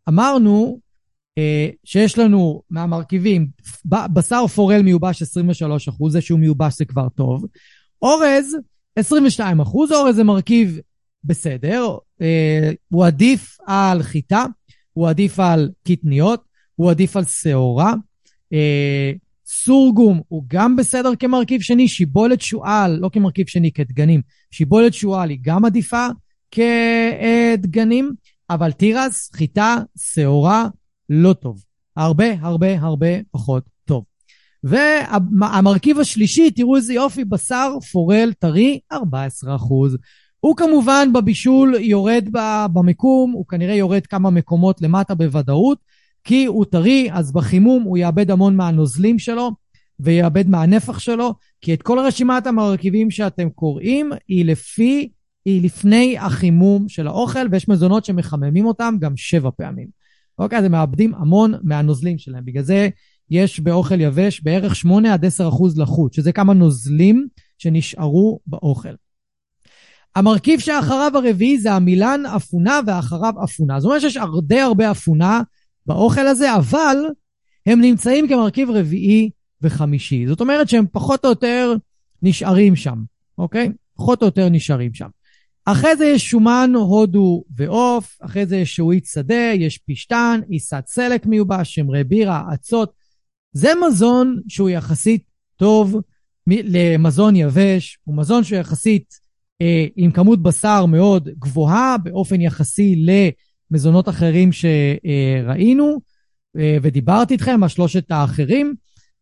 אמרנו 0.09 0.81
שיש 1.85 2.19
לנו 2.19 2.63
מהמרכיבים, 2.71 3.47
בשר 3.85 4.47
פורל 4.47 4.83
מיובש 4.83 5.23
23 5.23 5.89
אחוז, 5.89 6.13
זה 6.13 6.21
שהוא 6.21 6.41
מיובש 6.41 6.79
זה 6.79 6.85
כבר 6.85 7.09
טוב. 7.09 7.47
אורז 8.03 8.57
22 8.97 9.61
אחוז, 9.61 9.93
אורז 9.93 10.17
זה 10.17 10.25
מרכיב 10.25 10.79
בסדר, 11.25 11.97
אה, 12.23 12.71
הוא 12.89 13.07
עדיף 13.07 13.57
על 13.67 14.03
חיטה, 14.03 14.45
הוא 14.93 15.09
עדיף 15.09 15.41
על 15.41 15.71
קטניות, 15.87 16.45
הוא 16.75 16.91
עדיף 16.91 17.17
על 17.17 17.25
שעורה. 17.25 17.95
אה, 18.53 19.13
סורגום 19.47 20.21
הוא 20.29 20.45
גם 20.47 20.77
בסדר 20.77 21.11
כמרכיב 21.19 21.61
שני, 21.61 21.89
שיבולת 21.89 22.41
שועל, 22.41 22.99
לא 23.01 23.11
כמרכיב 23.13 23.47
שני, 23.47 23.73
כדגנים, 23.73 24.21
שיבולת 24.51 24.95
שועל 24.95 25.31
היא 25.31 25.39
גם 25.43 25.65
עדיפה 25.65 26.07
כדגנים, 26.51 28.13
אבל 28.51 28.73
תירס, 28.73 29.31
חיטה, 29.35 29.77
שעורה, 29.99 30.69
לא 31.11 31.33
טוב. 31.33 31.65
הרבה 31.97 32.27
הרבה 32.41 32.81
הרבה 32.81 33.07
פחות 33.31 33.65
טוב. 33.85 34.05
והמרכיב 34.65 35.99
השלישי, 35.99 36.51
תראו 36.51 36.77
איזה 36.77 36.95
יופי, 36.95 37.25
בשר 37.25 37.73
פורל 37.93 38.33
טרי, 38.39 38.81
14%. 38.93 38.97
הוא 40.41 40.57
כמובן 40.57 41.13
בבישול 41.13 41.75
יורד 41.81 42.29
במיקום, 42.73 43.33
הוא 43.33 43.47
כנראה 43.47 43.75
יורד 43.75 44.07
כמה 44.07 44.31
מקומות 44.31 44.83
למטה 44.83 45.15
בוודאות, 45.15 45.79
כי 46.25 46.45
הוא 46.45 46.65
טרי, 46.65 47.09
אז 47.13 47.33
בחימום 47.33 47.83
הוא 47.83 47.99
יאבד 47.99 48.31
המון 48.31 48.57
מהנוזלים 48.57 49.19
שלו 49.19 49.51
ויאבד 50.01 50.49
מהנפח 50.49 50.99
שלו, 50.99 51.35
כי 51.61 51.75
את 51.75 51.83
כל 51.83 51.99
רשימת 51.99 52.47
המרכיבים 52.47 53.11
שאתם 53.11 53.51
קוראים 53.51 54.13
היא 54.29 54.45
לפי, 54.45 55.11
היא 55.45 55.63
לפני 55.63 56.19
החימום 56.19 56.89
של 56.89 57.07
האוכל, 57.07 57.47
ויש 57.51 57.69
מזונות 57.69 58.05
שמחממים 58.05 58.67
אותם 58.67 58.95
גם 59.01 59.17
שבע 59.17 59.51
פעמים. 59.57 60.00
אוקיי, 60.41 60.59
אז 60.59 60.65
הם 60.65 60.73
מאבדים 60.73 61.15
המון 61.15 61.55
מהנוזלים 61.63 62.19
שלהם. 62.19 62.45
בגלל 62.45 62.63
זה 62.63 62.89
יש 63.31 63.61
באוכל 63.61 64.01
יבש 64.01 64.41
בערך 64.41 64.77
8 64.77 65.15
עד 65.15 65.25
10 65.25 65.49
אחוז 65.49 65.79
לחות, 65.79 66.13
שזה 66.13 66.33
כמה 66.33 66.55
נוזלים 66.55 67.27
שנשארו 67.59 68.41
באוכל. 68.47 68.95
המרכיב 70.17 70.61
שאחריו 70.61 71.13
הרביעי 71.15 71.59
זה 71.59 71.73
המילן 71.73 72.21
אפונה 72.37 72.81
ואחריו 72.87 73.35
אפונה. 73.45 73.81
זאת 73.81 73.87
אומרת 73.89 74.01
שיש 74.01 74.19
די 74.43 74.61
הרבה 74.61 74.91
אפונה 74.91 75.43
באוכל 75.87 76.27
הזה, 76.27 76.55
אבל 76.55 76.97
הם 77.67 77.81
נמצאים 77.81 78.29
כמרכיב 78.29 78.71
רביעי 78.71 79.31
וחמישי. 79.63 80.27
זאת 80.27 80.41
אומרת 80.41 80.69
שהם 80.69 80.87
פחות 80.93 81.25
או 81.25 81.31
יותר 81.31 81.75
נשארים 82.23 82.77
שם, 82.77 82.99
אוקיי? 83.39 83.73
פחות 83.97 84.23
או 84.23 84.27
יותר 84.27 84.49
נשארים 84.49 84.95
שם. 84.95 85.09
אחרי 85.65 85.97
זה 85.97 86.05
יש 86.05 86.31
שומן, 86.31 86.73
הודו 86.75 87.45
ועוף, 87.57 88.17
אחרי 88.21 88.47
זה 88.47 88.57
יש 88.57 88.77
שעועית 88.77 89.07
שדה, 89.07 89.53
יש 89.55 89.79
פשטן, 89.79 90.41
עיסת 90.49 90.85
סלק 90.87 91.27
מיובש, 91.27 91.75
שמרי 91.75 92.05
בירה, 92.05 92.43
אצות. 92.55 92.93
זה 93.53 93.73
מזון 93.87 94.41
שהוא 94.49 94.71
יחסית 94.71 95.23
טוב 95.57 96.01
למזון 96.47 97.37
יבש, 97.37 97.99
הוא 98.05 98.17
מזון 98.17 98.45
שהוא 98.45 98.59
יחסית 98.59 99.15
אה, 99.63 99.87
עם 99.97 100.11
כמות 100.11 100.43
בשר 100.43 100.87
מאוד 100.87 101.29
גבוהה 101.39 101.99
באופן 101.99 102.41
יחסי 102.41 103.05
למזונות 103.71 104.09
אחרים 104.09 104.51
שראינו, 104.53 106.01
אה, 106.59 106.77
ודיברתי 106.83 107.35
איתכם 107.35 107.63
על 107.63 107.69
שלושת 107.69 108.11
האחרים, 108.11 108.75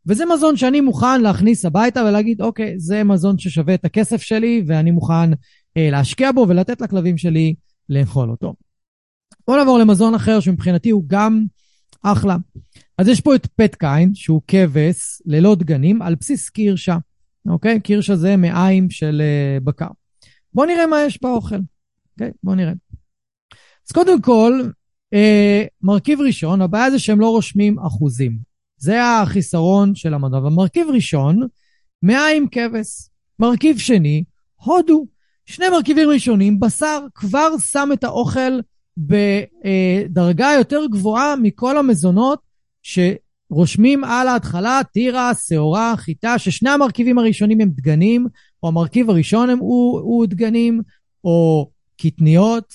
וזה 0.07 0.25
מזון 0.35 0.57
שאני 0.57 0.81
מוכן 0.81 1.21
להכניס 1.21 1.65
הביתה 1.65 2.05
ולהגיד, 2.05 2.43
אוקיי, 2.43 2.79
זה 2.79 3.05
מזון 3.05 3.39
ששווה 3.39 3.75
את 3.75 3.85
הכסף 3.85 4.23
שלי, 4.23 4.63
ואני 4.67 4.91
מוכן 4.91 5.31
להשקיע 5.91 6.33
בו 6.33 6.47
ולתת 6.49 6.81
לכלבים 6.81 7.19
שלי 7.19 7.55
לאכול 7.89 8.31
אותו. 8.31 8.55
בואו 9.47 9.57
נעבור 9.57 9.79
למזון 9.79 10.15
אחר 10.15 10.41
שמבחינתי 10.41 10.91
הוא 10.91 11.05
גם 11.07 11.45
אחלה. 12.03 12.37
אז 12.99 13.09
יש 13.09 13.21
פה 13.21 13.35
את 13.35 13.47
פטקיין, 13.57 14.15
שהוא 14.15 14.43
כבש 14.47 15.23
ללא 15.27 15.55
דגנים, 15.55 16.03
על 16.03 16.15
בסיס 16.15 16.49
קירשה. 16.49 16.97
אוקיי? 17.49 17.81
קירשה 17.81 18.17
זה 18.17 18.37
מעיים 18.37 18.91
של 18.91 19.23
uh, 19.23 19.65
בקר. 19.65 19.89
בואו 20.55 20.67
נראה 20.67 20.87
מה 20.87 21.03
יש 21.07 21.23
באוכל. 21.23 21.57
אוקיי? 22.13 22.31
בואו 22.43 22.57
נראה. 22.57 22.73
אז 23.87 23.93
קודם 23.93 24.23
כל, 24.23 24.63
uh, 25.15 25.69
מרכיב 25.83 26.21
ראשון, 26.21 26.63
הבעיה 26.63 26.91
זה 26.91 26.99
שהם 26.99 27.21
לא 27.21 27.31
רושמים 27.31 27.79
אחוזים. 27.79 28.39
זה 28.77 29.05
החיסרון 29.05 29.95
של 29.95 30.15
המדע. 30.15 30.39
ומרכיב 30.39 30.87
ראשון, 30.95 31.47
מעיים 32.03 32.49
כבש. 32.49 33.09
מרכיב 33.39 33.79
שני, 33.79 34.25
הודו. 34.55 35.07
שני 35.49 35.69
מרכיבים 35.69 36.09
ראשונים, 36.09 36.61
בשר 36.61 37.01
כבר 37.15 37.49
שם 37.59 37.89
את 37.93 38.05
האוכל 38.05 38.61
בדרגה 38.99 40.51
יותר 40.59 40.81
גבוהה 40.91 41.37
מכל 41.37 41.79
המזונות 41.79 42.41
שרושמים 42.83 44.05
על 44.05 44.29
ההתחלה, 44.29 44.81
טירה, 44.93 45.33
שעורה, 45.47 45.95
חיטה, 45.97 46.39
ששני 46.39 46.71
המרכיבים 46.71 47.19
הראשונים 47.19 47.61
הם 47.61 47.69
דגנים, 47.69 48.27
או 48.63 48.69
המרכיב 48.69 49.11
הראשון 49.11 49.51
הם, 49.51 49.59
הוא, 49.59 50.01
הוא 50.01 50.27
דגנים, 50.27 50.83
או 51.25 51.71
קטניות, 52.01 52.75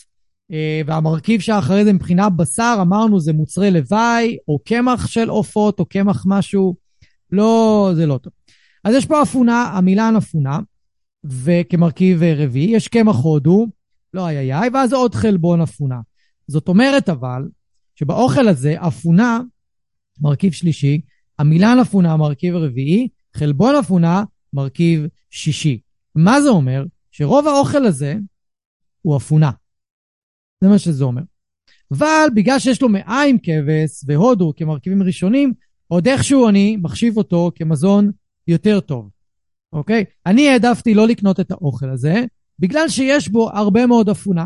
אה, 0.52 0.82
והמרכיב 0.86 1.42
שאחרי 1.42 1.84
זה 1.84 1.94
מבחינה 1.94 2.30
בשר, 2.30 2.78
אמרנו 2.82 3.20
זה 3.20 3.34
מוצרי 3.34 3.72
לוואי, 3.72 4.38
או 4.48 4.60
קמח 4.66 5.08
של 5.08 5.30
עופות, 5.30 5.80
או 5.80 5.86
קמח 5.86 6.24
משהו, 6.28 6.76
לא, 7.32 7.92
זה 7.96 8.06
לא 8.06 8.18
טוב. 8.18 8.34
אז 8.84 8.96
יש 8.96 9.06
פה 9.06 9.22
אפונה, 9.22 9.64
המילה 9.64 10.10
אפונה, 10.18 10.60
וכמרכיב 11.26 12.24
רביעי, 12.24 12.76
יש 12.76 12.88
קמח 12.88 13.16
הודו, 13.16 13.68
לא 14.14 14.28
איי 14.28 14.38
איי 14.38 14.54
איי, 14.54 14.70
ואז 14.74 14.94
עוד 14.94 15.16
חלבון 15.16 15.62
אפונה. 15.62 16.00
זאת 16.48 16.68
אומרת 16.68 17.10
אבל, 17.10 17.42
שבאוכל 17.96 18.48
הזה, 18.48 18.76
אפונה, 18.78 19.40
מרכיב 20.22 20.54
שלישי, 20.54 21.02
המילן 21.40 21.78
אפונה, 21.82 22.18
מרכיב 22.18 22.56
רביעי, 22.56 23.08
חלבון 23.36 23.76
אפונה, 23.76 24.24
מרכיב 24.54 25.06
שישי. 25.30 25.80
מה 26.16 26.42
זה 26.42 26.50
אומר? 26.50 26.84
שרוב 27.12 27.48
האוכל 27.48 27.86
הזה 27.86 28.16
הוא 29.02 29.18
אפונה. 29.18 29.52
זה 30.64 30.70
מה 30.70 30.80
שזה 30.80 31.04
אומר. 31.04 31.22
אבל 31.92 32.28
בגלל 32.36 32.60
שיש 32.60 32.82
לו 32.82 32.90
מעיים 32.90 33.38
כבש 33.40 34.04
והודו 34.06 34.54
כמרכיבים 34.56 35.04
ראשונים, 35.04 35.54
עוד 35.88 36.08
איכשהו 36.08 36.50
אני 36.50 36.78
מחשיב 36.82 37.18
אותו 37.18 37.52
כמזון 37.56 38.12
יותר 38.48 38.80
טוב. 38.80 39.10
אוקיי? 39.74 40.06
אני 40.26 40.50
העדפתי 40.50 40.94
לא 40.94 41.08
לקנות 41.08 41.40
את 41.40 41.52
האוכל 41.52 41.90
הזה, 41.90 42.26
בגלל 42.60 42.90
שיש 42.90 43.30
בו 43.30 43.50
הרבה 43.54 43.86
מאוד 43.86 44.10
אפונה. 44.10 44.46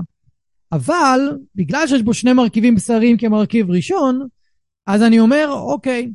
אבל, 0.71 1.19
בגלל 1.55 1.87
שיש 1.87 2.01
בו 2.01 2.13
שני 2.13 2.33
מרכיבים 2.33 2.75
בשריים 2.75 3.17
כמרכיב 3.17 3.71
ראשון, 3.71 4.27
אז 4.87 5.03
אני 5.03 5.19
אומר, 5.19 5.47
אוקיי, 5.51 6.11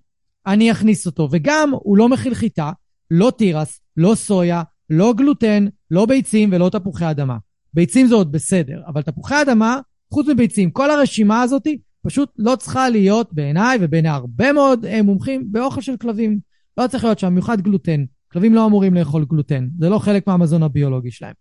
אני 0.46 0.72
אכניס 0.72 1.06
אותו. 1.06 1.28
וגם, 1.32 1.70
הוא 1.72 1.96
לא 1.96 2.08
מכיל 2.08 2.34
חיטה, 2.34 2.70
לא 3.10 3.32
תירס, 3.38 3.80
לא 3.96 4.14
סויה, 4.14 4.62
לא 4.90 5.14
גלוטן, 5.16 5.66
לא 5.90 6.06
ביצים 6.06 6.48
ולא 6.52 6.68
תפוחי 6.68 7.10
אדמה. 7.10 7.36
ביצים 7.74 8.06
זה 8.06 8.14
עוד 8.14 8.32
בסדר, 8.32 8.82
אבל 8.86 9.02
תפוחי 9.02 9.42
אדמה, 9.42 9.78
חוץ 10.12 10.28
מביצים, 10.28 10.70
כל 10.70 10.90
הרשימה 10.90 11.42
הזאת 11.42 11.66
פשוט 12.06 12.32
לא 12.38 12.56
צריכה 12.56 12.88
להיות 12.88 13.32
בעיניי 13.32 13.78
ובעיני 13.80 14.08
הרבה 14.08 14.52
מאוד 14.52 14.84
אה, 14.84 15.02
מומחים 15.02 15.44
באוכל 15.52 15.80
של 15.80 15.96
כלבים. 15.96 16.38
לא 16.78 16.86
צריך 16.86 17.04
להיות 17.04 17.18
שם, 17.18 17.26
במיוחד 17.26 17.60
גלוטן. 17.60 18.04
כלבים 18.32 18.54
לא 18.54 18.66
אמורים 18.66 18.94
לאכול 18.94 19.24
גלוטן, 19.24 19.68
זה 19.78 19.88
לא 19.88 19.98
חלק 19.98 20.26
מהמזון 20.26 20.62
הביולוגי 20.62 21.10
שלהם. 21.10 21.34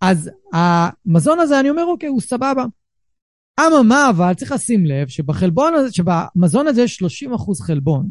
אז 0.00 0.30
המזון 0.52 1.40
הזה, 1.40 1.60
אני 1.60 1.70
אומר, 1.70 1.84
אוקיי, 1.84 2.08
הוא 2.08 2.20
סבבה. 2.20 2.64
אממה, 3.60 4.10
אבל 4.10 4.34
צריך 4.34 4.52
לשים 4.52 4.86
לב 4.86 5.08
שבחלבון 5.08 5.74
הזה, 5.74 5.92
שבמזון 5.92 6.66
הזה 6.66 6.82
יש 6.82 6.96
30 6.96 7.34
אחוז 7.34 7.60
חלבון. 7.60 8.08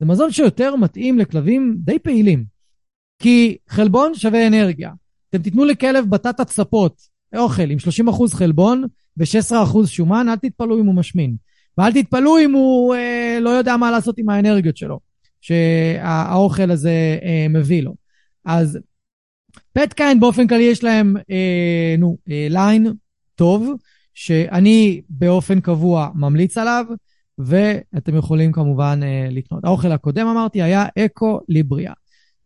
זה 0.00 0.06
מזון 0.06 0.30
שיותר 0.32 0.76
מתאים 0.76 1.18
לכלבים 1.18 1.76
די 1.78 1.98
פעילים. 1.98 2.44
כי 3.18 3.56
חלבון 3.68 4.14
שווה 4.14 4.46
אנרגיה. 4.46 4.90
אתם 5.30 5.42
תיתנו 5.42 5.64
לכלב 5.64 6.10
בטטת 6.10 6.48
ספות, 6.48 6.96
אוכל 7.36 7.70
עם 7.70 7.78
30 7.78 8.08
אחוז 8.08 8.34
חלבון 8.34 8.84
ו-16 9.16 9.62
אחוז 9.62 9.88
שומן, 9.88 10.28
אל 10.28 10.36
תתפלאו 10.36 10.80
אם 10.80 10.86
הוא 10.86 10.94
משמין. 10.94 11.36
ואל 11.78 11.92
תתפלאו 11.92 12.38
אם 12.38 12.52
הוא 12.52 12.94
אה, 12.94 13.38
לא 13.40 13.50
יודע 13.50 13.76
מה 13.76 13.90
לעשות 13.90 14.18
עם 14.18 14.28
האנרגיות 14.28 14.76
שלו, 14.76 15.00
שהאוכל 15.44 16.70
הזה 16.70 17.18
אה, 17.22 17.46
מביא 17.48 17.82
לו. 17.82 17.94
אז 18.44 18.78
פטקיין 19.72 20.20
באופן 20.20 20.46
כללי 20.46 20.62
יש 20.62 20.84
להם, 20.84 21.16
אה, 21.30 21.94
נו, 21.98 22.16
אה, 22.30 22.46
ליין 22.50 22.92
טוב, 23.34 23.72
שאני 24.14 25.00
באופן 25.08 25.60
קבוע 25.60 26.08
ממליץ 26.14 26.58
עליו, 26.58 26.84
ואתם 27.38 28.16
יכולים 28.16 28.52
כמובן 28.52 29.00
אה, 29.02 29.28
לקנות. 29.30 29.64
האוכל 29.64 29.92
הקודם 29.92 30.26
אמרתי 30.26 30.62
היה 30.62 30.86
אקו 30.98 31.40
ליבריה, 31.48 31.92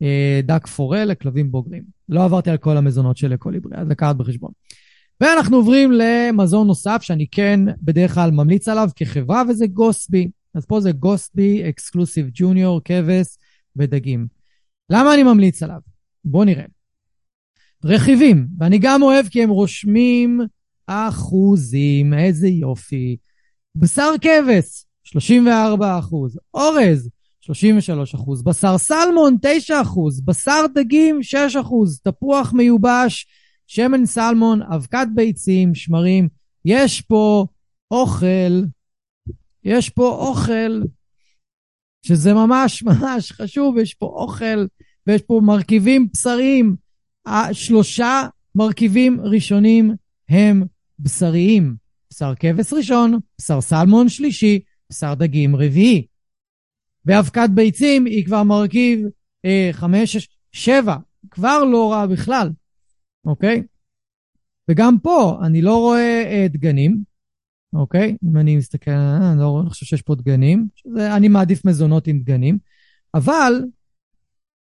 אה, 0.02 0.40
דק 0.44 0.66
פורל 0.66 1.04
לכלבים 1.04 1.50
בוגרים. 1.50 1.82
לא 2.08 2.24
עברתי 2.24 2.50
על 2.50 2.56
כל 2.56 2.76
המזונות 2.76 3.16
של 3.16 3.34
אקו 3.34 3.50
ליבריה, 3.50 3.80
אז 3.80 3.88
לקחת 3.88 4.16
בחשבון. 4.16 4.50
ואנחנו 5.20 5.56
עוברים 5.56 5.92
למזון 5.92 6.66
נוסף 6.66 6.98
שאני 7.02 7.26
כן 7.30 7.60
בדרך 7.82 8.14
כלל 8.14 8.30
ממליץ 8.30 8.68
עליו 8.68 8.88
כחברה, 8.96 9.42
וזה 9.48 9.66
גוסטבי. 9.66 10.28
אז 10.58 10.66
פה 10.66 10.80
זה 10.80 10.92
גוסטבי, 10.92 11.68
אקסקלוסיב 11.68 12.30
ג'וניור, 12.32 12.80
כבש 12.84 13.26
ודגים. 13.76 14.26
למה 14.90 15.14
אני 15.14 15.22
ממליץ 15.22 15.62
עליו? 15.62 15.80
בואו 16.24 16.44
נראה. 16.44 16.64
רכיבים, 17.84 18.46
ואני 18.58 18.78
גם 18.78 19.02
אוהב 19.02 19.28
כי 19.28 19.42
הם 19.42 19.50
רושמים 19.50 20.40
אחוזים, 20.86 22.14
איזה 22.14 22.48
יופי. 22.48 23.16
בשר 23.76 24.10
כבש, 24.20 24.84
34 25.02 25.98
אחוז. 25.98 26.38
אורז, 26.54 27.10
33 27.40 28.14
אחוז. 28.14 28.42
בשר 28.42 28.78
סלמון, 28.78 29.36
9 29.42 29.82
אחוז. 29.82 30.20
בשר 30.20 30.64
דגים, 30.74 31.22
6 31.22 31.56
אחוז. 31.60 32.00
תפוח 32.00 32.52
מיובש, 32.52 33.26
שמן 33.66 34.06
סלמון, 34.06 34.62
אבקת 34.62 35.06
ביצים, 35.14 35.74
שמרים. 35.74 36.28
יש 36.64 37.00
פה 37.00 37.46
אוכל, 37.90 38.62
יש 39.64 39.90
פה 39.90 40.08
אוכל, 40.08 40.82
שזה 42.02 42.34
ממש 42.34 42.82
ממש 42.88 43.32
חשוב, 43.32 43.78
יש 43.78 43.94
פה 43.94 44.06
אוכל 44.06 44.66
ויש 45.06 45.22
פה 45.22 45.40
מרכיבים 45.44 46.08
בשריים. 46.12 46.76
השלושה 47.26 48.22
מרכיבים 48.54 49.20
ראשונים 49.20 49.94
הם 50.28 50.62
בשריים. 50.98 51.76
בשר 52.10 52.32
כבש 52.40 52.72
ראשון, 52.72 53.18
בשר 53.38 53.60
סלמון 53.60 54.08
שלישי, 54.08 54.60
בשר 54.90 55.14
דגים 55.14 55.56
רביעי. 55.56 56.06
ואבקת 57.04 57.48
ביצים 57.54 58.06
היא 58.06 58.26
כבר 58.26 58.42
מרכיב 58.42 59.00
אה, 59.44 59.68
חמש, 59.72 60.16
שש, 60.16 60.28
שבע, 60.52 60.96
כבר 61.30 61.64
לא 61.64 61.92
רע 61.92 62.06
בכלל, 62.06 62.50
אוקיי? 63.24 63.62
וגם 64.70 64.98
פה 65.02 65.38
אני 65.46 65.62
לא 65.62 65.76
רואה 65.76 66.22
אה, 66.26 66.46
דגנים, 66.48 67.02
אוקיי? 67.72 68.16
אם 68.24 68.36
אני 68.36 68.56
מסתכל, 68.56 68.90
אה, 68.90 69.32
אני 69.32 69.40
לא 69.40 69.62
חושב 69.68 69.86
שיש 69.86 70.02
פה 70.02 70.14
דגנים, 70.14 70.68
שזה, 70.74 71.16
אני 71.16 71.28
מעדיף 71.28 71.64
מזונות 71.64 72.06
עם 72.06 72.18
דגנים, 72.18 72.58
אבל 73.14 73.52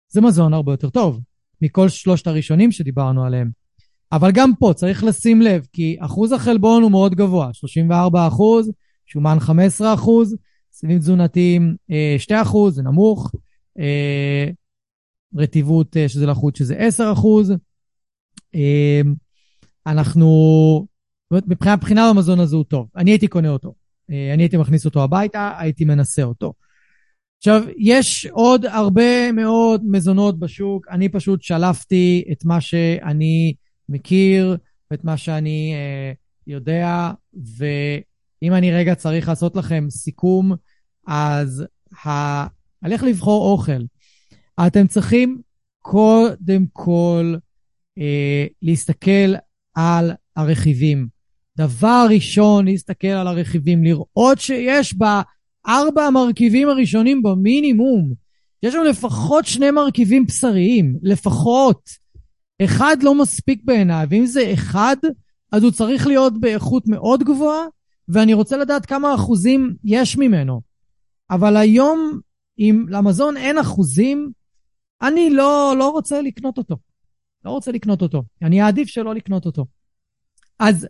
זה 0.09 0.21
מזון 0.21 0.55
הרבה 0.55 0.73
יותר 0.73 0.91
טוב 0.91 1.21
מכל 1.63 1.89
שלושת 1.89 2.27
הראשונים 2.27 2.73
שדיברנו 2.73 3.25
עליהם. 3.25 3.51
אבל 4.13 4.31
גם 4.33 4.51
פה 4.59 4.73
צריך 4.75 5.05
לשים 5.05 5.43
לב, 5.43 5.67
כי 5.73 5.97
אחוז 6.01 6.33
החלבון 6.33 6.83
הוא 6.83 6.91
מאוד 6.91 7.15
גבוה, 7.15 7.51
34 7.53 8.27
אחוז, 8.27 8.71
שומן 9.07 9.41
15 9.41 9.95
אחוז, 9.95 10.37
סיבים 10.73 10.99
תזונתיים 10.99 11.77
2 12.19 12.41
אחוז, 12.41 12.75
זה 12.75 12.83
נמוך, 12.83 13.33
אה, 13.79 14.47
רטיבות 15.37 15.97
אה, 15.97 16.09
שזה 16.09 16.27
לחוץ 16.27 16.59
שזה 16.59 16.77
10 16.79 17.13
אחוז. 17.13 17.53
אה, 18.55 19.01
אנחנו, 19.87 20.27
מבחינת 21.33 21.81
בחינה 21.81 22.13
במזון 22.13 22.41
הזה 22.41 22.57
הוא 22.57 22.65
טוב, 22.65 22.89
אני 22.97 23.11
הייתי 23.11 23.29
קונה 23.29 23.49
אותו, 23.49 23.75
אני 24.09 24.43
הייתי 24.43 24.57
מכניס 24.57 24.85
אותו 24.85 25.03
הביתה, 25.03 25.53
הייתי 25.59 25.85
מנסה 25.85 26.23
אותו. 26.23 26.53
עכשיו, 27.39 27.63
יש 27.79 28.27
עוד 28.27 28.67
הרבה 28.67 29.33
מאוד 29.33 29.83
מזונות 29.85 30.39
בשוק, 30.39 30.87
אני 30.91 31.09
פשוט 31.09 31.43
שלפתי 31.43 32.25
את 32.33 32.45
מה 32.45 32.61
שאני 32.61 33.55
מכיר 33.89 34.57
ואת 34.91 35.05
מה 35.05 35.17
שאני 35.17 35.73
אה, 35.75 36.13
יודע, 36.47 37.11
ואם 37.35 38.55
אני 38.55 38.73
רגע 38.73 38.95
צריך 38.95 39.29
לעשות 39.29 39.57
לכם 39.57 39.87
סיכום, 39.91 40.53
אז 41.07 41.65
ה... 42.07 42.09
על 42.83 42.93
איך 42.93 43.03
לבחור 43.03 43.53
אוכל. 43.53 43.83
אתם 44.67 44.87
צריכים 44.87 45.41
קודם 45.83 46.67
כל 46.73 47.35
אה, 47.99 48.47
להסתכל 48.63 49.35
על 49.75 50.13
הרכיבים. 50.37 51.16
דבר 51.57 52.07
ראשון, 52.11 52.65
להסתכל 52.65 53.07
על 53.07 53.27
הרכיבים, 53.27 53.85
לראות 53.85 54.41
שיש 54.41 54.95
בארבע 54.95 56.03
המרכיבים 56.03 56.69
הראשונים 56.69 57.23
במינימום, 57.23 58.13
יש 58.63 58.75
לנו 58.75 58.85
לפחות 58.85 59.47
שני 59.47 59.71
מרכיבים 59.71 60.27
בשריים, 60.27 60.97
לפחות. 61.03 61.91
אחד 62.63 62.97
לא 63.03 63.15
מספיק 63.15 63.61
בעיניי, 63.65 64.07
ואם 64.11 64.27
זה 64.27 64.51
אחד, 64.55 64.97
אז 65.53 65.63
הוא 65.63 65.71
צריך 65.71 66.07
להיות 66.07 66.41
באיכות 66.41 66.89
מאוד 66.89 67.23
גבוהה, 67.23 67.67
ואני 68.09 68.35
רוצה 68.35 68.57
לדעת 68.57 68.87
כמה 68.87 69.15
אחוזים 69.15 69.75
יש 69.85 70.17
ממנו. 70.17 70.61
אבל 71.31 71.57
היום, 71.57 72.21
אם 72.59 72.85
למזון 72.89 73.37
אין 73.37 73.59
אחוזים, 73.59 74.31
אני 75.03 75.31
לא, 75.31 75.75
לא 75.79 75.89
רוצה 75.89 76.23
לקנות 76.23 76.59
אותו. 76.59 76.77
לא 77.45 77.51
רוצה 77.51 77.73
לקנות 77.73 78.03
אותו. 78.03 78.23
אני 78.43 78.63
אעדיף 78.63 78.89
שלא 78.89 79.15
לקנות 79.15 79.47
אותו. 79.47 79.67
אז 80.59 80.87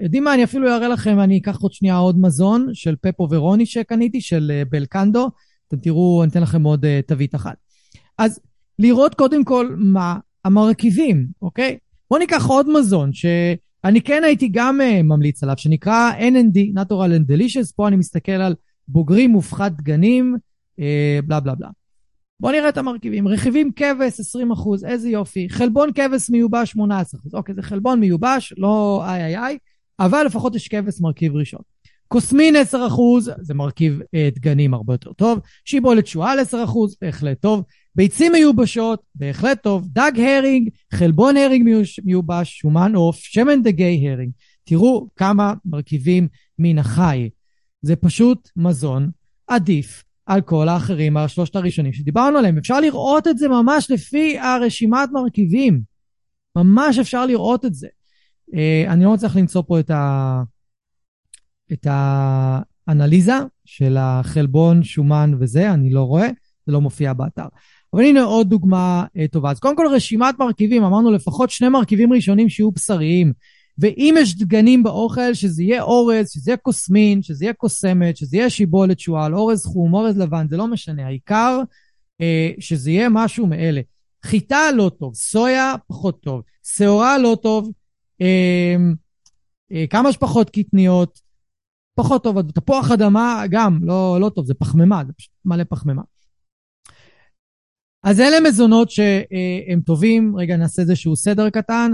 יודעים 0.00 0.24
מה, 0.24 0.34
אני 0.34 0.44
אפילו 0.44 0.68
אראה 0.68 0.88
לכם, 0.88 1.20
אני 1.20 1.38
אקח 1.38 1.60
עוד 1.60 1.72
שנייה 1.72 1.96
עוד 1.96 2.20
מזון 2.20 2.68
של 2.72 2.96
פפו 3.00 3.28
ורוני 3.30 3.66
שקניתי, 3.66 4.20
של 4.20 4.52
uh, 4.62 4.68
בלקנדו. 4.70 5.30
אתם 5.68 5.76
תראו, 5.76 6.22
אני 6.22 6.30
אתן 6.30 6.42
לכם 6.42 6.62
עוד 6.62 6.84
uh, 6.84 6.88
תווית 7.06 7.34
אחת. 7.34 7.56
אז 8.18 8.40
לראות 8.78 9.14
קודם 9.14 9.44
כל 9.44 9.74
מה 9.78 10.18
המרכיבים, 10.44 11.26
אוקיי? 11.42 11.78
בואו 12.10 12.20
ניקח 12.20 12.46
עוד 12.46 12.66
מזון 12.78 13.12
שאני 13.12 14.00
כן 14.00 14.24
הייתי 14.24 14.48
גם 14.52 14.80
uh, 14.80 15.02
ממליץ 15.02 15.42
עליו, 15.42 15.58
שנקרא 15.58 16.12
NND, 16.18 16.80
Natural 16.80 17.10
and 17.18 17.32
Delicious, 17.32 17.72
פה 17.76 17.88
אני 17.88 17.96
מסתכל 17.96 18.32
על 18.32 18.54
בוגרים 18.88 19.30
מופחת 19.30 19.72
דגנים, 19.72 20.36
בלה 21.26 21.40
בלה 21.40 21.54
בלה. 21.54 21.68
בואו 22.40 22.52
נראה 22.52 22.68
את 22.68 22.78
המרכיבים. 22.78 23.28
רכיבים 23.28 23.72
כבש 23.76 24.20
20 24.20 24.52
אחוז, 24.52 24.84
איזה 24.84 25.08
יופי. 25.08 25.48
חלבון 25.48 25.92
כבש 25.92 26.30
מיובש 26.30 26.70
18 26.70 27.20
אחוז. 27.20 27.34
אוקיי, 27.34 27.54
זה 27.54 27.62
חלבון 27.62 28.00
מיובש, 28.00 28.54
לא 28.56 29.02
איי 29.06 29.24
איי 29.24 29.38
איי, 29.38 29.58
אבל 30.00 30.24
לפחות 30.26 30.54
יש 30.54 30.68
כבש 30.68 31.00
מרכיב 31.00 31.36
ראשון. 31.36 31.60
קוסמין 32.08 32.56
10 32.56 32.86
אחוז, 32.86 33.30
זה 33.40 33.54
מרכיב 33.54 34.00
אה, 34.14 34.28
דגנים 34.34 34.74
הרבה 34.74 34.94
יותר 34.94 35.12
טוב. 35.12 35.38
שיבולת 35.64 36.06
שועל 36.06 36.38
10 36.38 36.64
אחוז, 36.64 36.96
בהחלט 37.02 37.40
טוב. 37.40 37.62
ביצים 37.94 38.32
מיובשות, 38.32 39.02
בהחלט 39.14 39.62
טוב. 39.62 39.88
דג 39.92 40.12
הרינג, 40.20 40.68
חלבון 40.92 41.36
הרינג 41.36 41.68
מיובש, 42.04 42.58
שומן 42.58 42.94
עוף, 42.94 43.16
שמן 43.16 43.62
דגי 43.62 44.08
הרינג. 44.08 44.30
תראו 44.64 45.08
כמה 45.16 45.54
מרכיבים 45.64 46.28
מן 46.58 46.78
החי. 46.78 47.30
זה 47.82 47.96
פשוט 47.96 48.50
מזון 48.56 49.10
עדיף 49.46 50.04
על 50.26 50.40
כל 50.40 50.68
האחרים, 50.68 51.16
השלושת 51.16 51.56
הראשונים 51.56 51.92
שדיברנו 51.92 52.38
עליהם. 52.38 52.58
אפשר 52.58 52.80
לראות 52.80 53.28
את 53.28 53.38
זה 53.38 53.48
ממש 53.48 53.90
לפי 53.90 54.38
הרשימת 54.38 55.08
מרכיבים. 55.12 55.80
ממש 56.56 56.98
אפשר 56.98 57.26
לראות 57.26 57.64
את 57.64 57.74
זה. 57.74 57.88
Uh, 58.50 58.56
אני 58.88 59.04
לא 59.04 59.14
מצליח 59.14 59.36
למצוא 59.36 59.62
פה 59.66 59.80
את, 59.80 59.90
ה... 59.90 60.42
את 61.72 61.86
האנליזה 61.90 63.38
של 63.64 63.96
החלבון, 64.00 64.82
שומן 64.82 65.32
וזה, 65.40 65.70
אני 65.70 65.90
לא 65.90 66.02
רואה, 66.02 66.28
זה 66.66 66.72
לא 66.72 66.80
מופיע 66.80 67.12
באתר. 67.12 67.46
אבל 67.94 68.02
הנה 68.02 68.22
עוד 68.22 68.48
דוגמה 68.48 69.04
uh, 69.18 69.28
טובה. 69.30 69.50
אז 69.50 69.58
קודם 69.58 69.76
כל 69.76 69.86
רשימת 69.92 70.38
מרכיבים, 70.38 70.84
אמרנו 70.84 71.10
לפחות 71.10 71.50
שני 71.50 71.68
מרכיבים 71.68 72.12
ראשונים 72.12 72.48
שיהיו 72.48 72.70
בשריים. 72.70 73.32
ואם 73.78 74.14
יש 74.18 74.38
דגנים 74.38 74.82
באוכל, 74.82 75.34
שזה 75.34 75.62
יהיה 75.62 75.82
אורז, 75.82 76.30
שזה 76.30 76.50
יהיה 76.50 76.56
קוסמין, 76.56 77.22
שזה 77.22 77.44
יהיה 77.44 77.54
קוסמת, 77.54 78.16
שזה 78.16 78.36
יהיה 78.36 78.50
שיבולת 78.50 79.00
שועל, 79.00 79.34
אורז 79.34 79.64
חום, 79.64 79.94
אורז 79.94 80.18
לבן, 80.18 80.46
זה 80.48 80.56
לא 80.56 80.66
משנה. 80.66 81.06
העיקר 81.06 81.60
אה, 82.20 82.50
שזה 82.58 82.90
יהיה 82.90 83.08
משהו 83.08 83.46
מאלה. 83.46 83.80
חיטה 84.24 84.72
לא 84.76 84.90
טוב, 84.98 85.14
סויה 85.14 85.74
פחות 85.88 86.20
טוב, 86.20 86.42
שעורה 86.62 87.18
לא 87.18 87.36
טוב, 87.42 87.72
אה, 88.20 88.76
אה, 89.72 89.86
כמה 89.90 90.12
שפחות 90.12 90.50
קטניות, 90.50 91.20
פחות 91.94 92.22
טוב. 92.24 92.50
תפוח 92.50 92.90
אדמה 92.90 93.44
גם 93.50 93.78
לא, 93.82 94.18
לא 94.20 94.28
טוב, 94.28 94.46
זה 94.46 94.54
פחמימה, 94.54 95.02
זה 95.06 95.12
פשוט 95.12 95.32
מלא 95.44 95.64
פחמימה. 95.68 96.02
אז 98.02 98.20
אלה 98.20 98.40
מזונות 98.48 98.90
שהם 98.90 99.80
טובים, 99.86 100.36
רגע 100.36 100.56
נעשה 100.56 100.82
איזשהו 100.82 101.16
סדר 101.16 101.50
קטן. 101.50 101.92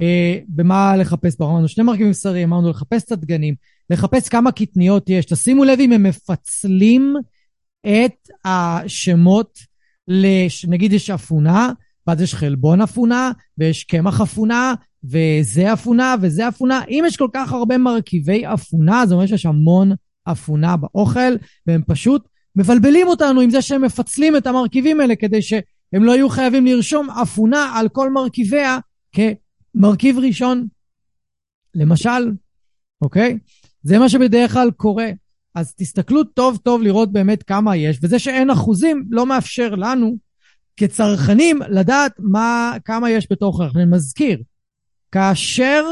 אה, 0.00 0.38
במה 0.48 0.96
לחפש 0.96 1.36
פה? 1.36 1.44
אמרנו 1.44 1.68
שני 1.68 1.84
מרכיבים 1.84 2.12
שריים, 2.12 2.52
אמרנו 2.52 2.70
לחפש 2.70 3.04
את 3.04 3.12
הדגנים, 3.12 3.54
לחפש 3.90 4.28
כמה 4.28 4.52
קטניות 4.52 5.10
יש. 5.10 5.24
תשימו 5.24 5.64
לב 5.64 5.80
אם 5.80 5.92
הם 5.92 6.02
מפצלים 6.02 7.14
את 7.86 8.28
השמות, 8.44 9.58
לש, 10.08 10.64
נגיד 10.64 10.92
יש 10.92 11.10
אפונה, 11.10 11.72
ואז 12.06 12.20
יש 12.20 12.34
חלבון 12.34 12.80
אפונה, 12.80 13.32
ויש 13.58 13.84
קמח 13.84 14.20
אפונה, 14.20 14.74
וזה 15.04 15.72
אפונה, 15.72 16.14
וזה 16.20 16.48
אפונה. 16.48 16.80
אם 16.88 17.04
יש 17.06 17.16
כל 17.16 17.28
כך 17.32 17.52
הרבה 17.52 17.78
מרכיבי 17.78 18.42
אפונה, 18.46 19.06
זה 19.06 19.14
אומר 19.14 19.26
שיש 19.26 19.46
המון 19.46 19.92
אפונה 20.24 20.76
באוכל, 20.76 21.36
והם 21.66 21.82
פשוט 21.86 22.28
מבלבלים 22.56 23.06
אותנו 23.06 23.40
עם 23.40 23.50
זה 23.50 23.62
שהם 23.62 23.82
מפצלים 23.82 24.36
את 24.36 24.46
המרכיבים 24.46 25.00
האלה 25.00 25.16
כדי 25.16 25.42
שהם 25.42 26.04
לא 26.04 26.12
יהיו 26.12 26.28
חייבים 26.28 26.66
לרשום 26.66 27.10
אפונה 27.10 27.72
על 27.74 27.88
כל 27.88 28.10
מרכיביה 28.10 28.78
כמרכיב 29.74 30.18
ראשון. 30.18 30.66
למשל, 31.74 32.32
אוקיי? 33.02 33.38
זה 33.82 33.98
מה 33.98 34.08
שבדרך 34.08 34.52
כלל 34.52 34.70
קורה. 34.70 35.10
אז 35.54 35.74
תסתכלו 35.74 36.24
טוב 36.24 36.56
טוב 36.56 36.82
לראות 36.82 37.12
באמת 37.12 37.42
כמה 37.42 37.76
יש, 37.76 37.98
וזה 38.02 38.18
שאין 38.18 38.50
אחוזים 38.50 39.04
לא 39.10 39.26
מאפשר 39.26 39.74
לנו 39.74 40.16
כצרכנים 40.76 41.58
לדעת 41.70 42.12
מה, 42.18 42.72
כמה 42.84 43.10
יש 43.10 43.26
בתוך 43.30 43.60
האוכל. 43.60 43.78
אני 43.78 43.90
מזכיר, 43.90 44.42
כאשר 45.12 45.84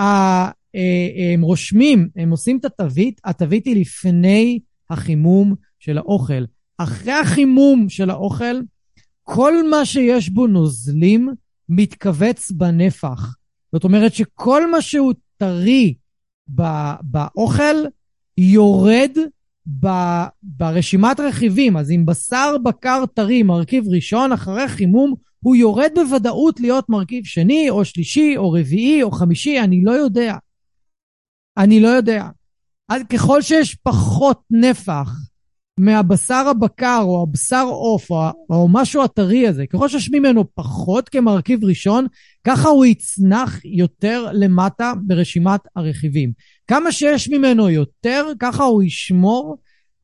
ה, 0.00 0.04
אה, 0.04 1.32
הם 1.34 1.42
רושמים, 1.42 2.08
הם 2.16 2.30
עושים 2.30 2.58
את 2.58 2.64
התווית, 2.64 3.20
התווית 3.24 3.66
היא 3.66 3.80
לפני 3.80 4.60
החימום 4.90 5.54
של 5.78 5.98
האוכל. 5.98 6.44
אחרי 6.78 7.12
החימום 7.12 7.88
של 7.88 8.10
האוכל, 8.10 8.60
כל 9.22 9.68
מה 9.70 9.84
שיש 9.84 10.28
בו 10.28 10.46
נוזלים 10.46 11.34
מתכווץ 11.68 12.50
בנפח. 12.50 13.36
זאת 13.72 13.84
אומרת 13.84 14.14
שכל 14.14 14.70
מה 14.70 14.82
שהוא 14.82 15.14
טרי 15.36 15.94
באוכל 17.02 17.76
יורד 18.38 19.10
ב, 19.80 19.88
ברשימת 20.42 21.20
רכיבים. 21.20 21.76
אז 21.76 21.90
אם 21.90 22.06
בשר 22.06 22.56
בקר 22.62 23.04
טרי, 23.14 23.42
מרכיב 23.42 23.84
ראשון, 23.88 24.32
אחרי 24.32 24.68
חימום, 24.68 25.14
הוא 25.40 25.56
יורד 25.56 25.90
בוודאות 25.94 26.60
להיות 26.60 26.88
מרכיב 26.88 27.24
שני, 27.24 27.70
או 27.70 27.84
שלישי, 27.84 28.36
או 28.36 28.52
רביעי, 28.52 29.02
או 29.02 29.10
חמישי, 29.10 29.60
אני 29.60 29.84
לא 29.84 29.90
יודע. 29.90 30.36
אני 31.56 31.80
לא 31.80 31.88
יודע. 31.88 32.28
אז 32.88 33.02
ככל 33.12 33.42
שיש 33.42 33.74
פחות 33.74 34.42
נפח 34.50 35.10
מהבשר 35.78 36.48
הבקר 36.50 37.00
או 37.02 37.22
הבשר 37.22 37.66
עוף 37.68 38.10
או, 38.10 38.16
או 38.50 38.68
משהו 38.68 39.02
הטרי 39.02 39.48
הזה, 39.48 39.66
ככל 39.66 39.88
שיש 39.88 40.10
ממנו 40.10 40.44
פחות 40.54 41.08
כמרכיב 41.08 41.64
ראשון, 41.64 42.06
ככה 42.44 42.68
הוא 42.68 42.84
יצנח 42.84 43.60
יותר 43.64 44.26
למטה 44.32 44.92
ברשימת 45.06 45.60
הרכיבים. 45.76 46.32
כמה 46.66 46.92
שיש 46.92 47.28
ממנו 47.28 47.70
יותר, 47.70 48.26
ככה 48.40 48.64
הוא 48.64 48.82
ישמור 48.82 49.56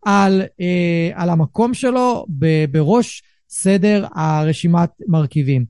על, 0.06 0.42
אה, 0.60 1.10
על 1.14 1.30
המקום 1.30 1.74
שלו 1.74 2.26
ב, 2.38 2.64
בראש 2.70 3.22
סדר 3.48 4.06
הרשימת 4.14 4.90
מרכיבים. 5.08 5.64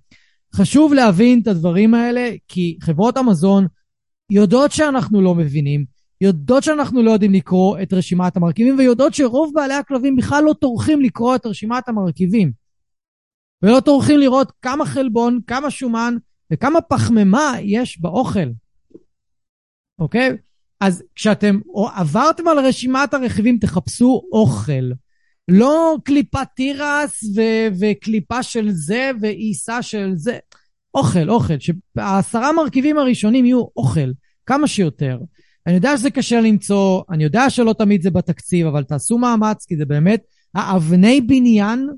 חשוב 0.55 0.95
להבין 0.95 1.41
את 1.43 1.47
הדברים 1.47 1.95
האלה, 1.95 2.31
כי 2.49 2.79
חברות 2.83 3.17
המזון 3.17 3.67
יודעות 4.31 4.73
שאנחנו 4.73 5.23
לא 5.23 5.35
מבינים, 5.35 5.85
יודעות 6.21 6.63
שאנחנו 6.63 7.03
לא 7.03 7.11
יודעים 7.11 7.33
לקרוא 7.33 7.79
את 7.83 7.93
רשימת 7.93 8.37
המרכיבים, 8.37 8.79
ויודעות 8.79 9.15
שרוב 9.15 9.53
בעלי 9.55 9.75
הכלבים 9.75 10.17
בכלל 10.17 10.45
לא 10.45 10.53
טורחים 10.53 11.01
לקרוא 11.01 11.37
את 11.37 11.47
רשימת 11.47 11.89
המרכיבים. 11.89 12.53
ולא 13.63 13.81
טורחים 13.81 14.19
לראות 14.19 14.53
כמה 14.63 14.87
חלבון, 14.87 15.41
כמה 15.47 15.71
שומן 15.71 16.17
וכמה 16.53 16.81
פחמימה 16.81 17.53
יש 17.63 18.01
באוכל. 18.01 18.49
אוקיי? 19.99 20.37
אז 20.81 21.03
כשאתם 21.15 21.61
עברתם 21.95 22.49
על 22.49 22.59
רשימת 22.59 23.15
הרכיבים, 23.15 23.59
תחפשו 23.59 24.23
אוכל. 24.33 24.91
לא 25.49 25.97
קליפת 26.05 26.47
תירס 26.57 27.25
ו- 27.37 27.69
וקליפה 27.81 28.43
של 28.43 28.71
זה 28.71 29.11
ועיסה 29.21 29.83
של 29.83 30.13
זה. 30.15 30.39
אוכל, 30.95 31.31
אוכל. 31.31 31.55
שהעשרה 31.59 32.53
מרכיבים 32.53 32.99
הראשונים 32.99 33.45
יהיו 33.45 33.65
אוכל, 33.77 34.11
כמה 34.47 34.67
שיותר. 34.67 35.19
אני 35.67 35.75
יודע 35.75 35.97
שזה 35.97 36.11
קשה 36.11 36.41
למצוא, 36.41 37.03
אני 37.11 37.25
יודע 37.25 37.51
שלא 37.51 37.73
תמיד 37.79 38.03
זה 38.03 38.11
בתקציב, 38.11 38.67
אבל 38.67 38.85
תעשו 38.85 39.19
מאמץ, 39.19 39.67
כי 39.67 39.77
זה 39.77 39.85
באמת 39.85 40.23
האבני 40.55 41.21
בניין 41.21 41.89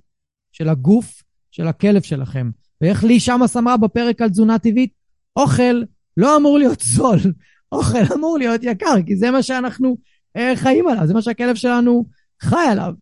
של 0.52 0.68
הגוף 0.68 1.22
של 1.50 1.68
הכלב 1.68 2.02
שלכם. 2.02 2.50
ואיך 2.80 3.04
לי 3.04 3.20
שמה 3.20 3.46
אמרה 3.56 3.76
בפרק 3.76 4.22
על 4.22 4.28
תזונה 4.28 4.58
טבעית, 4.58 4.92
אוכל 5.36 5.82
לא 6.16 6.36
אמור 6.36 6.58
להיות 6.58 6.80
זול, 6.80 7.18
אוכל 7.72 8.14
אמור 8.14 8.38
להיות 8.38 8.60
יקר, 8.64 8.94
כי 9.06 9.16
זה 9.16 9.30
מה 9.30 9.42
שאנחנו 9.42 9.96
אה, 10.36 10.52
חיים 10.56 10.88
עליו, 10.88 11.06
זה 11.06 11.14
מה 11.14 11.22
שהכלב 11.22 11.54
שלנו 11.54 12.06
חי 12.42 12.66
עליו. 12.70 12.92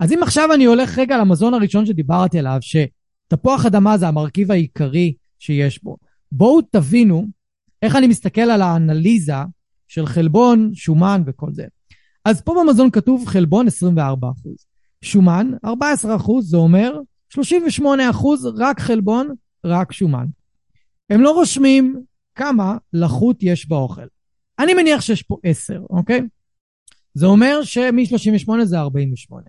אז 0.00 0.12
אם 0.12 0.22
עכשיו 0.22 0.54
אני 0.54 0.64
הולך 0.64 0.98
רגע 0.98 1.18
למזון 1.18 1.54
הראשון 1.54 1.86
שדיברתי 1.86 2.38
עליו, 2.38 2.58
שתפוח 2.60 3.66
אדמה 3.66 3.98
זה 3.98 4.08
המרכיב 4.08 4.50
העיקרי 4.50 5.14
שיש 5.38 5.84
בו, 5.84 5.96
בואו 6.32 6.62
תבינו 6.62 7.26
איך 7.82 7.96
אני 7.96 8.06
מסתכל 8.06 8.40
על 8.40 8.62
האנליזה 8.62 9.34
של 9.88 10.06
חלבון, 10.06 10.70
שומן 10.74 11.22
וכל 11.26 11.52
זה. 11.52 11.64
אז 12.24 12.40
פה 12.40 12.54
במזון 12.60 12.90
כתוב 12.90 13.26
חלבון 13.26 13.66
24%. 13.66 13.70
שומן 15.02 15.50
14%, 15.66 15.68
זה 16.40 16.56
אומר 16.56 17.00
38% 17.34 17.84
רק 18.58 18.80
חלבון, 18.80 19.34
רק 19.64 19.92
שומן. 19.92 20.26
הם 21.10 21.20
לא 21.20 21.30
רושמים 21.30 22.02
כמה 22.34 22.76
לחות 22.92 23.36
יש 23.40 23.68
באוכל. 23.68 24.06
אני 24.58 24.74
מניח 24.74 25.00
שיש 25.00 25.22
פה 25.22 25.36
10, 25.42 25.82
אוקיי? 25.90 26.20
זה 27.14 27.26
אומר 27.26 27.62
שמ-38 27.62 28.64
זה 28.64 28.78
48. 28.78 29.42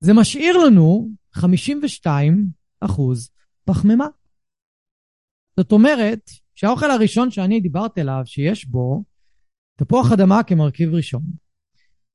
זה 0.00 0.12
משאיר 0.14 0.56
לנו 0.56 1.08
52 1.32 2.50
אחוז 2.80 3.30
פחמימה. 3.64 4.06
זאת 5.56 5.72
אומרת 5.72 6.30
שהאוכל 6.58 6.90
הראשון 6.90 7.30
שאני 7.30 7.60
דיברתי 7.60 8.00
עליו, 8.00 8.22
שיש 8.24 8.66
בו 8.66 9.04
תפוח 9.76 10.12
אדמה 10.12 10.42
כמרכיב 10.42 10.94
ראשון, 10.94 11.22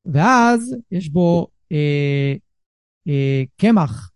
ואז 0.06 0.76
יש 0.92 1.10
בו 1.10 1.48
אה, 1.72 2.34
אה, 3.08 3.44
קמח, 3.58 4.12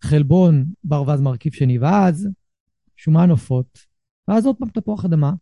חלבון, 0.00 0.64
ברווז 0.84 1.20
מרכיב 1.20 1.52
שני, 1.52 1.78
ואז 1.78 2.28
שומן 2.96 3.30
עופות, 3.30 3.78
ואז 4.28 4.46
עוד 4.46 4.56
פעם 4.58 4.68
תפוח 4.68 5.04
אדמה. 5.04 5.32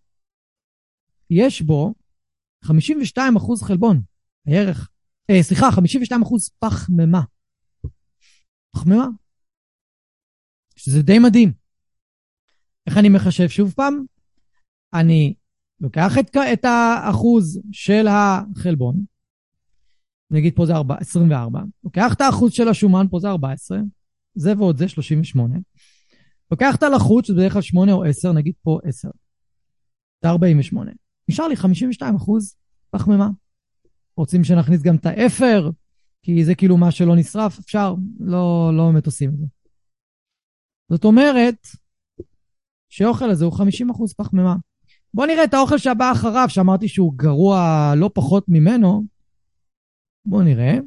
יש 1.31 1.63
בו 1.63 1.95
52 2.65 3.37
אחוז 3.37 3.63
חלבון, 3.63 4.03
הערך, 4.47 4.91
אה, 5.31 5.43
סליחה, 5.43 5.71
52 5.71 6.23
אחוז 6.23 6.51
פחמימה. 6.59 7.23
פחמימה. 8.71 9.07
שזה 10.77 11.03
די 11.03 11.19
מדהים. 11.19 11.62
איך 12.87 12.99
אני 12.99 13.09
מחשב 13.09 13.49
שוב 13.49 13.73
פעם? 13.77 14.05
אני 14.95 15.35
לוקח 15.81 16.19
את, 16.19 16.37
את 16.53 16.65
האחוז 16.65 17.61
של 17.73 18.07
החלבון, 18.09 19.05
נגיד 20.31 20.57
פה 20.57 20.67
זה 20.67 20.73
4, 20.73 20.97
24, 21.01 21.61
לוקח 21.85 22.15
את 22.15 22.21
האחוז 22.21 22.53
של 22.53 22.69
השומן, 22.69 23.07
פה 23.11 23.19
זה 23.19 23.29
14, 23.29 23.79
זה 24.35 24.53
ועוד 24.59 24.77
זה 24.77 24.89
38, 24.89 25.59
לוקח 26.51 26.77
את 26.77 26.83
הלחות, 26.83 27.25
שזה 27.25 27.37
בדרך 27.37 27.53
כלל 27.53 27.63
8 27.63 27.93
או 27.93 28.05
10, 28.05 28.33
נגיד 28.33 28.55
פה 28.63 28.79
10, 28.85 29.09
זה 30.23 30.29
48. 30.29 30.91
נשאר 31.29 31.49
לי 31.49 31.57
52 31.57 32.15
אחוז 32.15 32.57
פחמימה. 32.91 33.29
רוצים 34.17 34.45
שנכניס 34.45 34.83
גם 34.83 34.97
את 34.97 35.07
האפר, 35.07 35.71
כי 36.23 36.45
זה 36.45 36.55
כאילו 36.55 36.77
מה 36.77 36.91
שלא 36.91 37.17
נשרף, 37.17 37.59
אפשר, 37.59 37.95
לא, 38.21 38.71
לא 38.77 38.91
באמת 38.91 39.07
עושים 39.07 39.31
את 39.31 39.39
זה. 39.39 39.47
זאת 40.91 41.05
אומרת, 41.05 41.67
שהאוכל 42.93 43.31
הזה 43.31 43.45
הוא 43.45 43.53
50% 43.53 43.63
פחמימה. 44.17 44.57
בואו 45.15 45.27
נראה 45.27 45.45
את 45.45 45.55
האוכל 45.55 45.79
שהבא 45.79 46.13
אחריו, 46.13 46.47
שאמרתי 46.49 46.89
שהוא 46.89 47.13
גרוע 47.17 47.93
לא 47.97 48.11
פחות 48.15 48.45
ממנו. 48.49 49.05
בואו 50.27 50.43
נראה. 50.43 50.79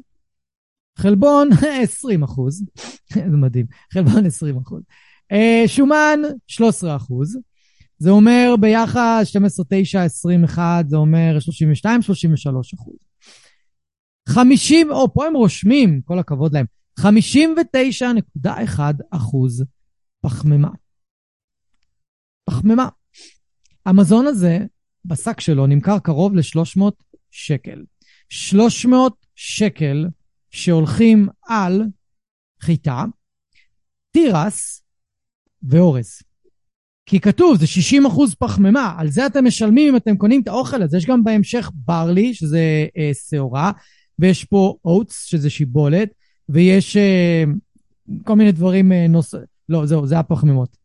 חלבון 0.98 1.48
20 1.82 2.22
אחוז, 2.22 2.64
זה 3.30 3.36
מדהים, 3.36 3.66
חלבון 3.92 4.26
20 4.26 4.56
אחוז. 4.56 4.82
אה, 5.32 5.62
שומן 5.66 6.20
13 6.46 6.96
אחוז, 6.96 7.38
זה 7.98 8.10
אומר 8.10 8.54
ביחד 8.60 9.22
12, 9.24 9.64
9, 9.68 10.02
21, 10.02 10.88
זה 10.88 10.96
אומר 10.96 11.40
32, 11.40 12.02
33 12.02 12.74
אחוז. 12.74 12.96
50, 14.28 14.90
או 14.90 15.14
פה 15.14 15.26
הם 15.26 15.34
רושמים, 15.34 16.00
כל 16.04 16.18
הכבוד 16.18 16.54
להם, 16.54 16.66
59.1 17.00 18.80
אחוז 19.10 19.64
פחמימה. 20.20 20.70
פחמימה. 22.46 22.88
המזון 23.86 24.26
הזה, 24.26 24.58
בשק 25.04 25.40
שלו, 25.40 25.66
נמכר 25.66 25.98
קרוב 25.98 26.34
ל-300 26.34 26.82
שקל. 27.30 27.84
300 28.28 29.26
שקל 29.34 30.06
שהולכים 30.50 31.28
על 31.48 31.82
חיטה, 32.60 33.04
תירס 34.10 34.82
ואורז. 35.62 36.18
כי 37.06 37.20
כתוב, 37.20 37.56
זה 37.56 37.66
60 37.66 38.06
אחוז 38.06 38.34
פחמימה, 38.34 38.94
על 38.98 39.10
זה 39.10 39.26
אתם 39.26 39.44
משלמים 39.44 39.88
אם 39.88 39.96
אתם 39.96 40.16
קונים 40.16 40.40
את 40.42 40.48
האוכל 40.48 40.82
הזה. 40.82 40.96
יש 40.96 41.06
גם 41.06 41.24
בהמשך 41.24 41.70
ברלי, 41.74 42.34
שזה 42.34 42.86
אה, 42.96 43.10
שעורה, 43.28 43.72
ויש 44.18 44.44
פה 44.44 44.76
אוטס, 44.84 45.24
שזה 45.24 45.50
שיבולת, 45.50 46.08
ויש 46.48 46.96
אה, 46.96 47.44
כל 48.24 48.34
מיני 48.34 48.52
דברים 48.52 48.92
אה, 48.92 49.06
נוס... 49.08 49.34
לא, 49.68 49.86
זהו, 49.86 50.06
זה 50.06 50.18
הפחמימות. 50.18 50.76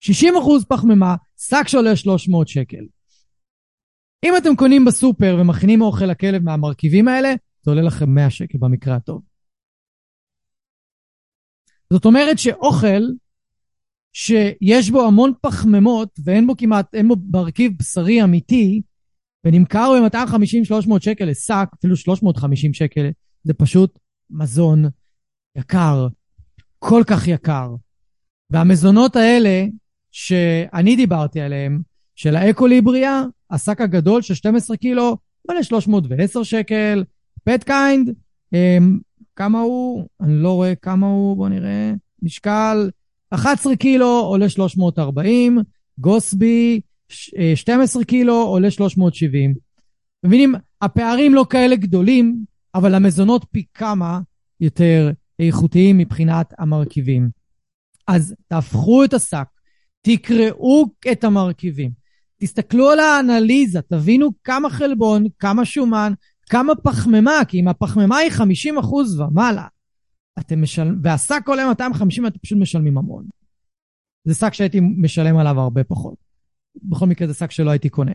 60 0.00 0.34
אחוז 0.36 0.64
פחמימה, 0.64 1.16
שק 1.36 1.68
שעולה 1.68 1.96
300 1.96 2.48
שקל. 2.48 2.84
אם 4.24 4.34
אתם 4.36 4.56
קונים 4.56 4.84
בסופר 4.84 5.36
ומכינים 5.40 5.82
אוכל 5.82 6.04
לכלב 6.04 6.42
מהמרכיבים 6.42 7.08
האלה, 7.08 7.34
זה 7.62 7.70
עולה 7.70 7.82
לכם 7.82 8.10
100 8.10 8.30
שקל 8.30 8.58
במקרה 8.58 8.96
הטוב. 8.96 9.22
זאת 11.92 12.04
אומרת 12.04 12.38
שאוכל 12.38 13.02
שיש 14.12 14.90
בו 14.90 15.06
המון 15.06 15.32
פחמימות 15.40 16.18
ואין 16.24 16.46
בו 16.46 16.56
כמעט, 16.56 16.94
אין 16.94 17.08
בו 17.08 17.16
מרכיב 17.30 17.72
בשרי 17.78 18.24
אמיתי, 18.24 18.82
ונמכר 19.44 19.92
ב-250-300 20.02 21.00
שקל 21.00 21.24
לשק, 21.24 21.68
אפילו 21.78 21.96
350 21.96 22.74
שקל, 22.74 23.10
זה 23.44 23.54
פשוט 23.54 23.98
מזון 24.30 24.84
יקר, 25.58 26.08
כל 26.78 27.02
כך 27.06 27.28
יקר. 27.28 27.74
והמזונות 28.50 29.16
האלה, 29.16 29.64
שאני 30.12 30.96
דיברתי 30.96 31.40
עליהם, 31.40 31.80
של 32.14 32.36
ה 32.36 32.43
Equilibria, 32.43 33.22
השק 33.50 33.80
הגדול 33.80 34.22
של 34.22 34.34
12 34.34 34.76
קילו, 34.76 35.16
עולה 35.48 35.62
310 35.62 36.42
שקל, 36.42 37.04
Petkind, 37.44 38.14
אמ, 38.52 38.98
כמה 39.36 39.60
הוא? 39.60 40.08
אני 40.20 40.34
לא 40.34 40.52
רואה 40.52 40.74
כמה 40.74 41.06
הוא, 41.06 41.36
בוא 41.36 41.48
נראה. 41.48 41.92
משקל 42.22 42.90
11 43.30 43.76
קילו 43.76 44.06
עולה 44.06 44.48
340, 44.48 45.58
גוסבי 45.98 46.80
12 47.54 48.04
קילו 48.04 48.34
עולה 48.34 48.70
370. 48.70 49.54
מבינים? 50.24 50.54
הפערים 50.82 51.34
לא 51.34 51.46
כאלה 51.50 51.76
גדולים, 51.76 52.44
אבל 52.74 52.94
המזונות 52.94 53.46
פי 53.50 53.64
כמה 53.74 54.20
יותר 54.60 55.10
איכותיים 55.38 55.98
מבחינת 55.98 56.54
המרכיבים. 56.58 57.30
אז 58.06 58.34
תהפכו 58.48 59.04
את 59.04 59.14
השק, 59.14 59.46
תקראו 60.02 60.86
את 61.12 61.24
המרכיבים, 61.24 61.90
תסתכלו 62.36 62.90
על 62.90 63.00
האנליזה, 63.00 63.82
תבינו 63.82 64.30
כמה 64.44 64.70
חלבון, 64.70 65.24
כמה 65.38 65.64
שומן, 65.64 66.12
כמה 66.50 66.74
פחמימה, 66.74 67.44
כי 67.48 67.60
אם 67.60 67.68
הפחמימה 67.68 68.16
היא 68.16 68.30
50% 68.80 68.94
ומעלה, 69.18 69.66
אתם 70.38 70.62
משלמים, 70.62 71.00
והשק 71.02 71.42
עולה 71.46 71.68
250, 71.68 72.26
אתם 72.26 72.38
פשוט 72.38 72.58
משלמים 72.58 72.98
המון. 72.98 73.28
זה 74.24 74.34
שק 74.34 74.54
שהייתי 74.54 74.80
משלם 74.80 75.36
עליו 75.36 75.60
הרבה 75.60 75.84
פחות. 75.84 76.14
בכל 76.82 77.06
מקרה 77.06 77.28
זה 77.28 77.34
שק 77.34 77.50
שלא 77.50 77.70
הייתי 77.70 77.88
קונה. 77.88 78.12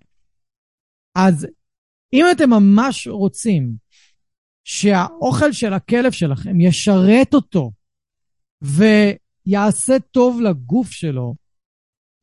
אז 1.15 1.47
אם 2.13 2.25
אתם 2.31 2.49
ממש 2.49 3.07
רוצים 3.07 3.75
שהאוכל 4.63 5.51
של 5.51 5.73
הכלב 5.73 6.11
שלכם 6.11 6.61
ישרת 6.61 7.33
אותו 7.33 7.71
ויעשה 8.61 9.99
טוב 10.11 10.41
לגוף 10.41 10.91
שלו, 10.91 11.35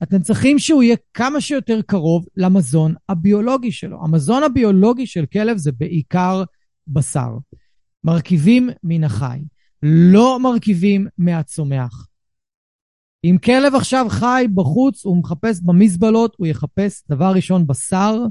אתם 0.02 0.22
צריכים 0.22 0.58
שהוא 0.58 0.82
יהיה 0.82 0.96
כמה 1.14 1.40
שיותר 1.40 1.80
קרוב 1.86 2.26
למזון 2.36 2.94
הביולוגי 3.08 3.72
שלו. 3.72 4.04
המזון 4.04 4.42
הביולוגי 4.42 5.06
של 5.06 5.26
כלב 5.26 5.56
זה 5.56 5.72
בעיקר 5.72 6.44
בשר. 6.86 7.28
מרכיבים 8.04 8.70
מן 8.82 9.04
החי, 9.04 9.38
לא 9.82 10.40
מרכיבים 10.40 11.06
מהצומח. 11.18 12.06
אם 13.24 13.36
כלב 13.44 13.74
עכשיו 13.74 14.06
חי 14.08 14.46
בחוץ, 14.54 15.04
הוא 15.04 15.16
מחפש 15.16 15.60
במזבלות, 15.60 16.34
הוא 16.38 16.46
יחפש 16.46 17.02
דבר 17.08 17.32
ראשון 17.34 17.66
בשר, 17.66 18.24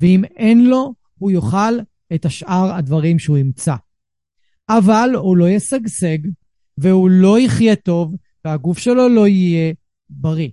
ואם 0.00 0.24
אין 0.24 0.64
לו, 0.64 0.94
הוא 1.18 1.30
יאכל 1.30 1.78
את 2.14 2.24
השאר 2.24 2.72
הדברים 2.74 3.18
שהוא 3.18 3.38
ימצא. 3.38 3.74
אבל 4.68 5.10
הוא 5.14 5.36
לא 5.36 5.48
ישגשג, 5.48 6.18
והוא 6.78 7.10
לא 7.10 7.40
יחיה 7.40 7.76
טוב, 7.76 8.14
והגוף 8.44 8.78
שלו 8.78 9.08
לא 9.08 9.28
יהיה 9.28 9.72
בריא. 10.10 10.48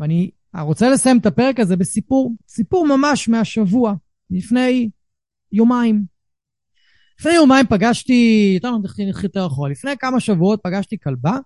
ואני 0.00 0.30
רוצה 0.60 0.90
לסיים 0.90 1.18
את 1.18 1.26
הפרק 1.26 1.60
הזה 1.60 1.76
בסיפור, 1.76 2.32
סיפור 2.48 2.86
ממש 2.86 3.28
מהשבוע, 3.28 3.94
לפני 4.30 4.90
יומיים. 5.52 6.04
לפני 7.20 7.32
יומיים 7.32 7.66
פגשתי, 7.66 8.50
יותר 8.54 8.78
נתחיל 8.78 9.08
יותר 9.22 9.46
אחורה, 9.46 9.70
לפני 9.70 9.96
כמה 9.98 10.20
שבועות 10.20 10.60
פגשתי 10.62 10.98
כלבה 10.98 11.38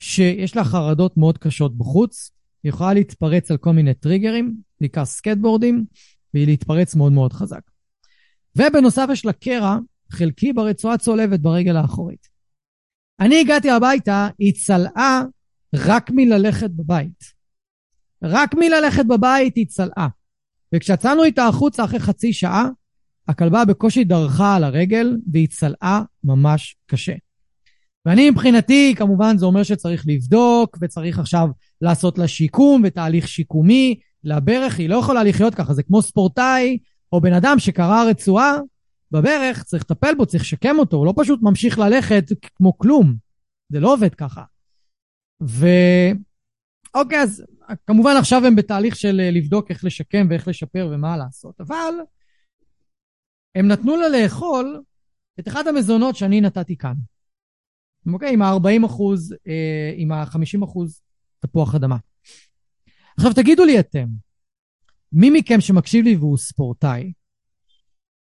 שיש 0.00 0.56
לה 0.56 0.64
חרדות 0.64 1.16
מאוד 1.16 1.38
קשות 1.38 1.78
בחוץ, 1.78 2.30
היא 2.62 2.70
יכולה 2.70 2.94
להתפרץ 2.94 3.50
על 3.50 3.56
כל 3.56 3.72
מיני 3.72 3.94
טריגרים, 3.94 4.56
בעיקר 4.80 5.04
סקטבורדים, 5.04 5.84
והיא 6.34 6.46
להתפרץ 6.46 6.94
מאוד 6.94 7.12
מאוד 7.12 7.32
חזק. 7.32 7.60
ובנוסף 8.56 9.06
יש 9.12 9.24
לה 9.24 9.32
קרע 9.32 9.78
חלקי 10.10 10.52
ברצועה 10.52 10.98
צולבת 10.98 11.40
ברגל 11.40 11.76
האחורית. 11.76 12.28
אני 13.20 13.40
הגעתי 13.40 13.70
הביתה, 13.70 14.28
היא 14.38 14.52
צלעה 14.52 15.22
רק 15.74 16.10
מללכת 16.10 16.70
בבית. 16.70 17.39
רק 18.22 18.54
מללכת 18.54 19.06
בבית 19.06 19.56
היא 19.56 19.66
צלעה. 19.66 20.08
וכשיצאנו 20.74 21.24
איתה 21.24 21.46
החוצה 21.46 21.84
אחרי 21.84 22.00
חצי 22.00 22.32
שעה, 22.32 22.68
הכלבה 23.28 23.64
בקושי 23.64 24.04
דרכה 24.04 24.56
על 24.56 24.64
הרגל 24.64 25.16
והיא 25.32 25.48
צלעה 25.48 26.02
ממש 26.24 26.76
קשה. 26.86 27.14
ואני 28.06 28.30
מבחינתי, 28.30 28.94
כמובן 28.96 29.38
זה 29.38 29.46
אומר 29.46 29.62
שצריך 29.62 30.04
לבדוק 30.06 30.78
וצריך 30.80 31.18
עכשיו 31.18 31.48
לעשות 31.80 32.18
לה 32.18 32.28
שיקום 32.28 32.82
ותהליך 32.84 33.28
שיקומי 33.28 34.00
לברך, 34.24 34.78
היא 34.78 34.88
לא 34.88 34.96
יכולה 34.96 35.24
לחיות 35.24 35.54
ככה, 35.54 35.74
זה 35.74 35.82
כמו 35.82 36.02
ספורטאי 36.02 36.78
או 37.12 37.20
בן 37.20 37.32
אדם 37.32 37.58
שקרע 37.58 38.04
רצועה 38.04 38.58
בברך, 39.10 39.62
צריך 39.62 39.82
לטפל 39.82 40.14
בו, 40.14 40.26
צריך 40.26 40.42
לשקם 40.42 40.78
אותו, 40.78 40.96
הוא 40.96 41.06
לא 41.06 41.14
פשוט 41.16 41.40
ממשיך 41.42 41.78
ללכת 41.78 42.24
כמו 42.54 42.78
כלום. 42.78 43.14
זה 43.72 43.80
לא 43.80 43.92
עובד 43.92 44.14
ככה. 44.14 44.42
ו... 45.42 45.66
אוקיי, 46.94 47.22
אז 47.22 47.44
כמובן 47.86 48.14
עכשיו 48.18 48.46
הם 48.46 48.56
בתהליך 48.56 48.96
של 48.96 49.20
אה, 49.20 49.30
לבדוק 49.30 49.70
איך 49.70 49.84
לשקם 49.84 50.26
ואיך 50.30 50.48
לשפר 50.48 50.90
ומה 50.92 51.16
לעשות, 51.16 51.60
אבל 51.60 51.94
הם 53.54 53.68
נתנו 53.68 53.96
לה 53.96 54.08
לאכול 54.08 54.82
את 55.40 55.48
אחד 55.48 55.66
המזונות 55.66 56.16
שאני 56.16 56.40
נתתי 56.40 56.76
כאן. 56.76 56.94
אוקיי? 58.12 58.32
עם 58.32 58.42
ה-40 58.42 58.86
אחוז, 58.86 59.34
אה, 59.48 59.92
עם 59.96 60.12
ה-50 60.12 60.64
אחוז 60.64 61.00
תפוח 61.38 61.74
אדמה. 61.74 61.96
עכשיו 63.16 63.34
תגידו 63.34 63.64
לי 63.64 63.80
אתם, 63.80 64.06
מי 65.12 65.30
מכם 65.30 65.60
שמקשיב 65.60 66.04
לי 66.04 66.16
והוא 66.16 66.38
ספורטאי, 66.38 67.12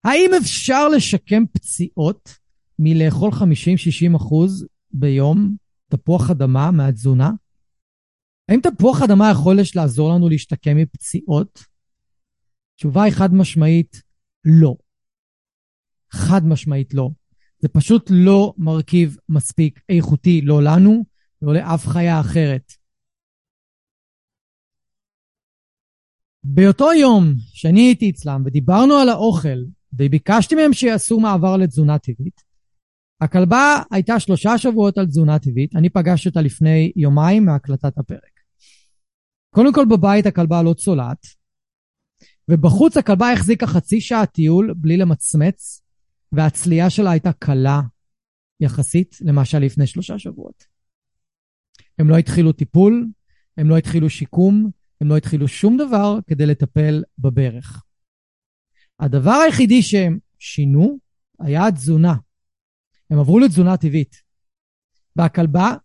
האם 0.04 0.32
אפשר 0.42 0.90
לשקם 0.90 1.44
פציעות 1.54 2.38
מלאכול 2.80 3.32
50-60 3.32 4.16
אחוז 4.16 4.68
ביום 4.92 5.56
תפוח 5.90 6.30
אדמה 6.30 6.72
מהתזונה? 6.72 7.32
האם 8.50 8.60
תפוח 8.62 9.02
אדמה 9.02 9.32
יכול 9.32 9.58
לעזור 9.76 10.14
לנו 10.14 10.30
להשתקם 10.30 10.78
מפציעות? 10.78 11.64
התשובה 12.74 13.04
היא 13.04 13.14
חד 13.14 13.34
משמעית 13.34 14.02
לא. 14.46 14.76
חד 16.12 16.46
משמעית 16.46 16.94
לא. 16.94 17.10
זה 17.60 17.68
פשוט 17.68 18.10
לא 18.14 18.54
מרכיב 18.58 19.18
מספיק 19.30 19.80
איכותי, 19.90 20.42
לא 20.42 20.64
לנו 20.64 21.06
ולא 21.42 21.54
לאף 21.54 21.88
חיה 21.88 22.20
אחרת. 22.20 22.74
באותו 26.44 26.94
יום 26.94 27.34
שאני 27.54 27.82
הייתי 27.82 28.10
אצלם 28.10 28.44
ודיברנו 28.46 28.94
על 28.94 29.10
האוכל 29.10 29.60
וביקשתי 29.94 30.56
מהם 30.56 30.74
שיעשו 30.74 31.20
מעבר 31.20 31.58
לתזונה 31.58 32.00
טבעית, 32.00 32.42
הכלבה 33.22 33.82
הייתה 33.92 34.20
שלושה 34.20 34.58
שבועות 34.58 34.98
על 34.98 35.06
תזונה 35.06 35.40
טבעית, 35.40 35.76
אני 35.76 35.90
פגשתי 35.90 36.30
אותה 36.30 36.42
לפני 36.42 36.92
יומיים 36.96 37.46
מהקלטת 37.46 37.98
הפרק. 37.98 38.39
קודם 39.50 39.74
כל 39.74 39.86
בבית 39.90 40.26
הכלבה 40.26 40.64
לא 40.64 40.74
צולעת, 40.74 41.26
ובחוץ 42.52 42.98
הכלבה 42.98 43.34
החזיקה 43.34 43.68
חצי 43.68 44.02
שעה 44.02 44.26
טיול 44.26 44.74
בלי 44.78 44.98
למצמץ, 44.98 45.82
והצלייה 46.32 46.90
שלה 46.90 47.12
הייתה 47.12 47.34
קלה 47.34 47.82
יחסית 48.60 49.16
למה 49.22 49.46
שהיה 49.46 49.66
לפני 49.66 49.88
שלושה 49.88 50.20
שבועות. 50.20 50.64
הם 52.00 52.10
לא 52.10 52.18
התחילו 52.18 52.52
טיפול, 52.52 53.08
הם 53.58 53.70
לא 53.70 53.78
התחילו 53.78 54.10
שיקום, 54.10 54.72
הם 55.02 55.08
לא 55.08 55.18
התחילו 55.18 55.48
שום 55.48 55.78
דבר 55.78 56.20
כדי 56.28 56.46
לטפל 56.46 57.04
בברך. 57.18 57.84
הדבר 59.00 59.32
היחידי 59.46 59.82
שהם 59.82 60.20
שינו 60.40 60.98
היה 61.40 61.68
התזונה. 61.68 62.16
הם 63.10 63.20
עברו 63.20 63.40
לתזונה 63.40 63.78
טבעית. 63.78 64.16
והכלבה 65.16 65.76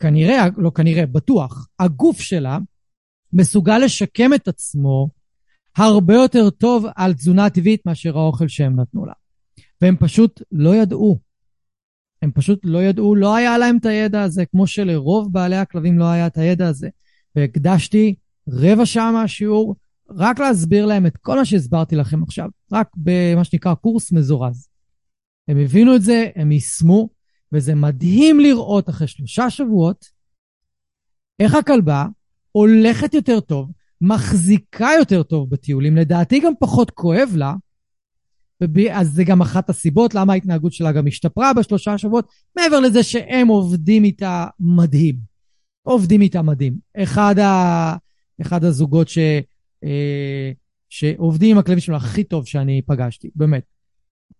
כנראה, 0.00 0.46
לא 0.56 0.70
כנראה, 0.70 1.06
בטוח, 1.06 1.68
הגוף 1.78 2.20
שלה 2.20 2.58
מסוגל 3.32 3.78
לשקם 3.78 4.34
את 4.34 4.48
עצמו 4.48 5.08
הרבה 5.76 6.14
יותר 6.14 6.50
טוב 6.50 6.86
על 6.96 7.14
תזונה 7.14 7.50
טבעית 7.50 7.86
מאשר 7.86 8.18
האוכל 8.18 8.48
שהם 8.48 8.80
נתנו 8.80 9.06
לה. 9.06 9.12
והם 9.80 9.96
פשוט 9.96 10.42
לא 10.52 10.76
ידעו. 10.76 11.18
הם 12.22 12.30
פשוט 12.34 12.60
לא 12.64 12.82
ידעו, 12.82 13.14
לא 13.14 13.36
היה 13.36 13.58
להם 13.58 13.76
את 13.76 13.86
הידע 13.86 14.22
הזה, 14.22 14.46
כמו 14.46 14.66
שלרוב 14.66 15.32
בעלי 15.32 15.56
הכלבים 15.56 15.98
לא 15.98 16.04
היה 16.04 16.26
את 16.26 16.38
הידע 16.38 16.68
הזה. 16.68 16.88
והקדשתי 17.36 18.14
רבע 18.48 18.86
שעה 18.86 19.12
מהשיעור 19.12 19.76
רק 20.10 20.38
להסביר 20.38 20.86
להם 20.86 21.06
את 21.06 21.16
כל 21.16 21.36
מה 21.36 21.44
שהסברתי 21.44 21.96
לכם 21.96 22.22
עכשיו, 22.22 22.48
רק 22.72 22.88
במה 22.96 23.44
שנקרא 23.44 23.74
קורס 23.74 24.12
מזורז. 24.12 24.68
הם 25.48 25.58
הבינו 25.58 25.96
את 25.96 26.02
זה, 26.02 26.26
הם 26.36 26.52
יישמו, 26.52 27.08
וזה 27.52 27.74
מדהים 27.74 28.40
לראות 28.40 28.88
אחרי 28.88 29.06
שלושה 29.06 29.50
שבועות 29.50 30.04
איך 31.40 31.54
הכלבה 31.54 32.06
הולכת 32.52 33.14
יותר 33.14 33.40
טוב, 33.40 33.70
מחזיקה 34.00 34.88
יותר 34.98 35.22
טוב 35.22 35.50
בטיולים, 35.50 35.96
לדעתי 35.96 36.40
גם 36.40 36.52
פחות 36.60 36.90
כואב 36.90 37.28
לה, 37.36 37.54
אז 38.92 39.08
זה 39.08 39.24
גם 39.24 39.40
אחת 39.40 39.70
הסיבות 39.70 40.14
למה 40.14 40.32
ההתנהגות 40.32 40.72
שלה 40.72 40.92
גם 40.92 41.06
השתפרה 41.06 41.52
בשלושה 41.54 41.98
שבועות, 41.98 42.28
מעבר 42.56 42.80
לזה 42.80 43.02
שהם 43.02 43.48
עובדים 43.48 44.04
איתה 44.04 44.46
מדהים. 44.60 45.16
עובדים 45.82 46.20
איתה 46.20 46.42
מדהים. 46.42 46.74
אחד, 46.96 47.38
ה... 47.38 47.96
אחד 48.40 48.64
הזוגות 48.64 49.08
ש... 49.08 49.18
אה, 49.84 50.52
שעובדים 50.88 51.50
עם 51.50 51.58
הכלבים 51.58 51.80
שלו 51.80 51.96
הכי 51.96 52.24
טוב 52.24 52.46
שאני 52.46 52.82
פגשתי, 52.86 53.30
באמת. 53.34 53.62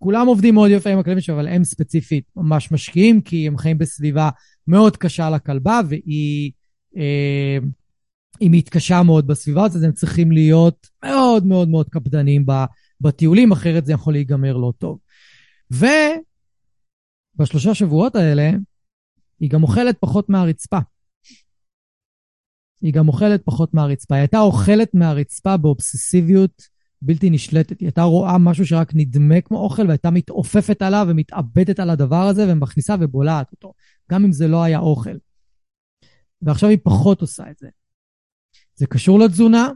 כולם 0.03 0.27
עובדים 0.27 0.55
מאוד 0.55 0.71
יפה 0.71 0.91
עם 0.91 0.99
הכלבים 0.99 1.21
שלו, 1.21 1.35
אבל 1.35 1.49
הם 1.49 1.65
ספציפית 1.65 2.25
ממש 2.37 2.73
משקיעים, 2.73 3.21
כי 3.21 3.47
הם 3.47 3.59
חיים 3.59 3.79
בסביבה 3.79 4.31
מאוד 4.67 4.97
קשה 4.97 5.31
לכלבה, 5.31 5.81
והיא 5.89 6.53
אה, 6.97 7.59
היא 8.41 8.51
מתקשה 8.53 9.03
מאוד 9.03 9.27
בסביבה 9.27 9.65
הזאת, 9.65 9.77
אז 9.77 9.83
הם 9.83 9.93
צריכים 9.93 10.33
להיות 10.33 10.87
מאוד 11.05 11.47
מאוד 11.47 11.69
מאוד 11.69 11.89
קפדניים 11.89 12.47
בטיולים, 13.01 13.53
אחרת 13.53 13.87
זה 13.87 13.93
יכול 13.93 14.13
להיגמר 14.13 14.57
לא 14.57 14.73
טוב. 14.79 14.99
ובשלושה 17.37 17.75
שבועות 17.75 18.17
האלה, 18.17 18.51
היא 19.41 19.51
גם 19.51 19.63
אוכלת 19.63 19.97
פחות 20.01 20.29
מהרצפה. 20.29 20.79
היא 22.83 22.93
גם 22.93 23.09
אוכלת 23.09 23.43
פחות 23.45 23.75
מהרצפה. 23.75 24.15
היא 24.15 24.21
הייתה 24.21 24.41
אוכלת 24.41 24.95
מהרצפה 24.95 25.57
באובססיביות 25.57 26.63
בלתי 27.03 27.31
נשלטת. 27.31 27.81
היא 27.81 27.87
הייתה 27.87 28.03
רואה 28.03 28.39
משהו 28.39 28.67
שרק 28.67 28.93
נדמה 28.95 29.41
כמו 29.41 29.59
אוכל, 29.59 29.87
והייתה 29.87 30.11
מתעופפת 30.11 30.83
עליו 30.83 31.07
ומתאבדת 31.11 31.81
על 31.81 31.91
הדבר 31.91 32.23
הזה, 32.23 32.53
ומכניסה 32.53 32.95
ובולעת 33.01 33.53
אותו, 33.53 33.73
גם 34.11 34.25
אם 34.25 34.33
זה 34.33 34.49
לא 34.49 34.63
היה 34.63 34.79
אוכל. 34.79 35.17
ועכשיו 36.43 36.69
היא 36.69 36.79
פחות 36.83 37.21
עושה 37.21 37.51
את 37.51 37.59
זה. 37.59 37.69
זה 38.75 38.87
קשור 38.87 39.19
לתזונה, 39.19 39.69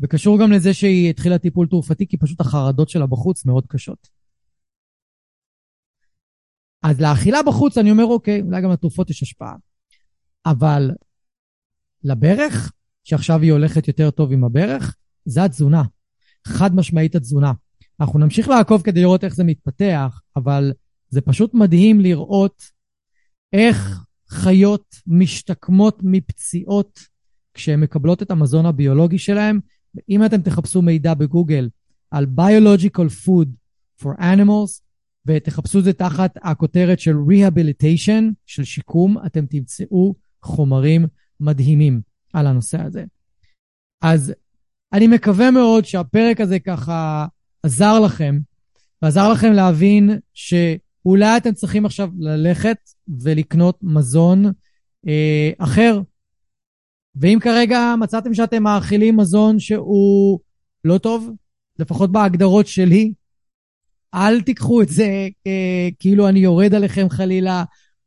וקשור 0.00 0.38
גם 0.40 0.52
לזה 0.52 0.74
שהיא 0.74 1.10
התחילה 1.10 1.38
טיפול 1.38 1.66
תרופתי, 1.68 2.06
כי 2.06 2.16
פשוט 2.16 2.40
החרדות 2.40 2.88
שלה 2.88 3.06
בחוץ 3.06 3.46
מאוד 3.46 3.66
קשות. 3.66 4.08
אז 6.82 7.00
לאכילה 7.00 7.38
בחוץ 7.46 7.78
אני 7.78 7.90
אומר, 7.90 8.04
אוקיי, 8.04 8.40
אולי 8.40 8.62
גם 8.62 8.70
לתרופות 8.70 9.10
יש 9.10 9.22
השפעה. 9.22 9.54
אבל 10.46 10.90
לברך, 12.04 12.72
שעכשיו 13.04 13.40
היא 13.40 13.52
הולכת 13.52 13.88
יותר 13.88 14.10
טוב 14.10 14.32
עם 14.32 14.44
הברך, 14.44 14.96
זה 15.24 15.44
התזונה. 15.44 15.82
חד 16.46 16.74
משמעית 16.74 17.14
התזונה. 17.14 17.52
אנחנו 18.00 18.18
נמשיך 18.18 18.48
לעקוב 18.48 18.82
כדי 18.82 19.00
לראות 19.00 19.24
איך 19.24 19.34
זה 19.34 19.44
מתפתח, 19.44 20.20
אבל 20.36 20.72
זה 21.08 21.20
פשוט 21.20 21.54
מדהים 21.54 22.00
לראות 22.00 22.62
איך 23.52 24.04
חיות 24.28 24.94
משתקמות 25.06 25.98
מפציעות 26.02 27.00
כשהן 27.54 27.80
מקבלות 27.80 28.22
את 28.22 28.30
המזון 28.30 28.66
הביולוגי 28.66 29.18
שלהן. 29.18 29.60
אם 30.08 30.24
אתם 30.24 30.42
תחפשו 30.42 30.82
מידע 30.82 31.14
בגוגל 31.14 31.68
על 32.10 32.26
biological 32.36 33.26
food 33.26 33.48
for 34.02 34.20
animals, 34.20 34.82
ותחפשו 35.26 35.78
את 35.78 35.84
זה 35.84 35.92
תחת 35.92 36.34
הכותרת 36.42 37.00
של 37.00 37.14
rehabilitation, 37.16 38.22
של 38.46 38.64
שיקום, 38.64 39.16
אתם 39.26 39.46
תמצאו 39.46 40.14
חומרים 40.42 41.06
מדהימים 41.40 42.00
על 42.32 42.46
הנושא 42.46 42.82
הזה. 42.82 43.04
אז 44.02 44.32
אני 44.92 45.06
מקווה 45.06 45.50
מאוד 45.50 45.84
שהפרק 45.84 46.40
הזה 46.40 46.58
ככה 46.58 47.26
עזר 47.62 48.00
לכם, 48.00 48.38
ועזר 49.02 49.32
לכם 49.32 49.52
להבין 49.52 50.18
שאולי 50.34 51.36
אתם 51.36 51.52
צריכים 51.52 51.86
עכשיו 51.86 52.10
ללכת 52.18 52.76
ולקנות 53.22 53.78
מזון 53.82 54.44
אה, 55.08 55.50
אחר. 55.58 56.00
ואם 57.16 57.38
כרגע 57.42 57.94
מצאתם 58.00 58.34
שאתם 58.34 58.62
מאכילים 58.62 59.16
מזון 59.16 59.58
שהוא 59.58 60.40
לא 60.84 60.98
טוב, 60.98 61.30
לפחות 61.78 62.12
בהגדרות 62.12 62.66
שלי, 62.66 63.12
אל 64.14 64.40
תיקחו 64.40 64.82
את 64.82 64.88
זה 64.88 65.28
אה, 65.46 65.88
כאילו 65.98 66.28
אני 66.28 66.38
יורד 66.38 66.74
עליכם 66.74 67.06
חלילה, 67.10 67.64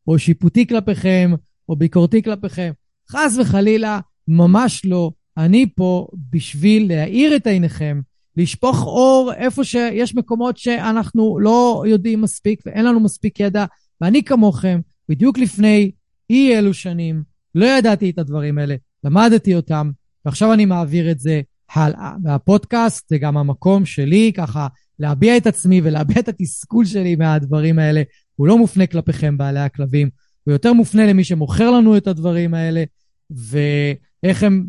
או 0.07 0.19
שיפוטי 0.19 0.67
כלפיכם, 0.67 1.31
או 1.69 1.75
ביקורתי 1.75 2.23
כלפיכם. 2.23 2.71
חס 3.09 3.37
וחלילה, 3.41 3.99
ממש 4.27 4.85
לא. 4.85 5.11
אני 5.37 5.65
פה 5.75 6.07
בשביל 6.29 6.87
להאיר 6.87 7.35
את 7.35 7.47
עיניכם, 7.47 8.01
לשפוך 8.37 8.83
אור 8.85 9.31
איפה 9.33 9.63
שיש 9.63 10.15
מקומות 10.15 10.57
שאנחנו 10.57 11.39
לא 11.39 11.83
יודעים 11.87 12.21
מספיק 12.21 12.61
ואין 12.65 12.85
לנו 12.85 12.99
מספיק 12.99 13.39
ידע, 13.39 13.65
ואני 14.01 14.23
כמוכם, 14.23 14.79
בדיוק 15.09 15.37
לפני 15.37 15.91
אי 16.29 16.57
אלו 16.57 16.73
שנים, 16.73 17.23
לא 17.55 17.65
ידעתי 17.65 18.09
את 18.09 18.19
הדברים 18.19 18.57
האלה, 18.57 18.75
למדתי 19.03 19.55
אותם, 19.55 19.91
ועכשיו 20.25 20.53
אני 20.53 20.65
מעביר 20.65 21.11
את 21.11 21.19
זה 21.19 21.41
הלאה. 21.73 22.15
והפודקאסט 22.23 23.09
זה 23.09 23.17
גם 23.17 23.37
המקום 23.37 23.85
שלי, 23.85 24.31
ככה, 24.35 24.67
להביע 24.99 25.37
את 25.37 25.47
עצמי 25.47 25.81
ולהביע 25.83 26.19
את 26.19 26.27
התסכול 26.27 26.85
שלי 26.85 27.15
מהדברים 27.15 27.79
האלה. 27.79 28.01
הוא 28.35 28.47
לא 28.47 28.57
מופנה 28.57 28.87
כלפיכם, 28.87 29.37
בעלי 29.37 29.59
הכלבים, 29.59 30.09
הוא 30.43 30.51
יותר 30.51 30.73
מופנה 30.73 31.05
למי 31.07 31.23
שמוכר 31.23 31.71
לנו 31.71 31.97
את 31.97 32.07
הדברים 32.07 32.53
האלה, 32.53 32.83
ואיך 33.31 34.43
הם 34.43 34.65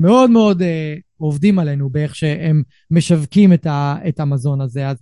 מאוד 0.00 0.30
מאוד 0.30 0.62
אה, 0.62 0.94
עובדים 1.16 1.58
עלינו 1.58 1.90
באיך 1.90 2.14
שהם 2.14 2.62
משווקים 2.90 3.52
את, 3.52 3.66
ה, 3.66 3.96
את 4.08 4.20
המזון 4.20 4.60
הזה. 4.60 4.88
אז 4.88 4.96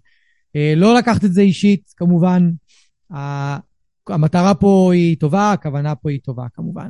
אה, 0.56 0.72
לא 0.76 0.94
לקחת 0.94 1.24
את 1.24 1.32
זה 1.32 1.40
אישית, 1.40 1.92
כמובן. 1.96 2.50
ה, 3.14 3.56
המטרה 4.08 4.54
פה 4.54 4.90
היא 4.94 5.16
טובה, 5.20 5.52
הכוונה 5.52 5.94
פה 5.94 6.10
היא 6.10 6.20
טובה, 6.22 6.46
כמובן. 6.54 6.88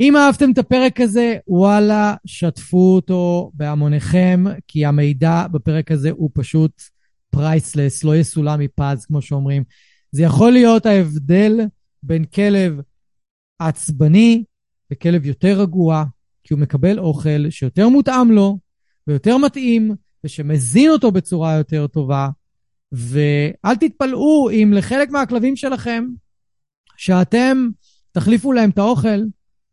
אם 0.00 0.16
אהבתם 0.16 0.50
את 0.50 0.58
הפרק 0.58 1.00
הזה, 1.00 1.36
וואלה, 1.48 2.14
שתפו 2.26 2.94
אותו 2.94 3.50
בהמוניכם, 3.54 4.44
כי 4.68 4.84
המידע 4.84 5.46
בפרק 5.52 5.90
הזה 5.90 6.10
הוא 6.10 6.30
פשוט 6.34 6.82
פרייסלס, 7.30 8.04
לא 8.04 8.16
יסולא 8.16 8.56
מפז, 8.56 9.06
כמו 9.06 9.22
שאומרים. 9.22 9.64
זה 10.12 10.22
יכול 10.22 10.52
להיות 10.52 10.86
ההבדל 10.86 11.60
בין 12.02 12.24
כלב 12.24 12.80
עצבני 13.58 14.44
וכלב 14.92 15.26
יותר 15.26 15.60
רגוע, 15.60 16.04
כי 16.46 16.54
הוא 16.54 16.60
מקבל 16.60 16.98
אוכל 16.98 17.50
שיותר 17.50 17.88
מותאם 17.88 18.30
לו 18.30 18.58
ויותר 19.06 19.36
מתאים, 19.36 19.94
ושמזין 20.24 20.90
אותו 20.90 21.12
בצורה 21.12 21.54
יותר 21.54 21.86
טובה. 21.86 22.28
ואל 22.92 23.76
תתפלאו 23.80 24.50
אם 24.50 24.72
לחלק 24.74 25.10
מהכלבים 25.10 25.56
שלכם, 25.56 26.04
שאתם 26.96 27.68
תחליפו 28.12 28.52
להם 28.52 28.70
את 28.70 28.78
האוכל, 28.78 29.20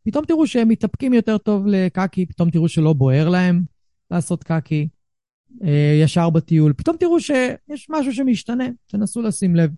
פתאום 0.04 0.26
תראו 0.26 0.48
שהם 0.48 0.70
מתאפקים 0.70 1.14
יותר 1.14 1.38
טוב 1.38 1.68
לקקי, 1.68 2.26
פתאום 2.26 2.50
תראו 2.50 2.70
שלא 2.70 2.94
בוער 2.94 3.30
להם 3.30 3.64
לעשות 4.12 4.44
קקי 4.44 4.88
אה, 5.64 6.00
ישר 6.04 6.30
בטיול, 6.30 6.74
פתאום 6.74 6.98
תראו 6.98 7.20
שיש 7.20 7.88
משהו 7.90 8.14
שמשתנה, 8.14 8.68
תנסו 8.88 9.22
לשים 9.22 9.56
לב. 9.56 9.72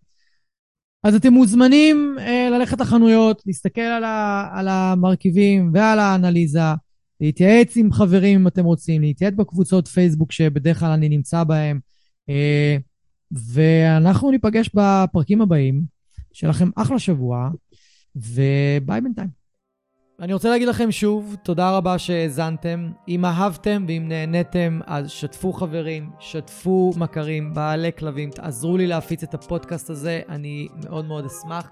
אז 1.04 1.16
אתם 1.16 1.34
מוזמנים 1.34 2.16
אה, 2.20 2.50
ללכת 2.52 2.82
לחנויות, 2.82 3.42
להסתכל 3.46 3.82
על, 3.82 4.04
ה, 4.04 4.50
על 4.54 4.68
המרכיבים 4.68 5.72
ועל 5.74 6.00
האנליזה, 6.00 6.74
להתייעץ 7.22 7.78
עם 7.78 7.92
חברים 7.92 8.40
אם 8.40 8.48
אתם 8.48 8.66
רוצים, 8.66 9.02
להתייעץ 9.02 9.34
בקבוצות 9.34 9.88
פייסבוק 9.88 10.32
שבדרך 10.32 10.80
כלל 10.80 10.92
אני 10.92 11.10
נמצא 11.10 11.44
בהם, 11.44 11.80
אה, 12.30 12.78
ואנחנו 13.32 14.32
ניפגש 14.32 14.70
בפרקים 14.74 15.42
הבאים. 15.42 15.96
שיהיה 16.36 16.50
לכם 16.50 16.70
אחלה 16.76 17.00
שבוע, 17.00 17.50
וביי 18.16 19.02
בינתיים. 19.02 19.46
אני 20.20 20.34
רוצה 20.34 20.50
להגיד 20.50 20.68
לכם 20.68 20.92
שוב, 20.92 21.36
תודה 21.44 21.78
רבה 21.78 21.98
שהאזנתם. 21.98 22.92
אם 23.08 23.26
אהבתם 23.26 23.86
ואם 23.88 24.06
נהניתם, 24.08 24.80
אז 24.86 25.10
שתפו 25.10 25.54
חברים, 25.54 26.10
שתפו 26.20 26.94
מכרים, 26.98 27.54
בעלי 27.54 27.92
כלבים, 27.98 28.30
תעזרו 28.30 28.78
לי 28.78 28.88
להפיץ 28.88 29.24
את 29.24 29.34
הפודקאסט 29.34 29.90
הזה, 29.90 30.22
אני 30.30 30.68
מאוד 30.84 31.06
מאוד 31.06 31.26
אשמח. 31.26 31.72